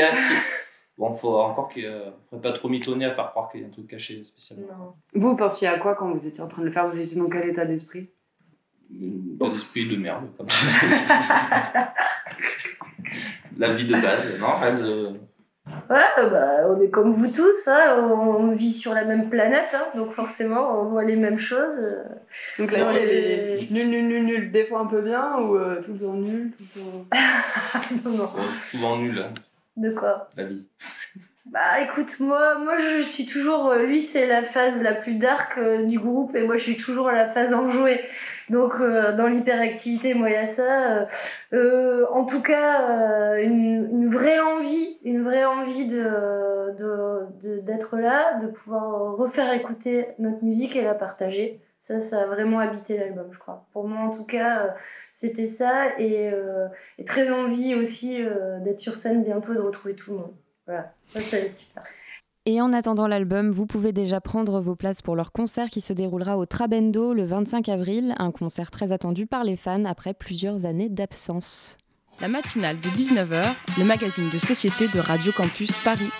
a- 0.00 0.16
si- 0.16 0.34
Bon, 0.96 1.14
faut 1.16 1.38
encore 1.40 1.68
qu'il 1.70 1.84
ne 1.90 2.10
faudrait 2.28 2.52
pas 2.52 2.56
trop 2.58 2.68
mitonner 2.68 3.06
à 3.06 3.14
faire 3.14 3.30
croire 3.30 3.50
qu'il 3.50 3.62
y 3.62 3.64
a 3.64 3.66
un 3.66 3.70
truc 3.70 3.88
caché 3.88 4.22
spécialement. 4.22 4.96
Vous 5.14 5.34
pensiez 5.34 5.66
à 5.66 5.78
quoi 5.78 5.94
quand 5.94 6.12
vous 6.12 6.26
étiez 6.26 6.42
en 6.42 6.48
train 6.48 6.60
de 6.62 6.66
le 6.66 6.72
faire? 6.72 6.86
Vous 6.86 7.00
étiez 7.00 7.18
dans 7.18 7.28
quel 7.30 7.48
état 7.48 7.64
d'esprit? 7.64 8.10
Pas 9.38 9.48
d'esprit 9.48 9.88
de 9.88 9.96
merde. 9.96 10.26
comme 10.36 10.46
La 13.58 13.72
vie 13.72 13.86
de 13.86 13.92
base, 14.00 14.38
non 14.40 14.46
rien 14.60 14.78
de... 14.78 15.12
Ouais, 15.88 16.28
bah, 16.30 16.68
on 16.68 16.80
est 16.80 16.88
comme 16.90 17.10
vous 17.10 17.28
tous, 17.32 17.66
hein, 17.68 17.96
on 17.98 18.52
vit 18.52 18.70
sur 18.72 18.94
la 18.94 19.04
même 19.04 19.28
planète, 19.28 19.70
hein, 19.74 19.86
donc 19.96 20.10
forcément 20.10 20.80
on 20.82 20.84
voit 20.88 21.04
les 21.04 21.16
mêmes 21.16 21.38
choses. 21.38 21.76
euh, 21.78 22.04
Donc 22.58 22.70
la 22.72 22.80
dans 22.84 22.90
vie, 22.92 22.98
elle 22.98 23.08
les- 23.08 23.64
est 23.64 23.70
nul, 23.70 23.88
nul, 23.88 24.06
nul, 24.06 24.24
nul, 24.24 24.52
des 24.52 24.64
fois 24.64 24.80
un 24.80 24.86
peu 24.86 25.00
bien 25.02 25.36
ou 25.38 25.56
euh, 25.56 25.80
tout 25.82 25.92
le 25.94 25.98
temps 25.98 26.12
nul 26.14 26.52
tout 26.56 26.64
le 26.76 26.80
temps... 26.80 27.06
non, 28.04 28.16
non. 28.16 28.30
souvent 28.70 28.96
nul, 28.98 29.18
hein, 29.18 29.32
De 29.76 29.90
quoi? 29.90 30.28
La 30.36 30.44
vie. 30.44 30.64
Bah 31.52 31.80
écoute, 31.82 32.20
moi, 32.20 32.58
moi 32.58 32.76
je 32.76 33.00
suis 33.00 33.26
toujours. 33.26 33.70
euh, 33.70 33.82
Lui, 33.82 33.98
c'est 34.00 34.26
la 34.26 34.42
phase 34.42 34.82
la 34.82 34.94
plus 34.94 35.14
dark 35.16 35.58
euh, 35.58 35.82
du 35.82 35.98
groupe 35.98 36.36
et 36.36 36.44
moi 36.44 36.56
je 36.56 36.62
suis 36.62 36.76
toujours 36.76 37.08
à 37.08 37.12
la 37.12 37.26
phase 37.26 37.52
enjouée. 37.54 38.00
Donc 38.50 38.74
euh, 38.80 39.12
dans 39.16 39.26
l'hyperactivité, 39.26 40.14
moi 40.14 40.28
il 40.30 40.34
y 40.34 40.36
a 40.36 40.46
ça. 40.46 41.06
euh, 41.52 42.06
en 42.12 42.24
tout 42.24 42.40
cas, 42.42 43.36
une, 43.38 44.06
vraie 44.08 44.38
envie, 44.38 44.98
une 45.04 45.24
vraie 45.24 45.44
envie 45.44 45.86
de 45.86 46.04
de- 46.78 47.26
de- 47.42 47.58
d'être 47.60 47.96
là, 47.98 48.38
de 48.38 48.46
pouvoir 48.46 49.16
refaire 49.16 49.52
écouter 49.52 50.06
notre 50.20 50.44
musique 50.44 50.76
et 50.76 50.82
la 50.82 50.94
partager. 50.94 51.60
Ça, 51.80 51.98
ça 51.98 52.22
a 52.22 52.26
vraiment 52.26 52.60
habité 52.60 52.96
l'album, 52.98 53.26
je 53.32 53.38
crois. 53.38 53.66
Pour 53.72 53.88
moi, 53.88 54.00
en 54.06 54.10
tout 54.10 54.24
cas, 54.26 54.74
c'était 55.10 55.46
ça. 55.46 55.98
Et, 55.98 56.30
et 56.98 57.04
très 57.04 57.30
envie 57.30 57.74
aussi 57.74 58.22
d'être 58.60 58.78
sur 58.80 58.94
scène 58.96 59.24
bientôt 59.24 59.52
et 59.54 59.56
de 59.56 59.62
retrouver 59.62 59.94
tout 59.96 60.12
le 60.12 60.18
monde. 60.18 60.34
Voilà, 60.66 60.92
ça, 61.12 61.20
ça 61.20 61.38
va 61.38 61.42
être 61.44 61.56
super. 61.56 61.82
Et 62.46 62.60
en 62.60 62.72
attendant 62.72 63.06
l'album, 63.06 63.52
vous 63.52 63.66
pouvez 63.66 63.92
déjà 63.92 64.20
prendre 64.20 64.60
vos 64.60 64.74
places 64.74 65.02
pour 65.02 65.14
leur 65.14 65.30
concert 65.30 65.68
qui 65.68 65.82
se 65.82 65.92
déroulera 65.92 66.38
au 66.38 66.46
Trabendo 66.46 67.12
le 67.12 67.24
25 67.24 67.68
avril, 67.68 68.14
un 68.18 68.32
concert 68.32 68.70
très 68.70 68.92
attendu 68.92 69.26
par 69.26 69.44
les 69.44 69.56
fans 69.56 69.84
après 69.84 70.14
plusieurs 70.14 70.64
années 70.64 70.88
d'absence. 70.88 71.76
La 72.20 72.28
matinale 72.28 72.80
de 72.80 72.88
19h, 72.88 73.44
le 73.78 73.84
magazine 73.84 74.28
de 74.30 74.38
société 74.38 74.88
de 74.88 75.00
Radio 75.00 75.32
Campus 75.32 75.72
Paris. 75.84 76.10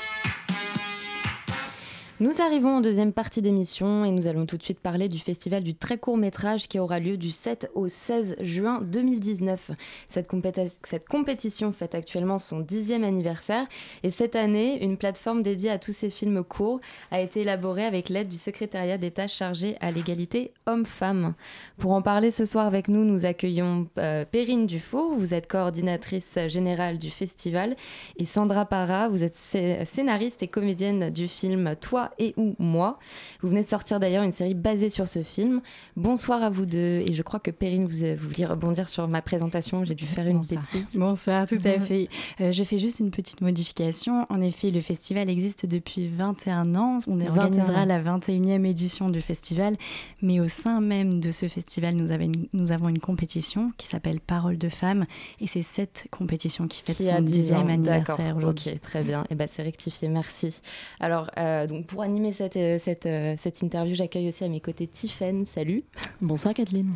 Nous 2.22 2.42
arrivons 2.42 2.76
en 2.76 2.80
deuxième 2.82 3.14
partie 3.14 3.40
d'émission 3.40 4.04
et 4.04 4.10
nous 4.10 4.26
allons 4.26 4.44
tout 4.44 4.58
de 4.58 4.62
suite 4.62 4.78
parler 4.80 5.08
du 5.08 5.18
festival 5.18 5.62
du 5.62 5.74
très 5.74 5.96
court 5.96 6.18
métrage 6.18 6.68
qui 6.68 6.78
aura 6.78 7.00
lieu 7.00 7.16
du 7.16 7.30
7 7.30 7.70
au 7.74 7.88
16 7.88 8.36
juin 8.42 8.82
2019. 8.82 9.70
Cette, 10.06 10.28
compéti- 10.30 10.78
cette 10.84 11.08
compétition 11.08 11.72
fête 11.72 11.94
actuellement 11.94 12.38
son 12.38 12.60
dixième 12.60 13.04
anniversaire 13.04 13.64
et 14.02 14.10
cette 14.10 14.36
année, 14.36 14.84
une 14.84 14.98
plateforme 14.98 15.42
dédiée 15.42 15.70
à 15.70 15.78
tous 15.78 15.94
ces 15.94 16.10
films 16.10 16.44
courts 16.44 16.80
a 17.10 17.22
été 17.22 17.40
élaborée 17.40 17.86
avec 17.86 18.10
l'aide 18.10 18.28
du 18.28 18.36
secrétariat 18.36 18.98
d'État 18.98 19.26
chargé 19.26 19.76
à 19.80 19.90
l'égalité 19.90 20.52
hommes-femmes. 20.66 21.32
Pour 21.78 21.92
en 21.92 22.02
parler 22.02 22.30
ce 22.30 22.44
soir 22.44 22.66
avec 22.66 22.88
nous, 22.88 23.06
nous 23.06 23.24
accueillons 23.24 23.88
euh, 23.96 24.26
Perrine 24.30 24.66
Dufour, 24.66 25.14
vous 25.16 25.32
êtes 25.32 25.46
coordinatrice 25.48 26.38
générale 26.48 26.98
du 26.98 27.08
festival, 27.10 27.76
et 28.18 28.26
Sandra 28.26 28.66
Para, 28.66 29.08
vous 29.08 29.24
êtes 29.24 29.36
scé- 29.36 29.86
scénariste 29.86 30.42
et 30.42 30.48
comédienne 30.48 31.08
du 31.08 31.26
film 31.26 31.74
Toi 31.80 32.09
et 32.18 32.34
ou 32.36 32.54
Moi. 32.58 32.98
Vous 33.40 33.48
venez 33.48 33.62
de 33.62 33.68
sortir 33.68 34.00
d'ailleurs 34.00 34.22
une 34.22 34.32
série 34.32 34.54
basée 34.54 34.88
sur 34.88 35.08
ce 35.08 35.22
film. 35.22 35.60
Bonsoir 35.96 36.42
à 36.42 36.50
vous 36.50 36.66
deux, 36.66 37.02
et 37.06 37.14
je 37.14 37.22
crois 37.22 37.40
que 37.40 37.50
Perrine, 37.50 37.86
vous, 37.86 38.16
vous 38.16 38.28
vouliez 38.28 38.46
rebondir 38.46 38.88
sur 38.88 39.06
ma 39.08 39.22
présentation, 39.22 39.84
j'ai 39.84 39.94
dû 39.94 40.06
faire 40.06 40.26
une 40.26 40.40
bêtise. 40.40 40.88
Bonsoir, 40.94 41.46
tout 41.46 41.60
à 41.64 41.78
fait. 41.78 42.08
Euh, 42.40 42.52
je 42.52 42.64
fais 42.64 42.78
juste 42.78 43.00
une 43.00 43.10
petite 43.10 43.40
modification. 43.40 44.26
En 44.28 44.40
effet, 44.40 44.70
le 44.70 44.80
festival 44.80 45.28
existe 45.28 45.66
depuis 45.66 46.08
21 46.08 46.74
ans. 46.74 46.98
On 47.06 47.16
21 47.16 47.28
organisera 47.30 47.86
la 47.86 48.02
21e 48.02 48.64
édition 48.64 49.08
du 49.08 49.20
festival. 49.20 49.76
Mais 50.22 50.40
au 50.40 50.48
sein 50.48 50.80
même 50.80 51.20
de 51.20 51.30
ce 51.30 51.48
festival, 51.48 51.94
nous, 51.94 52.10
avons 52.10 52.24
une, 52.24 52.46
nous 52.52 52.72
avons 52.72 52.88
une 52.88 52.98
compétition 52.98 53.72
qui 53.76 53.86
s'appelle 53.86 54.20
Parole 54.20 54.58
de 54.58 54.68
femmes. 54.68 55.06
Et 55.40 55.46
c'est 55.46 55.62
cette 55.62 56.06
compétition 56.10 56.66
qui 56.66 56.82
fête 56.82 56.96
Qui 56.96 57.04
son 57.04 57.14
a 57.14 57.20
10 57.20 57.52
ans, 57.52 57.64
10e 57.64 57.70
anniversaire 57.70 58.36
aujourd'hui. 58.36 58.72
Ok, 58.72 58.80
très 58.80 59.02
bien. 59.02 59.24
Et 59.30 59.34
ben 59.34 59.48
c'est 59.50 59.62
rectifié, 59.62 60.08
merci. 60.08 60.60
Alors, 61.00 61.30
euh, 61.38 61.66
donc 61.66 61.86
pour 61.86 61.99
animer 62.02 62.32
cette, 62.32 62.56
euh, 62.56 62.78
cette, 62.78 63.06
euh, 63.06 63.34
cette 63.38 63.62
interview, 63.62 63.94
j'accueille 63.94 64.28
aussi 64.28 64.44
à 64.44 64.48
mes 64.48 64.60
côtés 64.60 64.86
Tiffaine. 64.86 65.44
Salut. 65.46 65.84
Bonsoir 66.20 66.54
Kathleen. 66.54 66.88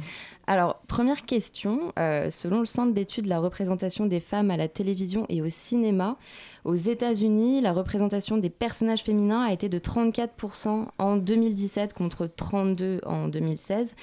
Alors, 0.46 0.80
première 0.88 1.24
question. 1.24 1.92
euh, 1.98 2.30
selon 2.30 2.60
le 2.60 2.66
Centre 2.66 2.92
d'études 2.92 3.24
de 3.24 3.28
la 3.28 3.40
représentation 3.40 4.06
des 4.06 4.20
femmes 4.20 4.50
à 4.50 4.56
la 4.56 4.68
télévision 4.68 5.26
et 5.28 5.42
au 5.42 5.48
cinéma, 5.48 6.16
aux 6.64 6.74
États-Unis, 6.74 7.60
la 7.60 7.72
représentation 7.72 8.36
des 8.36 8.50
personnages 8.50 9.02
féminins 9.02 9.42
a 9.42 9.52
été 9.52 9.68
de 9.68 9.78
34% 9.78 10.86
en 10.98 11.16
2017 11.16 11.94
contre 11.94 12.26
32% 12.26 13.00
en 13.06 13.28
2016. 13.28 13.94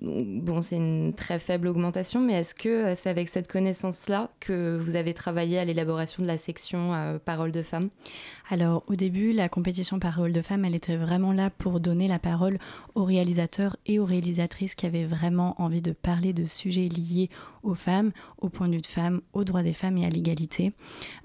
Bon, 0.00 0.60
c'est 0.60 0.76
une 0.76 1.14
très 1.14 1.38
faible 1.38 1.68
augmentation, 1.68 2.20
mais 2.20 2.34
est-ce 2.34 2.54
que 2.54 2.68
euh, 2.68 2.94
c'est 2.96 3.10
avec 3.10 3.28
cette 3.28 3.46
connaissance-là 3.46 4.30
que 4.40 4.76
vous 4.76 4.96
avez 4.96 5.14
travaillé 5.14 5.56
à 5.56 5.64
l'élaboration 5.64 6.20
de 6.20 6.26
la 6.26 6.36
section 6.36 6.92
euh, 6.92 7.18
Parole 7.24 7.52
de 7.52 7.62
femmes? 7.62 7.90
Alors, 8.50 8.82
au 8.88 8.96
début, 8.96 9.32
la 9.32 9.48
compétition 9.48 10.00
Parole 10.00 10.32
de 10.32 10.42
femmes, 10.42 10.64
elle 10.64 10.74
était 10.74 10.96
vraiment 10.96 11.32
là 11.32 11.48
pour 11.48 11.78
donner 11.78 12.08
la 12.08 12.18
parole 12.18 12.58
aux 12.96 13.04
réalisateurs 13.04 13.76
et 13.86 14.00
aux 14.00 14.04
réalisatrices 14.04 14.74
qui 14.74 14.84
avaient 14.86 15.04
vraiment 15.06 15.54
envie 15.62 15.80
de 15.80 15.92
parler 15.92 16.32
de 16.32 16.44
sujets 16.44 16.88
liés 16.88 17.30
aux 17.62 17.76
femmes, 17.76 18.10
au 18.38 18.48
point 18.48 18.68
de 18.68 18.74
vue 18.74 18.80
de 18.80 18.86
femmes, 18.86 19.20
aux 19.32 19.44
droits 19.44 19.62
des 19.62 19.72
femmes 19.74 19.96
et 19.98 20.06
à 20.06 20.10
l'égalité. 20.10 20.72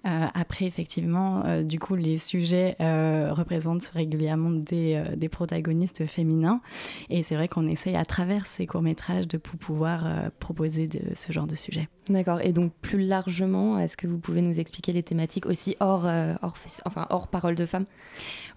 Euh, 0.06 0.28
après, 0.34 0.66
effectivement, 0.66 1.44
euh, 1.44 1.64
du 1.64 1.80
coup, 1.80 1.96
les 1.96 2.20
sujets 2.20 2.76
représentent 2.80 3.92
régulièrement 3.94 4.52
des, 4.52 5.02
des 5.18 5.30
protagonistes 5.30 6.06
féminins. 6.06 6.62
Et 7.10 7.24
c'est 7.24 7.36
vrai 7.36 7.48
qu'on 7.48 7.68
essaye 7.68 7.96
à 7.96 8.06
travers 8.06 8.46
ces 8.60 8.68
courts-métrages 8.68 9.26
de 9.26 9.38
pour 9.38 9.58
pouvoir 9.58 10.06
euh, 10.06 10.30
proposer 10.38 10.88
de, 10.88 11.00
ce 11.16 11.32
genre 11.32 11.48
de 11.48 11.56
sujet. 11.56 11.88
D'accord. 12.10 12.42
Et 12.42 12.52
donc 12.52 12.74
plus 12.82 13.00
largement, 13.00 13.80
est-ce 13.80 13.96
que 13.96 14.06
vous 14.06 14.18
pouvez 14.18 14.42
nous 14.42 14.60
expliquer 14.60 14.92
les 14.92 15.02
thématiques 15.02 15.46
aussi 15.46 15.78
hors, 15.80 16.06
euh, 16.06 16.34
hors, 16.42 16.58
enfin, 16.86 17.08
hors 17.10 17.30
parole 17.30 17.56
de 17.56 17.66
femmes? 17.66 17.86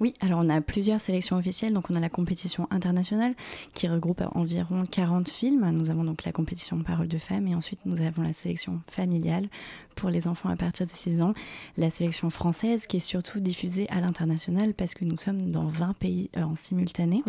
Oui, 0.01 0.15
alors 0.21 0.41
on 0.45 0.49
a 0.49 0.61
plusieurs 0.61 1.01
sélections 1.01 1.37
officielles. 1.37 1.73
Donc 1.73 1.89
on 1.89 1.95
a 1.95 2.01
la 2.01 2.09
compétition 2.09 2.67
internationale 2.73 3.35
qui 3.75 3.87
regroupe 3.87 4.23
environ 4.35 4.83
40 4.91 5.29
films. 5.29 5.71
Nous 5.71 5.91
avons 5.91 6.03
donc 6.03 6.25
la 6.25 6.33
compétition 6.33 6.83
parole 6.83 7.07
de 7.07 7.19
femmes 7.19 7.47
et 7.47 7.55
ensuite 7.55 7.79
nous 7.85 8.05
avons 8.05 8.23
la 8.23 8.33
sélection 8.33 8.81
familiale 8.91 9.49
pour 9.95 10.11
les 10.11 10.27
enfants 10.29 10.49
à 10.49 10.57
partir 10.57 10.87
de 10.87 10.91
6 10.91 11.23
ans. 11.23 11.35
La 11.77 11.91
sélection 11.91 12.31
française 12.31 12.87
qui 12.87 12.97
est 12.99 13.01
surtout 13.01 13.41
diffusée 13.41 13.87
à 13.91 14.01
l'international 14.01 14.75
parce 14.75 14.95
que 14.95 15.05
nous 15.05 15.17
sommes 15.17 15.51
dans 15.51 15.67
20 15.67 15.95
pays 15.95 16.31
euh, 16.37 16.43
en 16.43 16.55
simultané. 16.55 17.23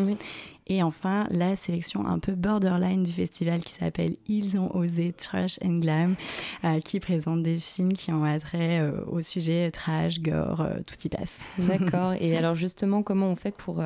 Et 0.67 0.81
enfin, 0.81 1.27
la 1.29 1.57
sélection 1.57 2.07
un 2.07 2.19
peu 2.19 2.31
borderline 2.35 3.03
du 3.03 3.11
festival 3.11 3.59
qui 3.59 3.73
s'appelle 3.73 4.15
Ils 4.29 4.57
ont 4.57 4.73
osé 4.73 5.11
Trash 5.11 5.59
and 5.61 5.79
Glam, 5.79 6.15
euh, 6.63 6.79
qui 6.79 7.01
présente 7.01 7.43
des 7.43 7.59
films 7.59 7.91
qui 7.91 8.13
ont 8.13 8.23
attrait 8.23 8.79
euh, 8.79 9.03
au 9.11 9.21
sujet 9.21 9.69
trash, 9.71 10.21
gore, 10.21 10.61
euh, 10.61 10.75
tout 10.87 10.95
y 11.03 11.09
passe. 11.09 11.41
D'accord. 11.57 12.13
Et 12.21 12.37
alors 12.37 12.55
justement, 12.55 13.03
comment 13.03 13.27
on 13.27 13.35
fait 13.35 13.53
pour, 13.53 13.83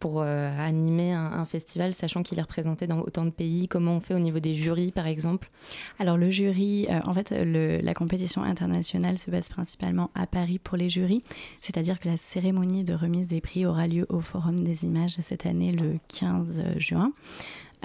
pour 0.00 0.22
animer 0.22 1.12
un, 1.12 1.32
un 1.32 1.44
festival, 1.44 1.92
sachant 1.92 2.22
qu'il 2.22 2.38
est 2.38 2.42
représenté 2.42 2.86
dans 2.86 3.00
autant 3.00 3.26
de 3.26 3.30
pays? 3.30 3.68
Comment 3.68 3.92
on 3.96 4.00
fait 4.00 4.14
au 4.14 4.18
niveau 4.18 4.38
des 4.40 4.54
jurys, 4.54 4.92
par 4.92 5.06
exemple? 5.06 5.50
Alors 5.98 6.16
le 6.16 6.30
jury, 6.30 6.86
en 7.04 7.12
fait, 7.12 7.30
le- 7.30 7.80
la 7.82 7.92
compétition 7.92 8.05
internationale 8.42 9.18
se 9.18 9.30
base 9.30 9.48
principalement 9.48 10.10
à 10.14 10.26
Paris 10.26 10.58
pour 10.58 10.76
les 10.76 10.88
jurys, 10.88 11.22
c'est-à-dire 11.60 11.98
que 11.98 12.08
la 12.08 12.16
cérémonie 12.16 12.84
de 12.84 12.94
remise 12.94 13.26
des 13.26 13.40
prix 13.40 13.66
aura 13.66 13.86
lieu 13.86 14.06
au 14.08 14.20
Forum 14.20 14.60
des 14.60 14.84
images 14.84 15.16
cette 15.22 15.46
année 15.46 15.72
le 15.72 15.98
15 16.08 16.78
juin. 16.78 17.12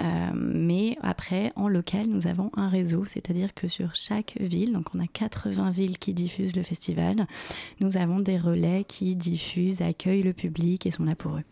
Euh, 0.00 0.04
mais 0.34 0.96
après, 1.02 1.52
en 1.54 1.68
local, 1.68 2.06
nous 2.06 2.26
avons 2.26 2.50
un 2.54 2.68
réseau, 2.68 3.04
c'est-à-dire 3.04 3.54
que 3.54 3.68
sur 3.68 3.94
chaque 3.94 4.36
ville, 4.40 4.72
donc 4.72 4.86
on 4.94 5.00
a 5.00 5.06
80 5.06 5.70
villes 5.70 5.98
qui 5.98 6.14
diffusent 6.14 6.56
le 6.56 6.62
festival, 6.62 7.26
nous 7.80 7.96
avons 7.96 8.20
des 8.20 8.38
relais 8.38 8.84
qui 8.88 9.14
diffusent, 9.14 9.82
accueillent 9.82 10.22
le 10.22 10.32
public 10.32 10.86
et 10.86 10.90
sont 10.90 11.04
là 11.04 11.14
pour 11.14 11.36
eux. 11.36 11.44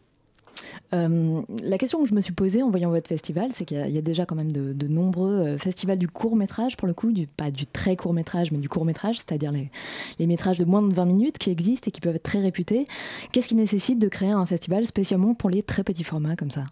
Euh, 0.93 1.43
la 1.63 1.79
question 1.79 2.03
que 2.03 2.09
je 2.09 2.15
me 2.15 2.21
suis 2.21 2.33
posée 2.33 2.63
en 2.63 2.71
voyant 2.71 2.91
votre 2.91 3.09
festival, 3.09 3.51
c'est 3.53 3.65
qu'il 3.65 3.77
y, 3.77 3.99
a- 3.99 4.03
déjà 4.03 4.27
quand 4.27 4.35
même 4.35 4.51
de, 4.53 4.89
nombreux 4.89 5.33
euh, 5.33 5.59
festivals 5.59 5.99
du 5.99 6.09
court 6.09 6.37
métrage, 6.37 6.77
pour 6.77 6.89
le 6.89 6.95
coup, 6.95 7.13
du, 7.13 7.27
pas 7.27 7.51
du 7.51 7.67
très 7.67 7.97
court 7.97 8.13
métrage, 8.13 8.51
mais 8.53 8.59
du 8.59 8.69
court 8.69 8.85
métrage, 8.85 9.17
c'est-à-dire 9.19 9.53
les, 9.53 9.71
les 10.19 10.27
métrages 10.27 10.59
de 10.59 10.65
moins 10.65 10.83
de 10.83 10.93
20 10.93 11.05
minutes 11.05 11.39
qui 11.39 11.51
existent 11.51 11.89
et 11.89 11.91
qui 11.91 12.01
peuvent 12.01 12.17
être 12.17 12.23
très 12.23 12.41
réputés. 12.41 12.85
Qu'est-ce 13.33 13.49
qui 13.49 13.55
nécessite 13.55 13.99
de 13.99 14.09
créer 14.09 14.31
un 14.31 14.47
festival 14.47 14.87
spécialement 14.87 15.35
pour 15.35 15.51
les 15.51 15.63
très 15.63 15.85
petits 15.85 16.05
formats 16.05 16.37
comme 16.37 16.51
ça? 16.51 16.65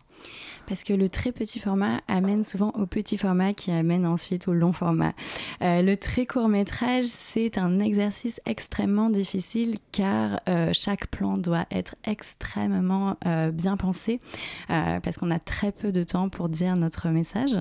Parce 0.68 0.84
que 0.84 0.92
le 0.92 1.08
très 1.08 1.32
petit 1.32 1.58
format 1.58 2.02
amène 2.08 2.42
souvent 2.44 2.72
au 2.72 2.84
petit 2.84 3.16
format 3.16 3.54
qui 3.54 3.70
amène 3.70 4.04
ensuite 4.04 4.48
au 4.48 4.52
long 4.52 4.74
format. 4.74 5.14
Euh, 5.62 5.80
le 5.80 5.96
très 5.96 6.26
court 6.26 6.48
métrage, 6.48 7.06
c'est 7.06 7.56
un 7.56 7.80
exercice 7.80 8.38
extrêmement 8.44 9.08
difficile 9.08 9.76
car 9.92 10.40
euh, 10.46 10.70
chaque 10.74 11.06
plan 11.06 11.38
doit 11.38 11.64
être 11.70 11.94
extrêmement 12.04 13.16
euh, 13.24 13.50
bien 13.50 13.78
pensé 13.78 14.20
parce 14.68 15.16
qu'on 15.16 15.30
a 15.30 15.38
très 15.38 15.72
peu 15.72 15.90
de 15.90 16.02
temps 16.04 16.28
pour 16.28 16.50
dire 16.50 16.76
notre 16.76 17.08
message. 17.08 17.56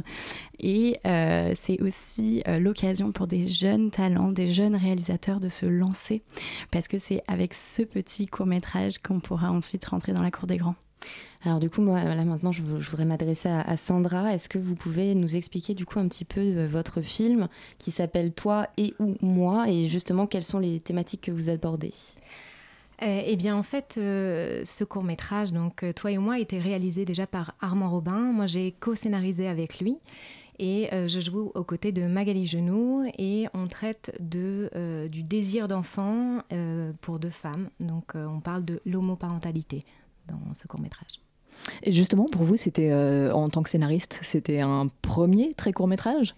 Et 0.60 1.00
c'est 1.04 1.82
aussi 1.82 2.44
l'occasion 2.60 3.12
pour 3.12 3.28
des 3.28 3.48
jeunes 3.48 3.90
talents, 3.92 4.32
des 4.32 4.52
jeunes 4.52 4.76
réalisateurs 4.76 5.40
de 5.40 5.50
se 5.50 5.66
lancer 5.66 6.24
parce 6.72 6.88
que 6.88 7.00
c'est 7.00 7.24
avec 7.28 7.54
ce 7.54 7.84
petit 7.84 8.28
court 8.28 8.48
métrage 8.48 9.00
qu'on 9.00 9.20
pourra 9.20 9.52
ensuite 9.52 9.86
rentrer 9.86 10.14
dans 10.14 10.22
la 10.24 10.32
cour 10.32 10.48
des 10.48 10.58
grands. 10.58 10.76
Alors 11.44 11.60
du 11.60 11.70
coup, 11.70 11.82
moi, 11.82 12.04
là 12.04 12.26
maintenant, 12.26 12.52
je, 12.52 12.62
vou- 12.62 12.82
je 12.82 12.90
voudrais 12.90 13.06
m'adresser 13.06 13.50
à, 13.50 13.78
Sandra. 13.78 14.34
Est-ce 14.34 14.50
que 14.50 14.58
vous 14.58 14.76
pouvez 14.76 15.16
nous 15.16 15.36
expliquer 15.36 15.76
du 15.76 15.86
coup 15.86 16.00
un 16.00 16.08
petit 16.08 16.26
peu 16.26 16.42
euh, 16.42 16.68
votre 16.68 17.02
film 17.02 17.48
qui 17.78 17.92
s'appelle 17.92 18.34
Toi 18.34 18.68
et 18.78 18.94
ou 19.00 19.16
moi 19.22 19.70
et 19.70 19.88
justement 19.88 20.28
quelles 20.28 20.44
sont 20.44 20.60
les 20.60 20.80
thématiques 20.80 21.22
que 21.22 21.32
vous 21.32 21.50
abordez? 21.50 21.94
Euh, 23.04 23.22
eh 23.26 23.36
bien, 23.36 23.56
en 23.56 23.64
fait, 23.64 23.96
euh, 23.98 24.64
ce 24.66 24.84
court 24.84 25.04
métrage, 25.04 25.54
donc 25.54 25.84
euh, 25.84 25.94
Toi 25.94 26.12
et 26.12 26.18
moi, 26.18 26.36
a 26.36 26.40
été 26.40 26.58
réalisé 26.58 27.06
déjà 27.06 27.28
par 27.28 27.54
Armand 27.62 27.92
Robin. 27.92 28.32
Moi, 28.34 28.48
j'ai 28.48 28.72
co-scénarisé 28.72 29.48
avec 29.48 29.80
lui. 29.80 29.98
Et 30.60 30.90
je 30.92 31.20
joue 31.20 31.52
aux 31.54 31.64
côtés 31.64 31.92
de 31.92 32.08
Magali 32.08 32.48
Genoux 32.48 33.08
et 33.20 33.46
on 33.54 33.68
traite 33.68 34.18
de, 34.20 35.08
du 35.08 35.22
désir 35.22 35.68
d'enfant 35.68 36.40
pour 37.02 37.20
deux 37.20 37.30
femmes. 37.30 37.70
Donc 37.80 38.14
on 38.16 38.40
parle 38.40 38.66
de 38.66 38.82
l'homoparentalité 38.84 39.86
dans 40.28 40.54
ce 40.54 40.68
court 40.68 40.80
métrage. 40.80 41.22
Et 41.84 41.92
justement, 41.92 42.26
pour 42.26 42.44
vous, 42.44 42.56
c'était 42.56 42.92
euh, 42.92 43.32
en 43.34 43.50
tant 43.50 43.64
que 43.64 43.70
scénariste, 43.70 44.20
c'était 44.22 44.62
un 44.62 44.88
premier 45.02 45.54
très 45.54 45.74
court 45.74 45.88
métrage 45.88 46.36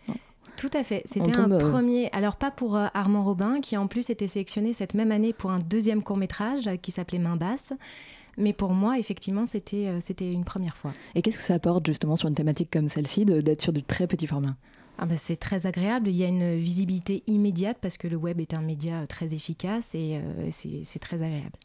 Tout 0.56 0.72
à 0.74 0.84
fait. 0.84 1.04
C'était 1.06 1.36
un 1.36 1.52
euh, 1.52 1.58
premier. 1.58 2.10
Alors, 2.12 2.38
pas 2.38 2.52
pour 2.52 2.78
euh, 2.78 2.88
Armand 2.94 3.24
Robin, 3.24 3.60
qui 3.62 3.78
en 3.78 3.88
plus 3.88 4.10
était 4.10 4.28
sélectionné 4.28 4.74
cette 4.74 4.94
même 4.94 5.12
année 5.12 5.34
pour 5.34 5.52
un 5.52 5.60
deuxième 5.60 6.04
court-métrage 6.04 6.68
euh, 6.68 6.78
qui 6.78 6.92
s'appelait 6.92 7.20
Main 7.20 7.36
basse. 7.36 7.74
Mais 8.40 8.54
pour 8.54 8.72
moi, 8.72 8.98
effectivement, 8.98 9.46
c'était 9.46 9.88
euh, 9.88 10.00
c'était 10.00 10.32
une 10.32 10.46
première 10.46 10.78
fois. 10.78 10.94
Et 11.14 11.22
qu'est-ce 11.22 11.38
que 11.38 11.44
ça 11.44 11.56
apporte 11.56 11.86
justement 11.86 12.16
sur 12.16 12.30
une 12.30 12.36
thématique 12.36 12.72
comme 12.72 12.88
celle-ci 12.88 13.26
d'être 13.26 13.62
sur 13.62 13.74
du 13.74 13.84
très 13.84 14.08
petit 14.08 14.28
format? 14.28 14.56
Ah 14.98 15.06
bah, 15.06 15.16
c'est 15.18 15.36
très 15.36 15.66
agréable. 15.66 16.08
Il 16.08 16.16
y 16.16 16.24
a 16.24 16.28
une 16.28 16.58
visibilité 16.58 17.22
immédiate 17.28 17.78
parce 17.82 17.98
que 17.98 18.08
le 18.08 18.16
web 18.16 18.40
est 18.40 18.54
un 18.54 18.62
média 18.62 19.06
très 19.08 19.34
efficace 19.34 19.94
et 19.94 20.18
euh, 20.18 20.48
c'est 20.52 20.82
c'est 20.84 21.00
très 21.00 21.18
agréable. 21.18 21.58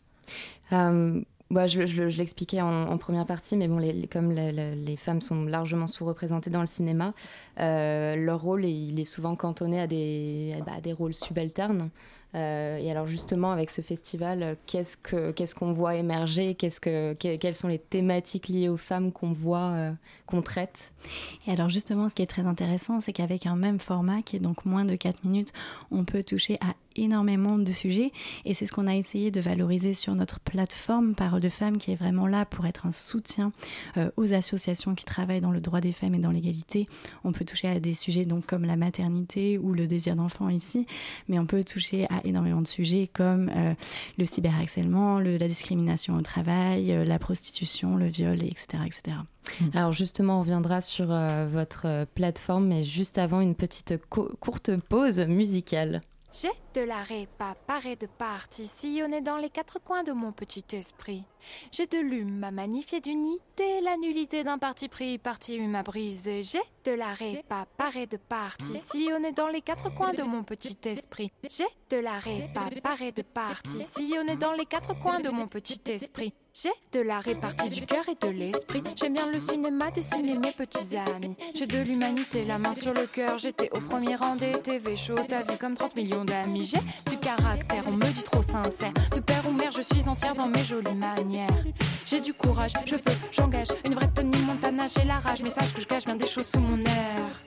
Euh, 0.72 1.20
bah, 1.50 1.66
je, 1.66 1.86
je- 1.86 2.08
je 2.08 2.18
l'expliquais 2.18 2.60
en, 2.60 2.96
première 2.98 3.26
partie, 3.26 3.56
mais 3.56 3.68
bon, 3.68 3.78
comme 4.10 4.32
le- 4.32 4.50
le- 4.50 4.74
les 4.74 4.96
femmes 4.96 5.20
sont 5.20 5.44
largement 5.44 5.86
sous-représentées 5.86 6.50
dans 6.50 6.60
le 6.60 6.66
cinéma, 6.66 7.12
euh, 7.60 8.16
leur 8.16 8.40
rôle, 8.40 8.64
est- 8.64 8.72
il 8.72 8.98
est 8.98 9.04
souvent 9.04 9.36
cantonné 9.36 9.80
à 9.80 9.86
des, 9.86 10.54
bah, 10.66 10.80
des 10.82 10.92
rôles 10.92 11.14
subalternes. 11.14 11.90
Euh, 12.34 12.78
et 12.78 12.90
alors 12.90 13.06
justement, 13.06 13.52
avec 13.52 13.70
ce 13.70 13.80
festival, 13.80 14.56
qu'est-ce 14.66 14.96
que 14.96 15.30
qu'est-ce 15.30 15.54
qu'on 15.54 15.72
voit 15.72 15.94
émerger? 15.94 16.56
Qu'est-ce 16.56 16.80
que, 16.80 17.12
que- 17.14 17.36
Quelles 17.36 17.54
sont 17.54 17.68
les 17.68 17.78
thématiques 17.78 18.48
liées 18.48 18.68
aux 18.68 18.76
femmes 18.76 19.12
qu'on 19.12 19.30
voit, 19.30 19.70
euh, 19.70 19.92
qu'on 20.26 20.42
traite? 20.42 20.92
Et 21.46 21.52
alors 21.52 21.68
justement, 21.68 22.08
ce 22.08 22.14
qui 22.16 22.22
est 22.22 22.26
très 22.26 22.44
intéressant, 22.44 22.98
c'est 22.98 23.12
qu'avec 23.12 23.46
un 23.46 23.54
même 23.54 23.78
format, 23.78 24.20
qui 24.22 24.34
est 24.34 24.40
donc 24.40 24.64
moins 24.64 24.84
de 24.84 24.96
4 24.96 25.22
minutes, 25.22 25.52
on 25.92 26.04
peut 26.04 26.24
toucher 26.24 26.58
à 26.60 26.74
énormément 26.96 27.58
de 27.58 27.72
sujets. 27.72 28.12
Et 28.44 28.54
c'est 28.54 28.66
ce 28.66 28.72
qu'on 28.72 28.86
a 28.86 28.94
essayé 28.94 29.30
de 29.30 29.40
valoriser 29.40 29.94
sur 29.94 30.14
notre 30.14 30.40
plateforme 30.40 31.14
Parole 31.14 31.40
de 31.40 31.48
Femmes, 31.48 31.78
qui 31.78 31.90
est 31.92 31.96
vraiment 31.96 32.26
là 32.26 32.44
pour 32.44 32.66
être 32.66 32.86
un 32.86 32.92
soutien 32.92 33.52
euh, 33.96 34.10
aux 34.16 34.32
associations 34.32 34.94
qui 34.94 35.04
travaillent 35.04 35.40
dans 35.40 35.50
le 35.52 35.60
droit 35.60 35.80
des 35.80 35.92
femmes 35.92 36.14
et 36.14 36.18
dans 36.18 36.30
l'égalité. 36.30 36.88
On 37.24 37.32
peut 37.32 37.44
toucher 37.44 37.68
à 37.68 37.80
des 37.80 37.94
sujets 37.94 38.24
donc 38.24 38.46
comme 38.46 38.64
la 38.64 38.76
maternité 38.76 39.58
ou 39.58 39.72
le 39.72 39.86
désir 39.86 40.16
d'enfant 40.16 40.48
ici, 40.48 40.86
mais 41.28 41.38
on 41.38 41.46
peut 41.46 41.64
toucher 41.64 42.06
à 42.10 42.20
énormément 42.24 42.62
de 42.62 42.66
sujets 42.66 43.08
comme 43.12 43.50
euh, 43.54 43.74
le 44.18 44.26
cyberharcèlement, 44.26 45.18
le- 45.18 45.36
la 45.36 45.48
discrimination 45.48 46.16
au 46.16 46.20
travail, 46.22 46.92
euh, 46.92 47.04
la 47.04 47.18
prostitution, 47.18 47.96
le 47.96 48.06
viol, 48.06 48.42
et 48.42 48.46
etc. 48.48 48.66
etc. 48.86 49.16
Alors 49.74 49.92
justement, 49.92 50.38
on 50.38 50.40
reviendra 50.40 50.80
sur 50.80 51.08
euh, 51.10 51.46
votre 51.50 52.06
plateforme, 52.14 52.66
mais 52.68 52.82
juste 52.82 53.18
avant 53.18 53.40
une 53.40 53.54
petite 53.54 53.94
co- 54.08 54.30
courte 54.40 54.74
pause 54.76 55.20
musicale. 55.20 56.00
J'ai 56.36 56.50
de 56.74 56.80
la 56.80 57.00
répa, 57.04 57.54
parée 57.64 57.94
de 57.94 58.06
parties, 58.06 58.66
sillonnée 58.66 59.20
dans 59.20 59.36
les 59.36 59.50
quatre 59.50 59.78
coins 59.78 60.02
de 60.02 60.10
mon 60.10 60.32
petit 60.32 60.64
esprit. 60.72 61.22
J'ai 61.70 61.86
de 61.86 61.98
l'hume 61.98 62.42
à 62.42 62.50
magnifier 62.50 63.00
d'unité, 63.00 63.80
la 63.82 63.96
nullité 63.96 64.42
d'un 64.42 64.58
parti 64.58 64.88
pris, 64.88 65.18
parti 65.18 65.54
hume 65.54 65.76
à 65.76 65.84
briser. 65.84 66.42
J'ai 66.42 66.62
de 66.84 66.90
la 66.90 67.14
répa, 67.14 67.66
parée 67.76 68.08
de 68.08 68.16
parties, 68.16 68.78
sillonnée 68.90 69.30
dans 69.30 69.46
les 69.46 69.60
quatre 69.60 69.94
coins 69.94 70.12
de 70.12 70.24
mon 70.24 70.42
petit 70.42 70.76
esprit. 70.86 71.30
J'ai 71.48 71.68
de 71.90 71.98
la 71.98 72.18
répa, 72.18 72.62
parée 72.82 73.12
de 73.12 73.22
parties, 73.22 73.86
sillonnée 73.96 74.36
dans 74.36 74.54
les 74.54 74.66
quatre 74.66 74.98
coins 74.98 75.20
de 75.20 75.28
mon 75.28 75.46
petit 75.46 75.80
esprit. 75.86 76.34
J'ai 76.56 76.70
de 76.92 77.00
la 77.00 77.18
répartie 77.18 77.68
du 77.68 77.84
cœur 77.84 78.04
et 78.08 78.14
de 78.14 78.30
l'esprit. 78.30 78.80
J'aime 78.94 79.14
bien 79.14 79.28
le 79.28 79.40
cinéma, 79.40 79.90
dessiner 79.90 80.38
mes 80.38 80.52
petits 80.52 80.96
amis. 80.96 81.36
J'ai 81.52 81.66
de 81.66 81.78
l'humanité, 81.78 82.44
la 82.44 82.58
main 82.60 82.74
sur 82.74 82.94
le 82.94 83.08
cœur. 83.08 83.38
J'étais 83.38 83.68
au 83.72 83.80
premier 83.80 84.14
rang 84.14 84.36
des 84.36 84.52
TV 84.62 84.94
shows. 84.94 85.16
T'as 85.26 85.42
comme 85.56 85.74
30 85.74 85.96
millions 85.96 86.24
d'amis. 86.24 86.64
J'ai 86.64 87.10
du 87.10 87.18
caractère, 87.18 87.82
on 87.88 87.96
me 87.96 88.06
dit 88.06 88.22
trop 88.22 88.42
sincère. 88.42 88.92
De 89.10 89.18
père 89.18 89.42
ou 89.48 89.50
mère, 89.50 89.72
je 89.72 89.82
suis 89.82 90.08
entière 90.08 90.36
dans 90.36 90.46
mes 90.46 90.62
jolies 90.62 90.94
manières. 90.94 91.64
J'ai 92.06 92.20
du 92.20 92.32
courage, 92.32 92.74
je 92.86 92.94
veux, 92.94 93.02
j'engage. 93.32 93.68
Une 93.84 93.94
vraie 93.94 94.10
Tony 94.14 94.40
Montana, 94.42 94.86
j'ai 94.86 95.04
la 95.04 95.18
rage. 95.18 95.42
Mais 95.42 95.50
sache 95.50 95.74
que 95.74 95.80
je 95.80 95.88
cache 95.88 96.04
bien 96.04 96.14
des 96.14 96.28
choses 96.28 96.46
sous 96.46 96.60
mon 96.60 96.78
air. 96.78 97.44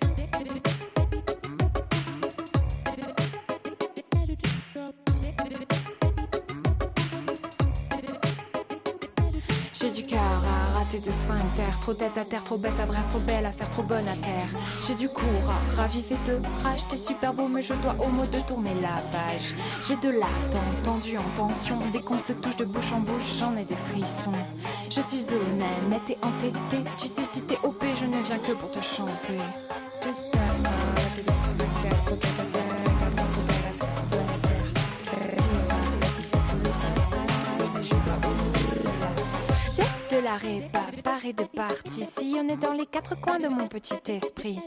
De 10.95 11.81
trop 11.81 11.93
tête 11.93 12.17
à 12.17 12.23
terre, 12.23 12.43
trop 12.43 12.57
bête 12.57 12.79
à 12.79 12.85
brère, 12.85 13.05
trop 13.09 13.19
belle 13.19 13.45
à 13.45 13.49
faire, 13.49 13.69
trop 13.69 13.83
bonne 13.83 14.07
à 14.07 14.15
terre. 14.15 14.47
J'ai 14.87 14.95
du 14.95 15.09
cours 15.09 15.25
à 15.49 15.81
raviver 15.81 16.15
de 16.25 16.39
rage, 16.63 16.87
t'es 16.87 16.97
super 16.97 17.33
beau, 17.33 17.47
mais 17.47 17.61
je 17.61 17.73
dois 17.73 17.95
au 17.99 18.07
mot 18.07 18.25
de 18.25 18.39
tourner 18.47 18.73
la 18.75 19.01
page. 19.11 19.53
J'ai 19.87 19.97
de 19.97 20.09
l'attente, 20.09 20.83
tendu 20.83 21.17
en 21.17 21.29
tension, 21.35 21.77
dès 21.91 21.99
qu'on 21.99 22.19
se 22.19 22.33
touche 22.33 22.55
de 22.55 22.65
bouche 22.65 22.93
en 22.93 22.99
bouche, 22.99 23.37
j'en 23.39 23.55
ai 23.57 23.65
des 23.65 23.75
frissons. 23.75 24.31
Je 24.89 25.01
suis 25.01 25.25
honnête, 25.33 25.89
nette 25.89 26.09
et 26.09 26.17
entêtée, 26.21 26.89
tu 26.97 27.07
sais 27.07 27.25
si 27.29 27.41
t'es 27.41 27.57
OP, 27.63 27.83
je 27.95 28.05
ne 28.05 28.21
viens 28.23 28.39
que 28.39 28.53
pour 28.53 28.71
te 28.71 28.81
chanter. 28.81 29.39
De 40.17 40.23
la 40.23 40.33
répa, 40.33 40.83
parée 41.03 41.33
de 41.33 41.43
partie, 41.43 42.03
sillonnée 42.03 42.55
dans 42.55 42.73
les 42.73 42.85
quatre 42.85 43.19
coins 43.19 43.39
de 43.39 43.47
mon 43.47 43.67
petit 43.67 43.99
esprit. 44.07 44.59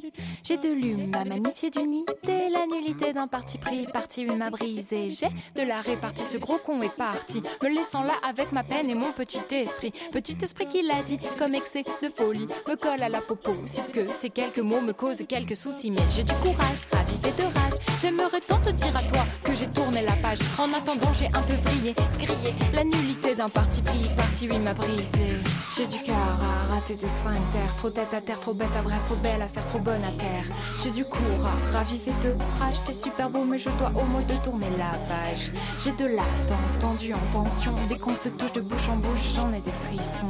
J'ai 0.44 0.56
de 0.58 0.68
l'hume 0.68 1.12
à 1.14 1.24
magnifier 1.24 1.70
d'unité, 1.70 2.48
la 2.50 2.66
nullité 2.66 3.12
d'un 3.12 3.26
parti 3.26 3.58
pris, 3.58 3.84
parti 3.86 4.22
une 4.22 4.36
m'a 4.36 4.50
brisé. 4.50 5.10
J'ai 5.10 5.28
de 5.56 5.66
la 5.66 5.80
répartie, 5.80 6.24
ce 6.24 6.36
gros 6.36 6.58
con 6.58 6.82
est 6.82 6.94
parti, 6.94 7.42
me 7.62 7.68
laissant 7.68 8.02
là 8.02 8.14
avec 8.28 8.52
ma 8.52 8.62
peine 8.62 8.90
et 8.90 8.94
mon 8.94 9.12
petit 9.12 9.42
esprit. 9.50 9.92
Petit 10.12 10.36
esprit 10.42 10.66
qui 10.66 10.82
l'a 10.82 11.02
dit, 11.02 11.18
comme 11.38 11.54
excès 11.54 11.84
de 12.02 12.08
folie, 12.08 12.48
me 12.68 12.76
colle 12.76 13.02
à 13.02 13.08
la 13.08 13.20
popo, 13.20 13.54
si 13.66 13.80
que 13.92 14.12
ces 14.20 14.30
quelques 14.30 14.58
mots 14.58 14.80
me 14.80 14.92
causent 14.92 15.24
quelques 15.28 15.56
soucis. 15.56 15.90
Mais 15.90 16.06
j'ai 16.14 16.22
du 16.22 16.34
courage, 16.34 16.86
ravivé 16.92 17.32
de 17.32 17.42
rage, 17.42 17.89
j'aimerais 18.00 18.40
tant 18.40 18.58
te 18.58 18.70
dire 18.70 18.96
à 18.96 19.02
toi 19.02 19.22
que 19.42 19.54
j'ai 19.54 19.66
tourné 19.68 20.02
la 20.02 20.12
page. 20.12 20.38
En 20.58 20.72
attendant, 20.72 21.12
j'ai 21.12 21.26
un 21.26 21.42
peu 21.42 21.54
vrillé, 21.54 21.94
grillé, 22.18 22.54
la 22.74 22.84
nullité 22.84 23.34
d'un 23.34 23.48
parti 23.48 23.82
pris, 23.82 24.08
parti 24.16 24.48
oui 24.50 24.58
m'a 24.58 24.72
brisé. 24.72 25.36
J'ai 25.76 25.86
du 25.86 25.98
cœur 26.02 26.16
à 26.16 26.74
rater 26.74 26.94
de 26.94 27.06
sphincter, 27.06 27.76
trop 27.76 27.90
tête 27.90 28.12
à 28.12 28.20
terre, 28.20 28.40
trop 28.40 28.54
bête 28.54 28.74
à 28.76 28.82
bref, 28.82 28.98
trop 29.06 29.16
belle 29.16 29.42
à 29.42 29.48
faire, 29.48 29.66
trop 29.66 29.78
bonne 29.78 30.02
à 30.04 30.12
terre. 30.12 30.44
J'ai 30.82 30.90
du 30.90 31.04
cours 31.04 31.46
à 31.46 31.78
raviver 31.78 32.12
de 32.22 32.34
rage, 32.58 32.76
t'es 32.84 32.92
super 32.92 33.30
beau, 33.30 33.44
mais 33.44 33.58
je 33.58 33.70
dois 33.70 33.92
au 33.94 34.04
mot 34.04 34.20
de 34.22 34.34
tourner 34.44 34.70
la 34.76 34.90
page. 35.08 35.50
J'ai 35.84 35.92
de 35.92 36.06
l'attente, 36.06 36.78
tendu 36.80 37.14
en 37.14 37.32
tension, 37.32 37.74
dès 37.88 37.96
qu'on 37.96 38.16
se 38.16 38.28
touche 38.28 38.52
de 38.52 38.60
bouche 38.60 38.88
en 38.88 38.96
bouche, 38.96 39.34
j'en 39.34 39.52
ai 39.52 39.60
des 39.60 39.72
frissons. 39.72 40.28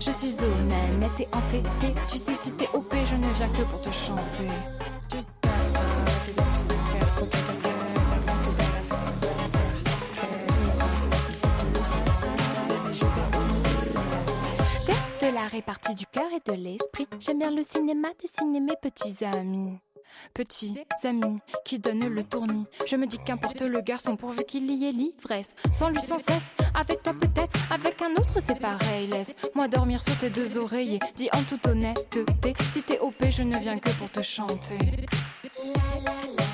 Je 0.00 0.10
suis 0.10 0.34
honnête, 0.44 0.98
nette 1.00 1.20
et 1.20 1.28
entêtée, 1.32 1.94
tu 2.10 2.18
sais 2.18 2.34
si 2.34 2.52
t'es 2.52 2.68
OP, 2.72 2.94
je 3.06 3.16
ne 3.16 3.26
viens 3.38 3.48
que 3.48 3.62
pour 3.62 3.80
te 3.80 3.90
chanter. 3.90 4.50
La 15.44 15.50
répartie 15.50 15.94
du 15.94 16.06
cœur 16.06 16.28
et 16.34 16.50
de 16.50 16.56
l'esprit. 16.56 17.06
J'aime 17.20 17.38
bien 17.38 17.50
le 17.50 17.62
cinéma, 17.62 18.08
dessiner 18.18 18.60
mes 18.60 18.76
petits 18.80 19.24
amis. 19.26 19.78
Petits 20.32 20.74
amis 21.02 21.38
qui 21.66 21.78
donnent 21.78 22.08
le 22.08 22.24
tournis. 22.24 22.66
Je 22.86 22.96
me 22.96 23.06
dis 23.06 23.18
qu'importe 23.18 23.60
le 23.60 23.82
garçon 23.82 24.16
pourvu 24.16 24.44
qu'il 24.44 24.70
y 24.70 24.88
ait 24.88 24.92
l'ivresse. 24.92 25.54
Sans 25.70 25.90
lui 25.90 26.00
sans 26.00 26.16
cesse, 26.16 26.54
avec 26.74 27.02
toi 27.02 27.12
peut-être, 27.12 27.56
avec 27.70 28.00
un 28.00 28.12
autre 28.14 28.38
c'est 28.40 28.58
pareil. 28.58 29.08
Laisse-moi 29.08 29.68
dormir 29.68 30.00
sur 30.00 30.16
tes 30.16 30.30
deux 30.30 30.56
oreillers. 30.56 31.00
Dis 31.14 31.28
en 31.34 31.42
toute 31.42 31.66
honnêteté, 31.66 32.54
si 32.72 32.82
t'es 32.82 33.00
OP, 33.00 33.22
je 33.30 33.42
ne 33.42 33.58
viens 33.58 33.78
que 33.78 33.90
pour 33.90 34.10
te 34.10 34.22
chanter. 34.22 34.78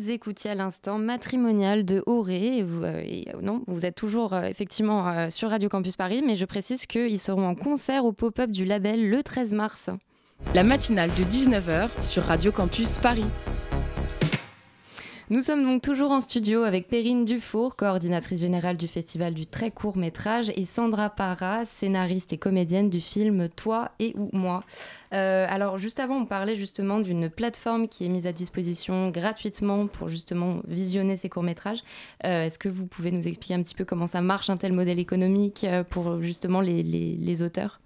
vous 0.00 0.10
écoutiez 0.10 0.50
à 0.50 0.54
l'instant 0.54 0.98
Matrimonial 0.98 1.84
de 1.84 2.02
Auré. 2.06 2.58
Et 2.58 2.62
vous, 2.62 2.84
euh, 2.84 3.02
euh, 3.04 3.42
non, 3.42 3.62
vous 3.66 3.84
êtes 3.84 3.96
toujours 3.96 4.32
euh, 4.32 4.44
effectivement 4.44 5.30
sur 5.30 5.50
Radio 5.50 5.68
Campus 5.68 5.96
Paris, 5.96 6.22
mais 6.26 6.36
je 6.36 6.46
précise 6.46 6.86
qu'ils 6.86 7.20
seront 7.20 7.46
en 7.46 7.54
concert 7.54 8.06
au 8.06 8.12
pop-up 8.12 8.50
du 8.50 8.64
label 8.64 9.10
le 9.10 9.22
13 9.22 9.52
mars. 9.52 9.90
La 10.54 10.64
matinale 10.64 11.10
de 11.10 11.24
19h 11.24 11.90
sur 12.02 12.22
Radio 12.22 12.50
Campus 12.50 12.96
Paris. 12.96 13.26
Nous 15.32 15.42
sommes 15.42 15.62
donc 15.62 15.80
toujours 15.80 16.10
en 16.10 16.20
studio 16.20 16.64
avec 16.64 16.88
Perrine 16.88 17.24
Dufour, 17.24 17.76
coordinatrice 17.76 18.40
générale 18.40 18.76
du 18.76 18.88
Festival 18.88 19.32
du 19.32 19.46
très 19.46 19.70
court 19.70 19.96
métrage, 19.96 20.50
et 20.56 20.64
Sandra 20.64 21.08
Parra, 21.08 21.64
scénariste 21.64 22.32
et 22.32 22.36
comédienne 22.36 22.90
du 22.90 23.00
film 23.00 23.48
Toi 23.48 23.92
et 24.00 24.12
ou 24.16 24.28
moi. 24.32 24.64
Euh, 25.14 25.46
alors 25.48 25.78
juste 25.78 26.00
avant, 26.00 26.16
on 26.16 26.26
parlait 26.26 26.56
justement 26.56 26.98
d'une 26.98 27.30
plateforme 27.30 27.86
qui 27.86 28.04
est 28.04 28.08
mise 28.08 28.26
à 28.26 28.32
disposition 28.32 29.10
gratuitement 29.10 29.86
pour 29.86 30.08
justement 30.08 30.62
visionner 30.66 31.14
ces 31.14 31.28
courts 31.28 31.44
métrages. 31.44 31.82
Euh, 32.24 32.46
Est-ce 32.46 32.58
que 32.58 32.68
vous 32.68 32.88
pouvez 32.88 33.12
nous 33.12 33.28
expliquer 33.28 33.54
un 33.54 33.62
petit 33.62 33.76
peu 33.76 33.84
comment 33.84 34.08
ça 34.08 34.20
marche 34.22 34.50
un 34.50 34.56
tel 34.56 34.72
modèle 34.72 34.98
économique 34.98 35.62
euh, 35.62 35.84
pour 35.84 36.20
justement 36.20 36.60
les, 36.60 36.82
les- 36.82 37.14
les 37.16 37.42
auteurs? 37.42 37.80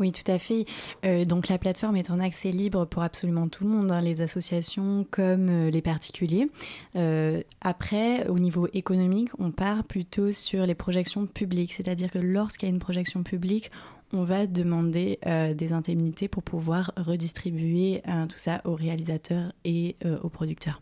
Oui, 0.00 0.12
tout 0.12 0.30
à 0.30 0.38
fait. 0.38 0.64
Euh, 1.04 1.24
donc 1.24 1.48
la 1.48 1.58
plateforme 1.58 1.96
est 1.96 2.10
en 2.10 2.20
accès 2.20 2.50
libre 2.50 2.84
pour 2.84 3.02
absolument 3.02 3.48
tout 3.48 3.64
le 3.64 3.70
monde, 3.70 3.90
hein, 3.90 4.00
les 4.00 4.20
associations 4.20 5.06
comme 5.10 5.48
euh, 5.48 5.70
les 5.70 5.82
particuliers. 5.82 6.48
Euh, 6.96 7.42
après, 7.60 8.26
au 8.28 8.38
niveau 8.38 8.68
économique, 8.72 9.30
on 9.38 9.50
part 9.50 9.84
plutôt 9.84 10.32
sur 10.32 10.66
les 10.66 10.74
projections 10.74 11.26
publiques, 11.26 11.72
c'est-à-dire 11.72 12.10
que 12.10 12.18
lorsqu'il 12.18 12.68
y 12.68 12.72
a 12.72 12.74
une 12.74 12.80
projection 12.80 13.22
publique, 13.22 13.70
on 14.12 14.24
va 14.24 14.46
demander 14.46 15.18
des 15.54 15.72
indemnités 15.74 16.28
pour 16.28 16.42
pouvoir 16.42 16.92
redistribuer 16.96 18.00
euh, 18.08 18.26
tout 18.26 18.38
ça 18.38 18.62
aux 18.64 18.74
réalisateurs 18.74 19.52
et 19.66 19.96
aux 20.22 20.30
producteurs. 20.30 20.80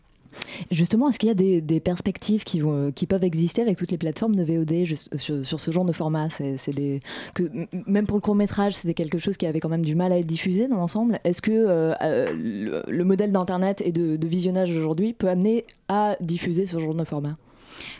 Justement, 0.71 1.09
est-ce 1.09 1.19
qu'il 1.19 1.27
y 1.27 1.31
a 1.31 1.35
des, 1.35 1.61
des 1.61 1.79
perspectives 1.79 2.43
qui, 2.43 2.59
vont, 2.59 2.91
qui 2.91 3.05
peuvent 3.05 3.23
exister 3.23 3.61
avec 3.61 3.77
toutes 3.77 3.91
les 3.91 3.97
plateformes 3.97 4.35
de 4.35 4.43
VOD 4.43 4.85
juste 4.85 5.15
sur, 5.17 5.45
sur 5.45 5.59
ce 5.59 5.71
genre 5.71 5.85
de 5.85 5.91
format? 5.91 6.29
C'est, 6.29 6.73
des, 6.73 6.99
que, 7.33 7.43
Même 7.87 8.07
pour 8.07 8.17
le 8.17 8.21
court 8.21 8.35
métrage, 8.35 8.73
c'était 8.73 8.93
quelque 8.93 9.17
chose 9.17 9.37
qui 9.37 9.45
avait 9.45 9.59
quand 9.59 9.69
même 9.69 9.85
du 9.85 9.95
mal 9.95 10.11
à 10.11 10.19
être 10.19 10.25
diffusé 10.27 10.67
dans 10.67 10.77
l'ensemble. 10.77 11.19
Est-ce 11.23 11.41
que 11.41 11.51
euh, 11.51 11.93
euh, 12.01 12.33
le, 12.33 12.83
le 12.87 13.03
modèle 13.03 13.31
d'Internet 13.31 13.81
et 13.85 13.91
de, 13.91 14.15
de 14.15 14.27
visionnage 14.27 14.75
aujourd'hui 14.75 15.13
peut 15.13 15.29
amener 15.29 15.65
à 15.87 16.15
diffuser 16.19 16.65
ce 16.65 16.79
genre 16.79 16.95
de 16.95 17.03
format? 17.03 17.35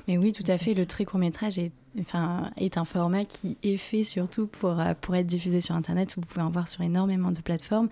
Mais 0.07 0.17
oui, 0.17 0.31
tout 0.31 0.43
à 0.47 0.57
fait. 0.57 0.73
Le 0.73 0.85
très 0.85 1.05
court 1.05 1.19
métrage 1.19 1.59
est, 1.59 1.71
enfin, 1.99 2.51
est 2.57 2.77
un 2.77 2.85
format 2.85 3.25
qui 3.25 3.57
est 3.63 3.77
fait 3.77 4.03
surtout 4.03 4.47
pour, 4.47 4.79
euh, 4.79 4.93
pour 4.99 5.15
être 5.15 5.27
diffusé 5.27 5.61
sur 5.61 5.75
Internet. 5.75 6.13
Vous 6.15 6.21
pouvez 6.21 6.41
en 6.41 6.49
voir 6.49 6.67
sur 6.67 6.81
énormément 6.81 7.31
de 7.31 7.39
plateformes. 7.41 7.89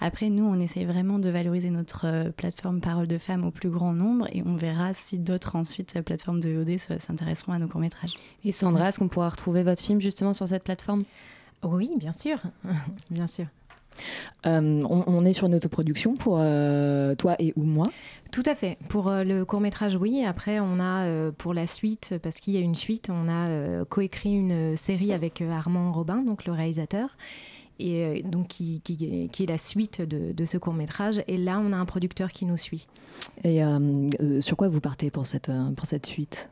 Après, 0.00 0.30
nous, 0.30 0.44
on 0.44 0.58
essaie 0.60 0.84
vraiment 0.84 1.18
de 1.18 1.28
valoriser 1.28 1.70
notre 1.70 2.06
euh, 2.06 2.30
plateforme 2.30 2.80
Parole 2.80 3.06
de 3.06 3.18
Femmes 3.18 3.44
au 3.44 3.50
plus 3.50 3.70
grand 3.70 3.92
nombre 3.92 4.26
et 4.32 4.42
on 4.46 4.56
verra 4.56 4.92
si 4.94 5.18
d'autres 5.18 5.56
ensuite 5.56 5.96
euh, 5.96 6.02
plateformes 6.02 6.40
de 6.40 6.50
VOD 6.50 6.78
se- 6.78 6.98
s'intéresseront 6.98 7.52
à 7.52 7.58
nos 7.58 7.68
courts 7.68 7.80
métrages. 7.80 8.14
Et 8.44 8.52
Sandra, 8.52 8.88
est-ce 8.88 8.98
qu'on 8.98 9.08
pourra 9.08 9.28
retrouver 9.28 9.62
votre 9.62 9.82
film 9.82 10.00
justement 10.00 10.32
sur 10.32 10.46
cette 10.48 10.64
plateforme? 10.64 11.04
Oui, 11.62 11.90
bien 11.98 12.12
sûr. 12.12 12.38
bien 13.10 13.26
sûr. 13.26 13.46
Euh, 14.46 14.82
on, 14.88 15.04
on 15.06 15.24
est 15.24 15.32
sur 15.32 15.46
une 15.46 15.54
autoproduction 15.54 16.14
pour 16.16 16.38
euh, 16.40 17.14
toi 17.14 17.34
et 17.38 17.52
ou 17.56 17.62
moi 17.64 17.86
Tout 18.32 18.42
à 18.46 18.54
fait. 18.54 18.78
Pour 18.88 19.08
euh, 19.08 19.24
le 19.24 19.44
court 19.44 19.60
métrage, 19.60 19.96
oui. 19.96 20.24
Après, 20.24 20.60
on 20.60 20.80
a 20.80 21.30
pour 21.32 21.54
la 21.54 21.66
suite, 21.66 22.14
parce 22.22 22.40
qu'il 22.40 22.54
y 22.54 22.56
a 22.56 22.60
une 22.60 22.74
suite, 22.74 23.08
on 23.10 23.28
a 23.28 23.84
coécrit 23.84 24.32
une 24.32 24.76
série 24.76 25.12
avec 25.12 25.42
Armand 25.42 25.92
Robin, 25.92 26.22
donc 26.22 26.44
le 26.46 26.52
réalisateur, 26.52 27.16
et 27.80 28.22
donc 28.24 28.48
qui, 28.48 28.80
qui- 28.82 29.28
qui 29.30 29.42
est 29.42 29.46
la 29.46 29.58
suite 29.58 30.02
de, 30.02 30.32
de 30.32 30.44
ce 30.44 30.58
court 30.58 30.74
métrage. 30.74 31.22
Et 31.28 31.36
là, 31.36 31.60
on 31.64 31.72
a 31.72 31.76
un 31.76 31.84
producteur 31.84 32.32
qui 32.32 32.44
nous 32.44 32.56
suit. 32.56 32.86
Et 33.44 33.60
sur 34.40 34.56
quoi 34.56 34.68
vous 34.68 34.80
partez 34.80 35.10
pour 35.10 35.26
cette, 35.26 35.50
pour 35.76 35.86
cette 35.86 36.06
suite? 36.06 36.50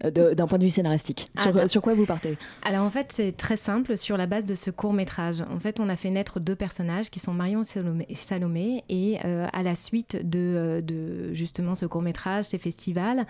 D'un 0.00 0.46
point 0.46 0.58
de 0.58 0.64
vue 0.64 0.70
scénaristique, 0.70 1.26
sur, 1.36 1.56
Ah, 1.58 1.66
sur 1.66 1.82
quoi 1.82 1.92
vous 1.94 2.06
partez? 2.06 2.38
Alors 2.62 2.84
en 2.84 2.90
fait, 2.90 3.10
c'est 3.12 3.36
très 3.36 3.56
simple 3.56 3.98
sur 3.98 4.16
la 4.16 4.26
base 4.26 4.44
de 4.44 4.54
ce 4.54 4.70
court 4.70 4.92
métrage. 4.92 5.42
En 5.52 5.58
fait, 5.58 5.80
on 5.80 5.88
a 5.88 5.96
fait 5.96 6.10
naître 6.10 6.38
deux 6.38 6.54
personnages 6.54 7.10
qui 7.10 7.18
sont 7.18 7.32
Marion 7.32 7.62
et 8.08 8.14
Salomé, 8.14 8.84
et 8.88 9.18
euh, 9.24 9.48
à 9.52 9.62
la 9.64 9.74
suite 9.74 10.16
de, 10.22 10.38
euh, 10.38 10.80
de 10.80 11.32
justement 11.34 11.74
ce 11.74 11.86
court 11.86 12.02
métrage, 12.02 12.44
ces 12.44 12.58
festivals, 12.58 13.26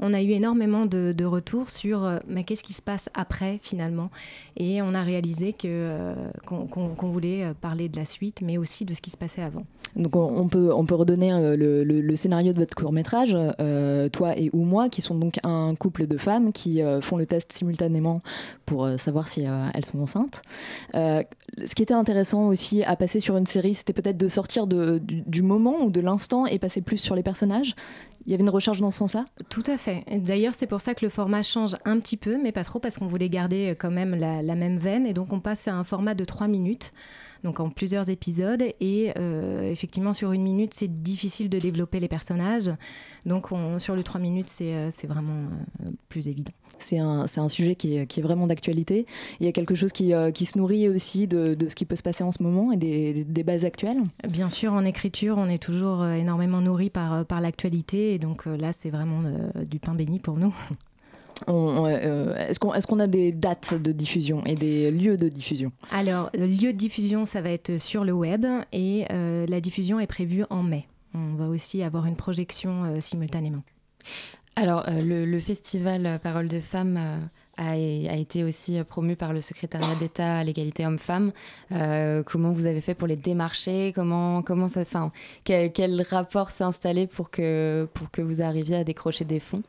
on 0.00 0.12
a 0.14 0.22
eu 0.22 0.30
énormément 0.30 0.86
de, 0.86 1.12
de 1.16 1.24
retours 1.24 1.70
sur 1.70 2.04
euh, 2.04 2.18
mais 2.26 2.44
qu'est-ce 2.44 2.62
qui 2.62 2.72
se 2.72 2.82
passe 2.82 3.08
après 3.14 3.58
finalement? 3.62 4.10
Et 4.56 4.82
on 4.82 4.94
a 4.94 5.02
réalisé 5.02 5.52
que, 5.52 5.66
euh, 5.66 6.14
qu'on, 6.46 7.08
voulait 7.10 7.44
euh, 7.44 7.54
parler 7.60 7.88
de 7.88 7.96
la 7.96 8.04
suite, 8.04 8.40
mais 8.42 8.58
aussi 8.58 8.84
de 8.84 8.94
ce 8.94 9.00
qui 9.00 9.10
se 9.10 9.16
passait 9.16 9.42
avant. 9.42 9.64
Donc 9.96 10.14
on, 10.14 10.48
peut, 10.48 10.72
on 10.72 10.86
peut 10.86 10.94
redonner 10.94 11.30
le, 11.56 11.82
le- 11.82 12.00
le 12.00 12.16
scénario 12.16 12.52
de 12.52 12.58
votre 12.58 12.76
court 12.76 12.92
métrage, 12.92 13.36
toi 14.12 14.38
et 14.38 14.48
ou 14.52 14.64
moi, 14.64 14.88
qui 14.88 15.00
sont 15.02 15.16
donc 15.16 15.38
un 15.42 15.74
couple 15.74 16.06
de 16.06 16.16
femmes 16.16 16.52
qui 16.52 16.80
font 17.00 17.16
le 17.16 17.26
test 17.26 17.52
simultanément 17.52 18.20
pour 18.66 18.88
savoir 18.98 19.28
si 19.28 19.42
elles 19.74 19.84
sont 19.84 19.98
enceintes. 20.00 20.42
Ce 21.64 21.74
qui 21.74 21.82
était 21.82 21.94
intéressant 21.94 22.46
aussi 22.48 22.84
à 22.84 22.96
passer 22.96 23.20
sur 23.20 23.36
une 23.36 23.46
série, 23.46 23.74
c'était 23.74 23.92
peut-être 23.92 24.16
de 24.16 24.28
sortir 24.28 24.66
du, 24.66 25.42
moment 25.42 25.80
ou 25.80 25.90
de 25.90 26.00
l'instant 26.00 26.46
et 26.46 26.58
passer 26.58 26.80
plus 26.80 26.98
sur 26.98 27.14
les 27.14 27.22
personnages. 27.22 27.74
Il 28.26 28.30
y 28.30 28.34
avait 28.34 28.42
une 28.42 28.50
recherche 28.50 28.78
dans 28.78 28.90
ce 28.90 28.98
sens-là? 28.98 29.24
Tout 29.48 29.62
à 29.66 29.76
fait. 29.76 30.04
D'ailleurs, 30.16 30.54
c'est 30.54 30.66
pour 30.66 30.80
ça 30.80 30.94
que 30.94 31.04
le 31.04 31.10
format 31.10 31.42
change 31.42 31.74
un 31.84 31.98
petit 31.98 32.16
peu, 32.16 32.40
mais 32.40 32.52
pas 32.52 32.64
trop, 32.64 32.78
parce 32.78 32.98
qu'on 32.98 33.06
voulait 33.06 33.28
garder 33.28 33.70
euh, 33.70 33.74
quand 33.74 33.90
même 33.90 34.14
la, 34.14 34.54
même 34.54 34.76
veine. 34.76 35.06
Et 35.06 35.12
donc, 35.12 35.32
on 35.32 35.40
passe 35.40 35.66
à 35.68 35.74
un 35.74 35.84
format 35.84 36.14
de 36.14 36.24
3 36.24 36.46
minutes, 36.46 36.92
donc 37.42 37.60
en 37.60 37.70
plusieurs 37.70 38.10
épisodes. 38.10 38.62
Et 38.80 39.12
euh, 39.18 39.70
effectivement, 39.70 40.12
sur 40.12 40.32
une 40.32 40.42
minute, 40.42 40.74
c'est 40.74 41.02
difficile 41.02 41.48
de 41.48 41.58
développer 41.58 41.98
les 41.98 42.08
personnages. 42.08 42.70
Donc, 43.26 43.52
on- 43.52 43.78
sur 43.78 43.96
le 43.96 44.02
3 44.02 44.20
minutes, 44.20 44.48
c'est 44.48 44.74
euh, 44.74 44.90
vraiment 45.08 45.48
plus 46.08 46.28
évident. 46.28 46.52
C'est 46.82 46.98
un, 46.98 47.26
c'est 47.26 47.40
un 47.40 47.48
sujet 47.48 47.74
qui 47.74 47.96
est, 47.96 48.06
qui 48.06 48.20
est 48.20 48.22
vraiment 48.22 48.46
d'actualité. 48.46 49.06
Il 49.40 49.46
y 49.46 49.48
a 49.48 49.52
quelque 49.52 49.74
chose 49.74 49.92
qui, 49.92 50.12
euh, 50.14 50.30
qui 50.30 50.46
se 50.46 50.58
nourrit 50.58 50.88
aussi 50.88 51.26
de, 51.26 51.54
de 51.54 51.68
ce 51.68 51.74
qui 51.74 51.84
peut 51.84 51.96
se 51.96 52.02
passer 52.02 52.24
en 52.24 52.32
ce 52.32 52.42
moment 52.42 52.72
et 52.72 52.76
des, 52.76 53.12
des 53.14 53.24
débats 53.24 53.64
actuels. 53.64 53.98
Bien 54.28 54.50
sûr, 54.50 54.72
en 54.72 54.84
écriture, 54.84 55.36
on 55.38 55.48
est 55.48 55.62
toujours 55.62 56.02
euh, 56.02 56.14
énormément 56.14 56.60
nourri 56.60 56.90
par, 56.90 57.12
euh, 57.12 57.24
par 57.24 57.40
l'actualité. 57.40 58.14
Et 58.14 58.18
donc, 58.18 58.46
là, 58.46 58.72
c'est 58.72 58.90
vraiment 58.90 59.22
du 59.68 59.78
pain 59.78 59.94
béni 59.94 60.18
pour 60.18 60.36
nous. 60.36 60.54
On- 61.46 61.86
euh, 61.86 62.34
Est-ce 62.36 62.58
qu'on 62.58 62.74
est 62.74 62.86
qu'on 62.86 62.98
a 62.98 63.06
des 63.06 63.32
dates 63.32 63.72
de 63.74 63.92
diffusion 63.92 64.42
et 64.44 64.54
des 64.54 64.90
lieux 64.90 65.16
de 65.16 65.28
diffusion? 65.28 65.72
Alors, 65.90 66.28
le 66.34 66.46
lieu 66.46 66.72
de 66.72 66.78
diffusion, 66.78 67.24
ça 67.24 67.40
va 67.40 67.50
être 67.50 67.78
sur 67.80 68.04
le 68.04 68.12
web 68.12 68.44
et 68.72 69.06
euh, 69.10 69.46
la 69.48 69.60
diffusion 69.60 69.98
est 70.00 70.06
prévue 70.06 70.44
en 70.50 70.62
mai. 70.62 70.86
On 71.14 71.34
va 71.36 71.48
aussi 71.48 71.82
avoir 71.82 72.04
une 72.06 72.16
projection 72.16 72.84
euh, 72.84 73.00
simultanément. 73.00 73.62
Alors, 74.60 74.84
euh, 74.88 75.24
le, 75.24 75.40
festival 75.40 76.04
euh, 76.04 76.18
Parole 76.18 76.46
de 76.46 76.60
femmes 76.60 76.98
euh, 76.98 78.10
a, 78.10 78.16
été 78.16 78.44
aussi 78.44 78.78
promu 78.84 79.16
par 79.16 79.32
le 79.32 79.40
secrétariat 79.40 79.94
d'État 79.94 80.36
à 80.36 80.44
l'égalité 80.44 80.84
homme-femme. 80.84 81.32
Euh, 81.72 82.22
comment 82.22 82.52
vous 82.52 82.66
avez 82.66 82.82
fait 82.82 82.92
pour 82.92 83.08
les 83.08 83.16
démarcher? 83.16 83.92
Comment, 83.94 84.42
comment 84.42 84.68
ça, 84.68 84.82
quel, 85.44 85.72
quel 85.72 86.02
rapport 86.02 86.50
s'est 86.50 86.64
installé 86.64 87.06
pour 87.06 87.30
que, 87.30 87.88
pour 87.94 88.10
que 88.10 88.20
vous 88.20 88.42
arriviez 88.42 88.76
à 88.76 88.84
décrocher 88.84 89.24
des 89.24 89.40
fonds? 89.40 89.62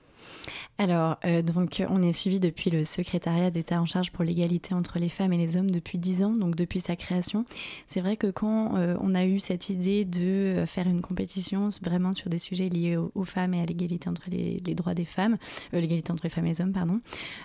Alors, 0.78 1.18
euh, 1.26 1.42
donc, 1.42 1.84
on 1.90 2.02
est 2.02 2.14
suivi 2.14 2.40
depuis 2.40 2.70
le 2.70 2.84
secrétariat 2.84 3.52
d'État 3.52 3.80
en 3.80 3.86
charge 3.86 4.12
pour 4.12 4.24
l'égalité 4.24 4.74
entre 4.74 4.98
les 4.98 5.10
femmes 5.10 5.34
et 5.34 5.38
les 5.38 5.56
hommes 5.56 5.70
depuis 5.70 6.00
10 6.00 6.24
ans, 6.24 6.32
donc 6.32 6.56
depuis 6.56 6.80
sa 6.80 6.96
création. 6.96 7.46
C'est 7.88 8.02
vrai 8.02 8.18
que 8.18 8.28
quand 8.32 8.76
euh, 8.76 8.98
on 9.00 9.14
a 9.14 9.26
eu 9.26 9.40
cette 9.40 9.70
idée 9.70 10.06
de 10.06 10.22
euh, 10.22 10.66
faire 10.66 10.88
une 10.88 11.02
compétition 11.02 11.70
vraiment 11.84 12.14
sur 12.14 12.30
des 12.30 12.40
sujets 12.40 12.70
liés 12.70 12.98
aux, 12.98 13.24
femmes 13.26 13.54
et 13.54 13.62
à 13.62 13.66
l'égalité 13.66 14.10
entre 14.10 14.24
les, 14.30 14.60
droits 14.74 14.96
des 14.96 15.06
femmes, 15.06 15.38
l'égalité 15.72 16.12
entre 16.12 16.24
les 16.24 16.30
femmes 16.30 16.48
et 16.48 16.50
les 16.50 16.62
hommes, 16.62 16.74
pardon, 16.74 17.00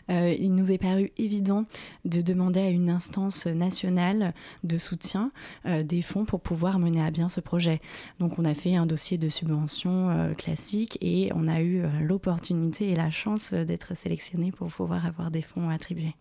il 0.09 0.55
nous 0.55 0.71
est 0.71 0.79
paru 0.79 1.13
évident 1.19 1.67
de 2.05 2.23
demander 2.23 2.61
à 2.61 2.71
une 2.71 2.89
instance 2.89 3.47
nationale 3.47 4.33
de 4.65 4.79
soutien 4.79 5.31
des 5.65 6.03
fonds 6.03 6.25
pour 6.25 6.41
pouvoir 6.41 6.79
mener 6.79 7.03
à 7.03 7.11
bien 7.11 7.29
ce 7.29 7.41
projet. 7.41 7.81
Donc, 8.19 8.39
on 8.39 8.45
a 8.45 8.55
fait 8.55 8.75
un 8.75 8.87
dossier 8.87 9.19
de 9.19 9.29
subvention 9.29 10.33
classique 10.39 10.99
et 11.01 11.31
on 11.35 11.47
a 11.47 11.61
eu 11.61 11.83
l'opportunité 12.01 12.86
et 12.87 12.97
la 12.97 13.11
chance 13.11 13.53
euh, 13.53 13.65
d'être 13.65 13.97
sélectionné 13.97 14.53
pour 14.53 14.69
pouvoir 14.69 15.07
avoir 15.07 15.31
des 15.31 15.43
fonds 15.43 15.69
attribués. 15.71 16.15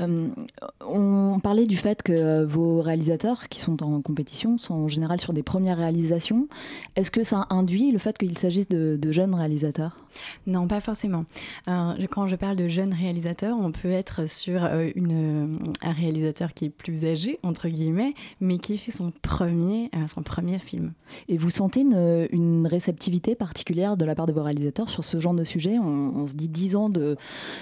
Euh, 0.00 0.28
on 0.80 1.38
parlait 1.40 1.66
du 1.66 1.76
fait 1.76 2.02
que 2.02 2.12
euh, 2.12 2.46
vos 2.46 2.80
réalisateurs 2.80 3.48
qui 3.48 3.60
sont 3.60 3.82
en 3.82 4.00
compétition 4.00 4.56
sont 4.58 4.74
en 4.74 4.88
général 4.88 5.20
sur 5.20 5.32
des 5.32 5.42
premières 5.42 5.76
réalisations. 5.76 6.48
Est-ce 6.96 7.10
que 7.10 7.24
ça 7.24 7.46
induit 7.50 7.92
le 7.92 7.98
fait 7.98 8.16
qu'il 8.16 8.36
s'agisse 8.38 8.68
de, 8.68 8.98
de 9.00 9.12
jeunes 9.12 9.34
réalisateurs? 9.34 9.96
Non, 10.46 10.66
pas 10.66 10.80
forcément. 10.80 11.24
Euh, 11.68 11.94
quand 12.10 12.26
je 12.26 12.36
parle 12.36 12.56
de 12.56 12.68
jeunes 12.68 12.94
réalisateurs, 12.94 13.56
on 13.58 13.72
peut 13.72 13.90
être 13.90 14.28
sur 14.28 14.64
euh, 14.64 14.88
une, 14.94 15.72
un 15.82 15.92
réalisateur 15.92 16.54
qui 16.54 16.66
est 16.66 16.70
plus 16.70 17.04
âgé, 17.06 17.38
entre 17.42 17.68
guillemets, 17.68 18.14
mais 18.40 18.58
qui 18.58 18.78
fait 18.78 18.92
son 18.92 19.12
premier, 19.22 19.90
son 20.06 20.22
premier 20.22 20.58
film. 20.58 20.92
Et 21.28 21.36
vous 21.36 21.50
sentez 21.50 21.80
une, 21.80 22.28
une 22.30 22.66
réceptivité 22.66 23.34
particulière 23.34 23.96
de 23.96 24.04
la 24.04 24.14
part 24.14 24.26
de 24.26 24.32
vos 24.32 24.42
réalisateurs 24.42 24.88
sur 24.88 25.04
ce 25.04 25.20
genre 25.20 25.34
de 25.34 25.44
sujet? 25.44 25.78
On, 25.78 25.86
on 25.86 26.26
se 26.26 26.34
dit 26.34 26.48
10 26.48 26.76
ans 26.76 26.90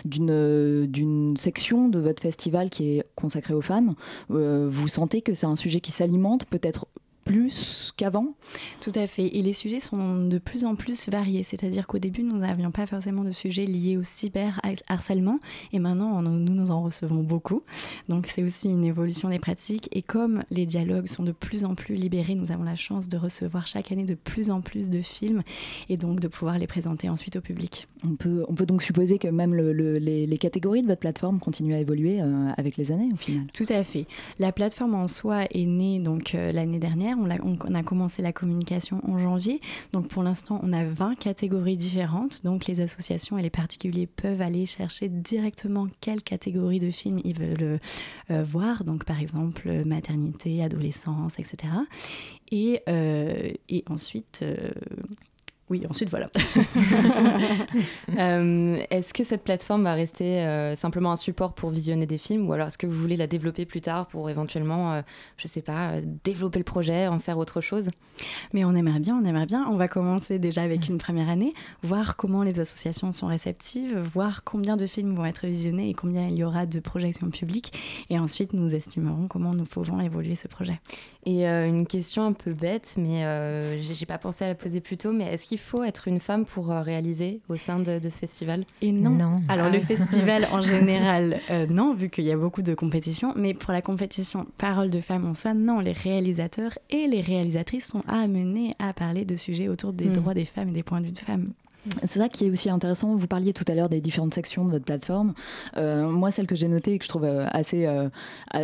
d'une 0.05 0.87
d'une 0.87 1.37
de 1.71 1.99
votre 1.99 2.23
festival 2.23 2.71
qui 2.71 2.99
est 2.99 3.05
consacrée 3.15 3.55
aux 3.55 3.61
femmes. 3.61 3.95
Euh, 4.31 4.69
vous 4.71 4.89
sentez 4.89 5.23
que 5.23 5.35
c'est 5.35 5.47
un 5.47 5.57
sujet 5.57 5.81
qui 5.81 5.93
s'alimente 5.93 6.45
peut-être 6.47 6.87
plus 7.25 7.93
qu'avant 7.97 8.35
Tout 8.81 8.93
à 8.95 9.07
fait. 9.07 9.27
Et 9.37 9.43
les 9.43 9.53
sujets 9.53 9.81
sont 9.81 10.25
de 10.27 10.39
plus 10.39 10.65
en 10.65 10.75
plus 10.75 11.09
variés. 11.09 11.43
C'est-à-dire 11.45 11.87
qu'au 11.87 11.99
début, 11.99 12.23
nous 12.23 12.37
n'avions 12.39 12.71
pas 12.71 12.87
forcément 12.87 13.25
de 13.25 13.31
sujets 13.33 13.67
liés 13.67 13.97
au 13.97 14.03
cyberharcèlement. 14.03 15.39
Et 15.73 15.79
maintenant, 15.79 16.23
nous, 16.23 16.39
nous 16.55 16.71
en 16.71 16.83
recevons 16.83 17.23
beaucoup. 17.23 17.63
Donc, 18.09 18.27
c'est 18.27 18.43
aussi 18.43 18.69
une 18.69 18.85
évolution 18.85 19.29
des 19.29 19.39
pratiques. 19.39 19.89
Et 19.93 20.03
comme 20.03 20.43
les 20.51 20.67
dialogues 20.67 21.07
sont 21.07 21.23
de 21.23 21.33
plus 21.33 21.65
en 21.65 21.75
plus 21.75 21.95
libérés, 21.95 22.35
nous 22.35 22.53
avons 22.53 22.65
la 22.65 22.77
chance 22.77 23.09
de 23.09 23.17
recevoir 23.17 23.67
chaque 23.67 23.93
année 23.93 24.05
de 24.05 24.15
plus 24.15 24.51
en 24.51 24.61
plus 24.61 24.91
de 24.91 25.01
films 25.01 25.43
et 25.89 25.97
donc 25.97 26.21
de 26.21 26.29
pouvoir 26.29 26.59
les 26.59 26.67
présenter 26.67 27.09
ensuite 27.09 27.37
au 27.37 27.41
public. 27.41 27.89
on 28.05 28.15
peut, 28.17 28.45
on 28.49 28.55
peut 28.55 28.67
donc 28.67 28.83
supposer 28.83 29.19
que 29.19 29.29
même 29.29 29.55
le- 29.55 29.73
le- 29.73 29.99
les, 29.99 30.27
les 30.27 30.39
catégories 30.39 30.83
de 30.83 30.87
votre 30.87 31.01
plateforme 31.01 31.39
continuent 31.39 31.75
à 31.75 31.79
évoluer 31.79 32.21
euh, 32.21 32.49
avec 32.57 32.77
les 32.77 32.93
années 32.93 33.11
au 33.13 33.17
final. 33.17 33.45
Tout 33.53 33.65
à 33.69 33.85
fait. 33.85 34.07
La 34.39 34.53
plateforme 34.53 34.95
en 34.95 35.07
soi 35.09 35.45
est 35.51 35.67
née 35.67 35.99
donc 36.01 36.35
euh, 36.35 36.53
l'année 36.53 36.79
dernière. 36.79 37.10
On, 37.19 37.75
a 37.75 37.83
commencé 37.83 38.23
la 38.23 38.33
communication 38.33 39.01
en 39.09 39.19
janvier. 39.19 39.61
Donc 39.93 40.09
pour 40.09 40.23
l'instant, 40.23 40.61
on 40.63 40.73
a 40.73 40.85
20 40.85 41.17
catégories 41.17 41.77
différentes. 41.77 42.45
Donc 42.45 42.67
les 42.67 42.81
associations 42.81 43.39
et 43.39 43.43
les 43.43 43.51
particuliers 43.51 44.07
peuvent 44.07 44.41
aller 44.41 44.67
chercher 44.67 45.09
directement 45.09 45.89
quelle 46.01 46.23
catégorie 46.23 46.79
de 46.79 46.91
films 46.91 47.21
ils 47.25 47.39
veulent 47.39 47.63
euh, 47.63 47.79
euh, 48.31 48.43
voir. 48.43 48.85
Donc 48.85 49.05
par 49.05 49.21
exemple 49.21 49.63
euh, 49.67 49.85
maternité, 49.85 50.63
adolescence, 50.63 51.39
etc. 51.39 51.73
Et, 52.53 52.83
ensuite. 53.89 54.45
Oui, 55.71 55.85
ensuite 55.89 56.11
voilà. 56.11 56.29
Euh, 58.19 58.83
Est-ce 58.91 59.15
que 59.15 59.23
cette 59.23 59.45
plateforme 59.45 59.85
va 59.85 59.95
rester 59.95 60.45
euh, 60.45 60.75
simplement 60.75 61.13
un 61.13 61.17
support 61.17 61.55
pour 61.55 61.71
visionner 61.71 62.07
des 62.07 62.19
films 62.19 62.49
ou 62.49 62.53
alors 62.53 62.69
est-ce 62.69 62.77
que 62.79 62.87
vous 62.87 62.99
voulez 62.99 63.17
la 63.17 63.27
développer 63.27 63.65
plus 63.65 63.81
tard 63.81 64.07
pour 64.07 64.29
éventuellement, 64.29 64.93
euh, 64.93 65.03
je 65.37 65.47
sais 65.47 65.63
pas, 65.63 65.93
développer 66.25 66.59
le 66.59 66.65
projet, 66.65 67.07
en 67.07 67.19
faire 67.19 67.39
autre 67.39 67.61
chose? 67.61 67.91
Mais 68.53 68.65
on 68.65 68.75
aimerait 68.75 69.01
bien, 69.01 69.17
on 69.17 69.25
aimerait 69.25 69.47
bien. 69.47 69.65
On 69.69 69.77
va 69.77 69.89
commencer 69.89 70.39
déjà 70.39 70.63
avec 70.63 70.89
une 70.89 70.99
première 70.99 71.29
année, 71.29 71.55
voir 71.83 72.17
comment 72.17 72.43
les 72.43 72.59
associations 72.59 73.13
sont 73.13 73.29
réceptives, 73.29 73.97
voir 74.13 74.43
combien 74.45 74.77
de 74.77 74.87
films 74.87 75.15
vont 75.15 75.25
être 75.25 75.47
visionnés 75.47 75.89
et 75.89 75.95
combien 75.95 76.27
il 76.27 76.35
y 76.35 76.45
aura 76.45 76.67
de 76.67 76.81
projections 76.81 77.31
publiques. 77.31 77.73
Et 78.11 78.19
ensuite, 78.19 78.53
nous 78.53 78.75
estimerons 78.75 79.29
comment 79.29 79.55
nous 79.55 79.65
pouvons 79.65 80.01
évoluer 80.01 80.35
ce 80.35 80.49
projet. 80.49 80.81
Et 81.27 81.47
une 81.47 81.87
question 81.87 82.25
un 82.25 82.33
peu 82.33 82.53
bête, 82.53 82.95
mais 82.97 83.81
j'ai 83.81 84.07
pas 84.07 84.19
pensé 84.19 84.45
à 84.45 84.49
la 84.49 84.55
poser 84.55 84.81
plus 84.81 84.97
tôt, 84.97 85.13
mais 85.13 85.25
est-ce 85.27 85.45
qu'il 85.47 85.60
faut 85.61 85.85
être 85.85 86.09
une 86.09 86.19
femme 86.21 86.45
pour 86.45 86.71
euh, 86.73 86.83
réaliser 86.83 87.41
au 87.49 87.57
sein 87.57 87.79
de, 87.79 87.99
de 87.99 88.09
ce 88.09 88.19
festival? 88.19 88.65
Et 88.83 88.91
non. 88.93 89.17
Alors 89.49 89.67
Ah 89.67 89.71
le 89.71 89.79
oui. 89.79 89.85
festival 89.85 90.47
en 90.53 90.61
général, 90.75 91.39
euh, 91.51 91.67
non, 91.69 91.95
vu 91.95 92.11
qu'il 92.11 92.25
y 92.25 92.33
a 92.33 92.37
beaucoup 92.37 92.63
de 92.63 92.75
compétitions. 92.75 93.33
Mais 93.37 93.55
pour 93.55 93.73
la 93.73 93.83
compétition 93.83 94.47
Parole 94.59 94.91
de 94.91 95.01
femmes 95.01 95.27
en 95.27 95.35
soi, 95.35 95.55
non, 95.55 95.79
les 95.81 95.93
réalisateurs 95.93 96.73
et 96.91 97.07
les 97.07 97.21
réalisatrices 97.21 97.87
sont 97.87 98.03
amenés 98.09 98.73
à 98.79 98.93
parler 98.93 99.25
de 99.25 99.37
sujets 99.37 99.69
autour 99.69 99.93
des 99.93 100.07
Mm. 100.07 100.13
droits 100.15 100.35
des 100.35 100.45
femmes 100.45 100.71
et 100.71 100.73
des 100.73 100.83
points 100.83 101.01
de 101.01 101.07
vue 101.07 101.13
de 101.13 101.19
femmes. 101.19 101.47
C'est 102.05 102.19
ça 102.19 102.29
qui 102.29 102.45
est 102.45 102.51
aussi 102.51 102.69
intéressant. 102.69 103.17
Vous 103.17 103.27
parliez 103.27 103.55
tout 103.55 103.65
à 103.67 103.75
l'heure 103.75 103.89
des 103.89 104.03
différentes 104.03 104.35
sections 104.35 104.67
de 104.67 104.71
votre 104.71 104.85
plateforme. 104.85 105.33
Euh, 105.79 106.11
moi, 106.11 106.31
celle 106.31 106.47
que 106.47 106.55
j'ai 106.55 106.69
notée 106.69 106.93
et 106.93 106.99
que 106.99 107.05
je 107.05 107.09
trouve 107.09 107.25
assez, 107.25 107.87
euh, 107.87 108.11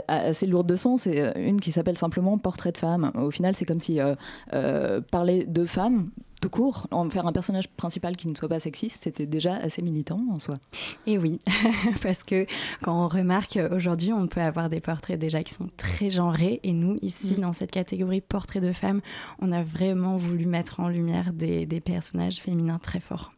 assez 0.06 0.46
lourde 0.46 0.66
de 0.68 0.76
sens, 0.76 1.02
c'est 1.02 1.32
une 1.42 1.58
qui 1.58 1.72
s'appelle 1.72 1.96
simplement 1.96 2.36
Portrait 2.36 2.72
de 2.72 2.76
femme. 2.78 3.12
Au 3.14 3.30
final, 3.30 3.56
c'est 3.56 3.64
comme 3.64 3.80
si 3.80 4.00
euh, 4.00 4.14
euh, 4.52 5.00
parler 5.00 5.46
de 5.46 5.64
femmes 5.64 6.10
tout 6.46 6.50
court, 6.50 6.86
en 6.92 7.10
faire 7.10 7.26
un 7.26 7.32
personnage 7.32 7.68
principal 7.68 8.16
qui 8.16 8.28
ne 8.28 8.34
soit 8.36 8.48
pas 8.48 8.60
sexiste, 8.60 9.02
c'était 9.02 9.26
déjà 9.26 9.56
assez 9.56 9.82
militant 9.82 10.20
en 10.30 10.38
soi. 10.38 10.54
Et 11.06 11.18
oui, 11.18 11.40
parce 12.02 12.22
que 12.22 12.46
quand 12.82 13.04
on 13.04 13.08
remarque 13.08 13.56
euh, 13.56 13.74
aujourd'hui, 13.74 14.12
on 14.12 14.28
peut 14.28 14.40
avoir 14.40 14.68
des 14.68 14.80
portraits 14.80 15.18
déjà 15.18 15.42
qui 15.42 15.52
sont 15.52 15.68
très 15.76 16.10
genrés. 16.10 16.60
Et 16.62 16.72
nous, 16.72 16.98
ici, 17.02 17.34
Mm. 17.36 17.40
dans 17.40 17.52
cette 17.52 17.72
catégorie 17.72 18.20
portrait 18.20 18.60
de 18.60 18.72
femmes, 18.72 19.00
on 19.40 19.50
a 19.50 19.64
vraiment 19.64 20.16
voulu 20.16 20.46
mettre 20.46 20.78
en 20.78 20.88
lumière 20.88 21.32
des, 21.32 21.66
des 21.66 21.80
personnages 21.80 22.36
féminins 22.36 22.78
très 22.78 23.00
forts. 23.00 23.32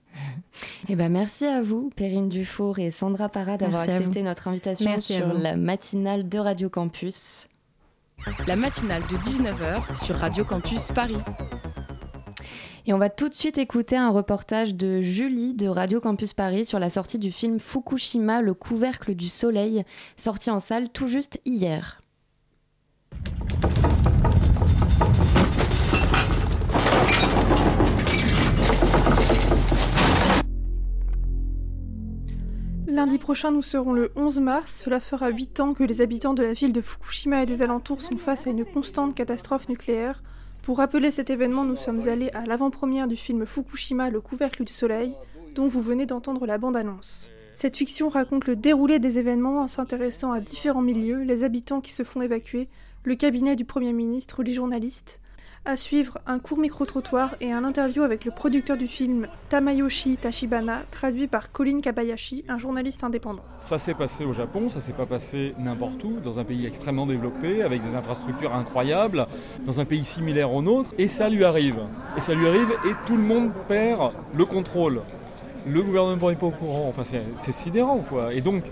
Eh 0.88 0.96
ben, 0.96 1.10
merci 1.10 1.46
à 1.46 1.62
vous, 1.62 1.90
Perrine 1.96 2.28
Dufour 2.28 2.78
et 2.78 2.90
Sandra 2.90 3.30
Parra, 3.30 3.56
d'avoir 3.56 3.82
accepté 3.82 4.22
notre 4.22 4.48
invitation 4.48 4.90
Merci 4.90 5.14
sur 5.14 5.32
la 5.32 5.56
matinale 5.56 6.28
de 6.28 6.38
Radio 6.38 6.68
Campus. 6.68 7.48
La 8.46 8.56
matinale 8.56 9.02
de 9.10 9.16
19h 9.16 10.04
sur 10.04 10.16
Radio 10.16 10.44
Campus 10.44 10.88
Paris. 10.92 11.16
Et 12.88 12.94
on 12.94 12.98
va 12.98 13.10
tout 13.10 13.28
de 13.28 13.34
suite 13.34 13.58
écouter 13.58 13.98
un 13.98 14.08
reportage 14.08 14.74
de 14.74 15.02
Julie 15.02 15.52
de 15.52 15.68
Radio 15.68 16.00
Campus 16.00 16.32
Paris 16.32 16.64
sur 16.64 16.78
la 16.78 16.88
sortie 16.88 17.18
du 17.18 17.30
film 17.30 17.60
Fukushima, 17.60 18.40
le 18.40 18.54
couvercle 18.54 19.14
du 19.14 19.28
soleil, 19.28 19.84
sorti 20.16 20.50
en 20.50 20.58
salle 20.58 20.88
tout 20.88 21.06
juste 21.06 21.38
hier. 21.44 22.00
Lundi 32.86 33.18
prochain, 33.18 33.50
nous 33.50 33.60
serons 33.60 33.92
le 33.92 34.12
11 34.16 34.38
mars. 34.38 34.82
Cela 34.82 35.00
fera 35.00 35.28
8 35.28 35.60
ans 35.60 35.74
que 35.74 35.84
les 35.84 36.00
habitants 36.00 36.32
de 36.32 36.42
la 36.42 36.54
ville 36.54 36.72
de 36.72 36.80
Fukushima 36.80 37.42
et 37.42 37.46
des 37.46 37.60
alentours 37.60 38.00
sont 38.00 38.16
face 38.16 38.46
à 38.46 38.50
une 38.50 38.64
constante 38.64 39.14
catastrophe 39.14 39.68
nucléaire. 39.68 40.22
Pour 40.68 40.76
rappeler 40.76 41.10
cet 41.10 41.30
événement, 41.30 41.64
nous 41.64 41.78
sommes 41.78 42.10
allés 42.10 42.28
à 42.34 42.44
l'avant-première 42.44 43.08
du 43.08 43.16
film 43.16 43.46
Fukushima, 43.46 44.10
le 44.10 44.20
couvercle 44.20 44.64
du 44.64 44.72
soleil, 44.74 45.14
dont 45.54 45.66
vous 45.66 45.80
venez 45.80 46.04
d'entendre 46.04 46.44
la 46.44 46.58
bande-annonce. 46.58 47.30
Cette 47.54 47.78
fiction 47.78 48.10
raconte 48.10 48.46
le 48.46 48.54
déroulé 48.54 48.98
des 48.98 49.18
événements 49.18 49.62
en 49.62 49.66
s'intéressant 49.66 50.30
à 50.30 50.40
différents 50.40 50.82
milieux, 50.82 51.22
les 51.22 51.42
habitants 51.42 51.80
qui 51.80 51.90
se 51.90 52.02
font 52.02 52.20
évacuer, 52.20 52.68
le 53.04 53.14
cabinet 53.14 53.56
du 53.56 53.64
Premier 53.64 53.94
ministre 53.94 54.42
les 54.42 54.52
journalistes. 54.52 55.22
À 55.68 55.76
suivre, 55.76 56.16
un 56.26 56.38
court 56.38 56.56
micro-trottoir 56.56 57.34
et 57.42 57.52
un 57.52 57.62
interview 57.62 58.02
avec 58.02 58.24
le 58.24 58.30
producteur 58.30 58.78
du 58.78 58.86
film 58.86 59.28
Tamayoshi 59.50 60.16
Tachibana, 60.16 60.80
traduit 60.90 61.26
par 61.26 61.52
Colin 61.52 61.82
Kabayashi, 61.82 62.42
un 62.48 62.56
journaliste 62.56 63.04
indépendant. 63.04 63.42
Ça 63.58 63.76
s'est 63.76 63.92
passé 63.92 64.24
au 64.24 64.32
Japon, 64.32 64.70
ça 64.70 64.80
s'est 64.80 64.94
pas 64.94 65.04
passé 65.04 65.54
n'importe 65.58 66.02
où, 66.04 66.20
dans 66.24 66.38
un 66.38 66.44
pays 66.44 66.64
extrêmement 66.64 67.04
développé, 67.04 67.62
avec 67.62 67.82
des 67.82 67.94
infrastructures 67.94 68.54
incroyables, 68.54 69.26
dans 69.66 69.78
un 69.78 69.84
pays 69.84 70.06
similaire 70.06 70.54
au 70.54 70.62
nôtre, 70.62 70.94
et 70.96 71.06
ça 71.06 71.28
lui 71.28 71.44
arrive. 71.44 71.80
Et 72.16 72.22
ça 72.22 72.32
lui 72.32 72.48
arrive 72.48 72.70
et 72.86 72.94
tout 73.04 73.18
le 73.18 73.22
monde 73.22 73.50
perd 73.68 74.12
le 74.34 74.46
contrôle. 74.46 75.02
Le 75.66 75.82
gouvernement 75.82 76.30
n'est 76.30 76.36
pas 76.36 76.46
au 76.46 76.50
courant, 76.50 76.86
enfin 76.88 77.02
c'est 77.04 77.52
sidérant 77.52 77.98
quoi. 78.08 78.32
Et 78.32 78.40
donc 78.40 78.62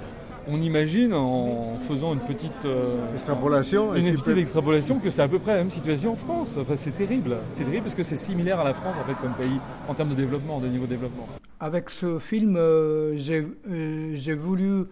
on 0.49 0.61
imagine 0.61 1.13
en 1.13 1.79
faisant 1.81 2.15
une 2.15 2.21
petite 2.21 2.65
euh, 2.65 3.13
extrapolation, 3.13 3.95
une 3.95 4.13
petite 4.13 4.25
peut... 4.25 4.39
extrapolation 4.39 4.99
que 4.99 5.11
c'est 5.11 5.23
à 5.23 5.29
peu 5.29 5.39
près 5.39 5.53
la 5.53 5.59
même 5.59 5.71
situation 5.71 6.13
en 6.13 6.17
France. 6.17 6.57
Enfin, 6.61 6.77
c'est 6.77 6.97
terrible. 6.97 7.37
C'est 7.55 7.65
terrible 7.65 7.83
parce 7.83 7.95
que 7.95 8.03
c'est 8.03 8.17
similaire 8.17 8.61
à 8.61 8.65
la 8.65 8.75
France 8.75 8.95
en 9.01 9.05
fait 9.05 9.21
comme 9.21 9.35
pays 9.35 9.59
en 9.89 9.95
termes 9.95 10.11
de 10.11 10.15
développement, 10.15 10.61
de 10.61 10.69
niveau 10.69 10.85
de 10.85 10.91
développement. 10.91 11.27
Avec 11.61 11.91
ce 11.91 12.19
film, 12.19 12.57
euh, 12.57 13.17
j'ai 13.17 13.47
euh, 13.69 14.37
voulu 14.39 14.85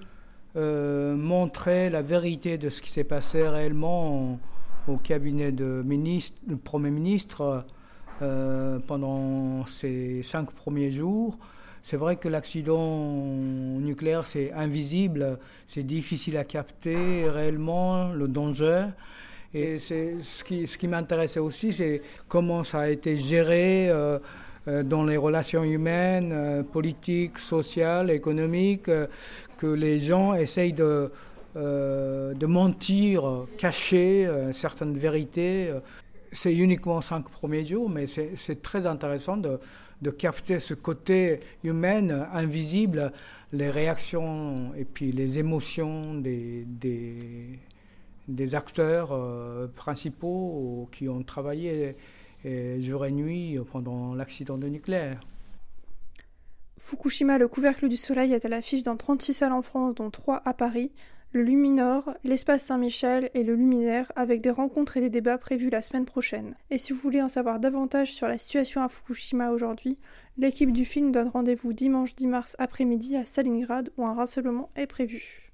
montrer 0.56 1.90
la 1.90 2.00
vérité 2.00 2.58
de 2.58 2.68
ce 2.68 2.80
qui 2.80 2.88
s'est 2.88 3.02
passé 3.02 3.48
réellement 3.48 4.38
au 4.86 4.96
cabinet 4.98 5.50
de 5.50 5.82
ministre, 5.84 6.38
du 6.46 6.54
Premier 6.54 6.90
ministre 6.90 7.64
pendant 8.86 9.66
ces 9.66 10.22
cinq 10.22 10.52
premiers 10.52 10.92
jours. 10.92 11.36
C'est 11.84 11.98
vrai 11.98 12.16
que 12.16 12.28
l'accident 12.28 13.12
nucléaire, 13.12 14.24
c'est 14.24 14.50
invisible, 14.52 15.38
c'est 15.66 15.82
difficile 15.82 16.38
à 16.38 16.44
capter 16.44 17.28
réellement, 17.28 18.10
le 18.14 18.26
danger. 18.26 18.86
Et 19.52 19.78
c'est 19.78 20.14
ce 20.18 20.42
qui, 20.42 20.88
m'intéressait 20.88 21.40
aussi, 21.40 21.74
c'est 21.74 22.00
comment 22.26 22.64
ça 22.64 22.80
a 22.80 22.88
été 22.88 23.18
géré 23.18 23.90
euh, 23.90 24.18
euh, 24.66 24.82
dans 24.82 25.04
les 25.04 25.18
relations 25.18 25.62
humaines, 25.62 26.30
euh, 26.32 26.62
politiques, 26.62 27.38
sociales, 27.38 28.10
économiques, 28.10 28.90
que 29.58 29.66
les 29.66 30.00
gens 30.00 30.32
essayent 30.32 30.72
de, 30.72 31.10
de 31.54 32.46
mentir, 32.46 33.44
cacher 33.58 34.26
certaines 34.52 34.96
vérités. 34.96 35.70
C'est 36.32 36.54
uniquement 36.54 37.02
cinq 37.02 37.28
premiers 37.28 37.66
jours, 37.66 37.90
mais 37.90 38.06
c'est 38.06 38.62
très 38.62 38.86
intéressant 38.86 39.36
de, 39.36 39.60
de 40.02 40.10
capter 40.10 40.58
ce 40.58 40.74
côté 40.74 41.40
humain, 41.62 42.28
invisible, 42.32 43.12
les 43.52 43.70
réactions 43.70 44.74
et 44.76 44.84
puis 44.84 45.12
les 45.12 45.38
émotions 45.38 46.14
des, 46.14 46.66
des, 48.26 48.54
acteurs 48.54 49.12
euh, 49.12 49.68
principaux 49.68 50.88
qui 50.92 51.08
ont 51.08 51.22
travaillé 51.22 51.96
et, 52.44 52.82
jour 52.82 53.06
et 53.06 53.12
nuit 53.12 53.58
pendant 53.70 54.14
l'accident 54.14 54.58
de 54.58 54.68
nucléaire. 54.68 55.20
Fukushima, 56.78 57.38
le 57.38 57.48
couvercle 57.48 57.88
du 57.88 57.96
soleil, 57.96 58.34
est 58.34 58.44
à 58.44 58.48
l'affiche 58.48 58.82
dans 58.82 58.96
36 58.96 59.32
salles 59.32 59.52
en 59.52 59.62
France, 59.62 59.94
dont 59.94 60.10
3 60.10 60.42
à 60.44 60.52
Paris 60.52 60.92
le 61.34 61.42
Luminor, 61.42 62.14
l'espace 62.22 62.62
Saint-Michel 62.62 63.28
et 63.34 63.42
le 63.42 63.56
Luminaire 63.56 64.12
avec 64.14 64.40
des 64.40 64.52
rencontres 64.52 64.96
et 64.96 65.00
des 65.00 65.10
débats 65.10 65.36
prévus 65.36 65.68
la 65.68 65.82
semaine 65.82 66.04
prochaine. 66.04 66.54
Et 66.70 66.78
si 66.78 66.92
vous 66.92 67.00
voulez 67.00 67.20
en 67.20 67.26
savoir 67.26 67.58
davantage 67.58 68.12
sur 68.12 68.28
la 68.28 68.38
situation 68.38 68.82
à 68.82 68.88
Fukushima 68.88 69.50
aujourd'hui, 69.50 69.98
l'équipe 70.38 70.70
du 70.70 70.84
film 70.84 71.10
donne 71.10 71.28
rendez-vous 71.28 71.72
dimanche 71.72 72.14
10 72.14 72.28
mars 72.28 72.56
après-midi 72.60 73.16
à 73.16 73.24
Stalingrad 73.24 73.90
où 73.96 74.06
un 74.06 74.14
rassemblement 74.14 74.70
est 74.76 74.86
prévu. 74.86 75.52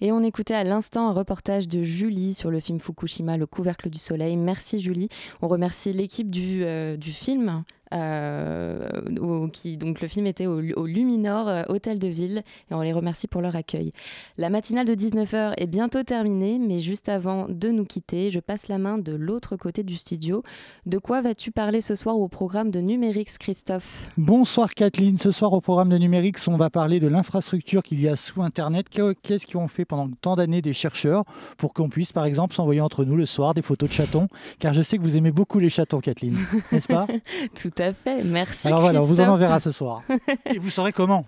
Et 0.00 0.10
on 0.10 0.22
écoutait 0.22 0.54
à 0.54 0.64
l'instant 0.64 1.08
un 1.10 1.12
reportage 1.12 1.68
de 1.68 1.82
Julie 1.82 2.32
sur 2.32 2.50
le 2.50 2.60
film 2.60 2.80
Fukushima, 2.80 3.36
Le 3.36 3.46
couvercle 3.46 3.90
du 3.90 3.98
soleil. 3.98 4.38
Merci 4.38 4.80
Julie. 4.80 5.10
On 5.42 5.48
remercie 5.48 5.92
l'équipe 5.92 6.30
du, 6.30 6.64
euh, 6.64 6.96
du 6.96 7.12
film 7.12 7.64
euh, 7.92 9.48
qui, 9.52 9.76
donc 9.76 10.00
le 10.00 10.08
film 10.08 10.26
était 10.26 10.46
au, 10.46 10.60
Luminor 10.60 11.48
euh, 11.48 11.62
Hôtel 11.68 11.98
de 11.98 12.08
Ville 12.08 12.42
et 12.70 12.74
on 12.74 12.82
les 12.82 12.92
remercie 12.92 13.26
pour 13.26 13.40
leur 13.40 13.56
accueil. 13.56 13.90
La 14.38 14.50
matinale 14.50 14.86
de 14.86 14.94
19h 14.94 15.54
est 15.56 15.66
bientôt 15.66 16.02
terminée, 16.02 16.58
mais 16.58 16.80
juste 16.80 17.08
avant 17.08 17.46
de 17.48 17.68
nous 17.68 17.84
quitter, 17.84 18.30
je 18.30 18.38
passe 18.38 18.68
la 18.68 18.78
main 18.78 18.98
de 18.98 19.12
l'autre 19.12 19.56
côté 19.56 19.82
du 19.82 19.96
studio. 19.96 20.42
De 20.86 20.98
quoi 20.98 21.20
vas-tu 21.20 21.50
parler 21.50 21.80
ce 21.80 21.96
soir 21.96 22.18
au 22.18 22.28
programme 22.28 22.70
de 22.70 22.80
Numérix, 22.80 23.38
Christophe? 23.38 24.08
Bonsoir 24.16 24.74
Kathleen, 24.74 25.16
ce 25.16 25.32
soir 25.32 25.52
au 25.52 25.60
programme 25.60 25.88
de 25.88 25.98
Numérix, 25.98 26.46
on 26.48 26.56
va 26.56 26.70
parler 26.70 27.00
de 27.00 27.08
l'infrastructure 27.08 27.82
qu'il 27.82 28.00
y 28.00 28.08
a 28.08 28.16
sous 28.16 28.42
Internet. 28.42 28.86
Qu'est-ce 28.88 29.46
qu'ils 29.46 29.58
ont 29.58 29.68
fait 29.68 29.84
pendant 29.84 30.08
tant 30.20 30.36
d'années 30.36 30.62
des 30.62 30.72
chercheurs 30.72 31.24
pour 31.58 31.74
qu'on 31.74 31.88
puisse 31.88 32.12
par 32.12 32.24
exemple 32.24 32.54
s'envoyer 32.54 32.80
entre 32.80 33.04
nous 33.04 33.16
le 33.16 33.26
soir 33.26 33.54
des 33.54 33.62
photos 33.62 33.88
de 33.88 33.94
chatons? 33.94 34.28
Car 34.58 34.72
je 34.72 34.82
sais 34.82 34.96
que 34.96 35.02
vous 35.02 35.16
aimez 35.16 35.32
beaucoup 35.32 35.58
les 35.58 35.70
chatons 35.70 36.00
Kathleen, 36.00 36.36
n'est-ce 36.70 36.86
pas? 36.86 37.06
Tout 37.60 37.79
à 37.82 37.92
fait. 37.92 38.22
Merci. 38.24 38.66
Alors 38.68 38.80
voilà, 38.80 39.02
on 39.02 39.04
vous 39.04 39.20
en 39.20 39.28
enverra 39.28 39.60
ce 39.60 39.72
soir. 39.72 40.02
Et 40.46 40.58
vous 40.58 40.70
saurez 40.70 40.92
comment. 40.92 41.24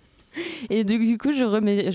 Et 0.71 0.85
du 0.85 1.19
coup, 1.19 1.33
je, 1.33 1.45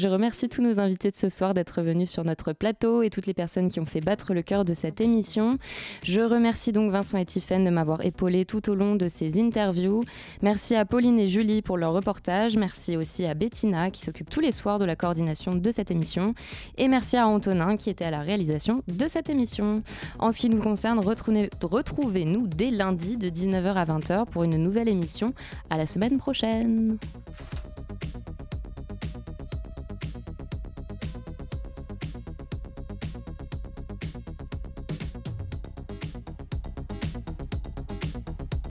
remercie 0.08 0.50
tous 0.50 0.62
nos 0.62 0.80
invités 0.80 1.12
de 1.12 1.16
ce 1.16 1.30
soir 1.30 1.54
d'être 1.54 1.82
venus 1.82 2.10
sur 2.10 2.24
notre 2.24 2.54
plateau 2.54 3.02
et 3.02 3.10
toutes 3.10 3.26
les 3.26 3.34
personnes 3.34 3.70
qui 3.70 3.80
ont 3.80 3.86
fait 3.86 4.02
battre 4.02 4.34
le 4.34 4.42
cœur 4.42 4.66
de 4.66 4.74
cette 4.74 5.02
émission. 5.02 5.58
Je 6.04 6.22
remercie 6.22 6.72
donc 6.72 6.92
Vincent 6.92 7.18
et 7.18 7.26
Tiffaine 7.26 7.66
de 7.66 7.70
m'avoir 7.70 8.06
épaulé 8.06 8.46
tout 8.46 8.70
au 8.70 8.76
long 8.76 8.96
de 8.96 9.08
ces 9.08 9.40
interviews. 9.40 10.04
Merci 10.42 10.76
à 10.76 10.86
Pauline 10.86 11.20
et 11.20 11.28
Julie 11.28 11.62
pour 11.62 11.78
leur 11.78 11.94
reportage. 11.94 12.58
Merci 12.58 12.98
aussi 12.98 13.26
à 13.26 13.34
Bettina 13.34 13.92
qui 13.92 14.02
s'occupe 14.02 14.30
tous 14.30 14.42
les 14.42 14.52
soirs 14.52 14.80
de 14.80 14.86
la 14.86 14.96
coordination 14.96 15.56
de 15.56 15.72
cette 15.72 15.92
émission. 15.92 16.34
Et 16.78 16.88
merci 16.88 17.18
à 17.18 17.28
Antonin 17.28 17.78
qui 17.78 17.90
était 17.90 18.06
à 18.06 18.12
la 18.12 18.20
réalisation 18.20 18.84
de 18.88 19.08
cette 19.08 19.30
émission. 19.30 19.84
En 20.20 20.32
ce 20.32 20.40
qui 20.40 20.50
nous 20.50 20.62
concerne, 20.62 21.00
retrouvez-nous 21.00 22.48
dès 22.48 22.72
lundi 22.72 23.18
de 23.18 23.30
19h 23.30 23.74
à 23.74 23.86
20h 23.86 24.26
pour 24.26 24.44
une 24.44 24.58
nouvelle 24.58 24.90
émission. 24.90 25.34
À 25.70 25.78
la 25.78 25.88
semaine 25.88 26.18
prochaine. 26.18 26.98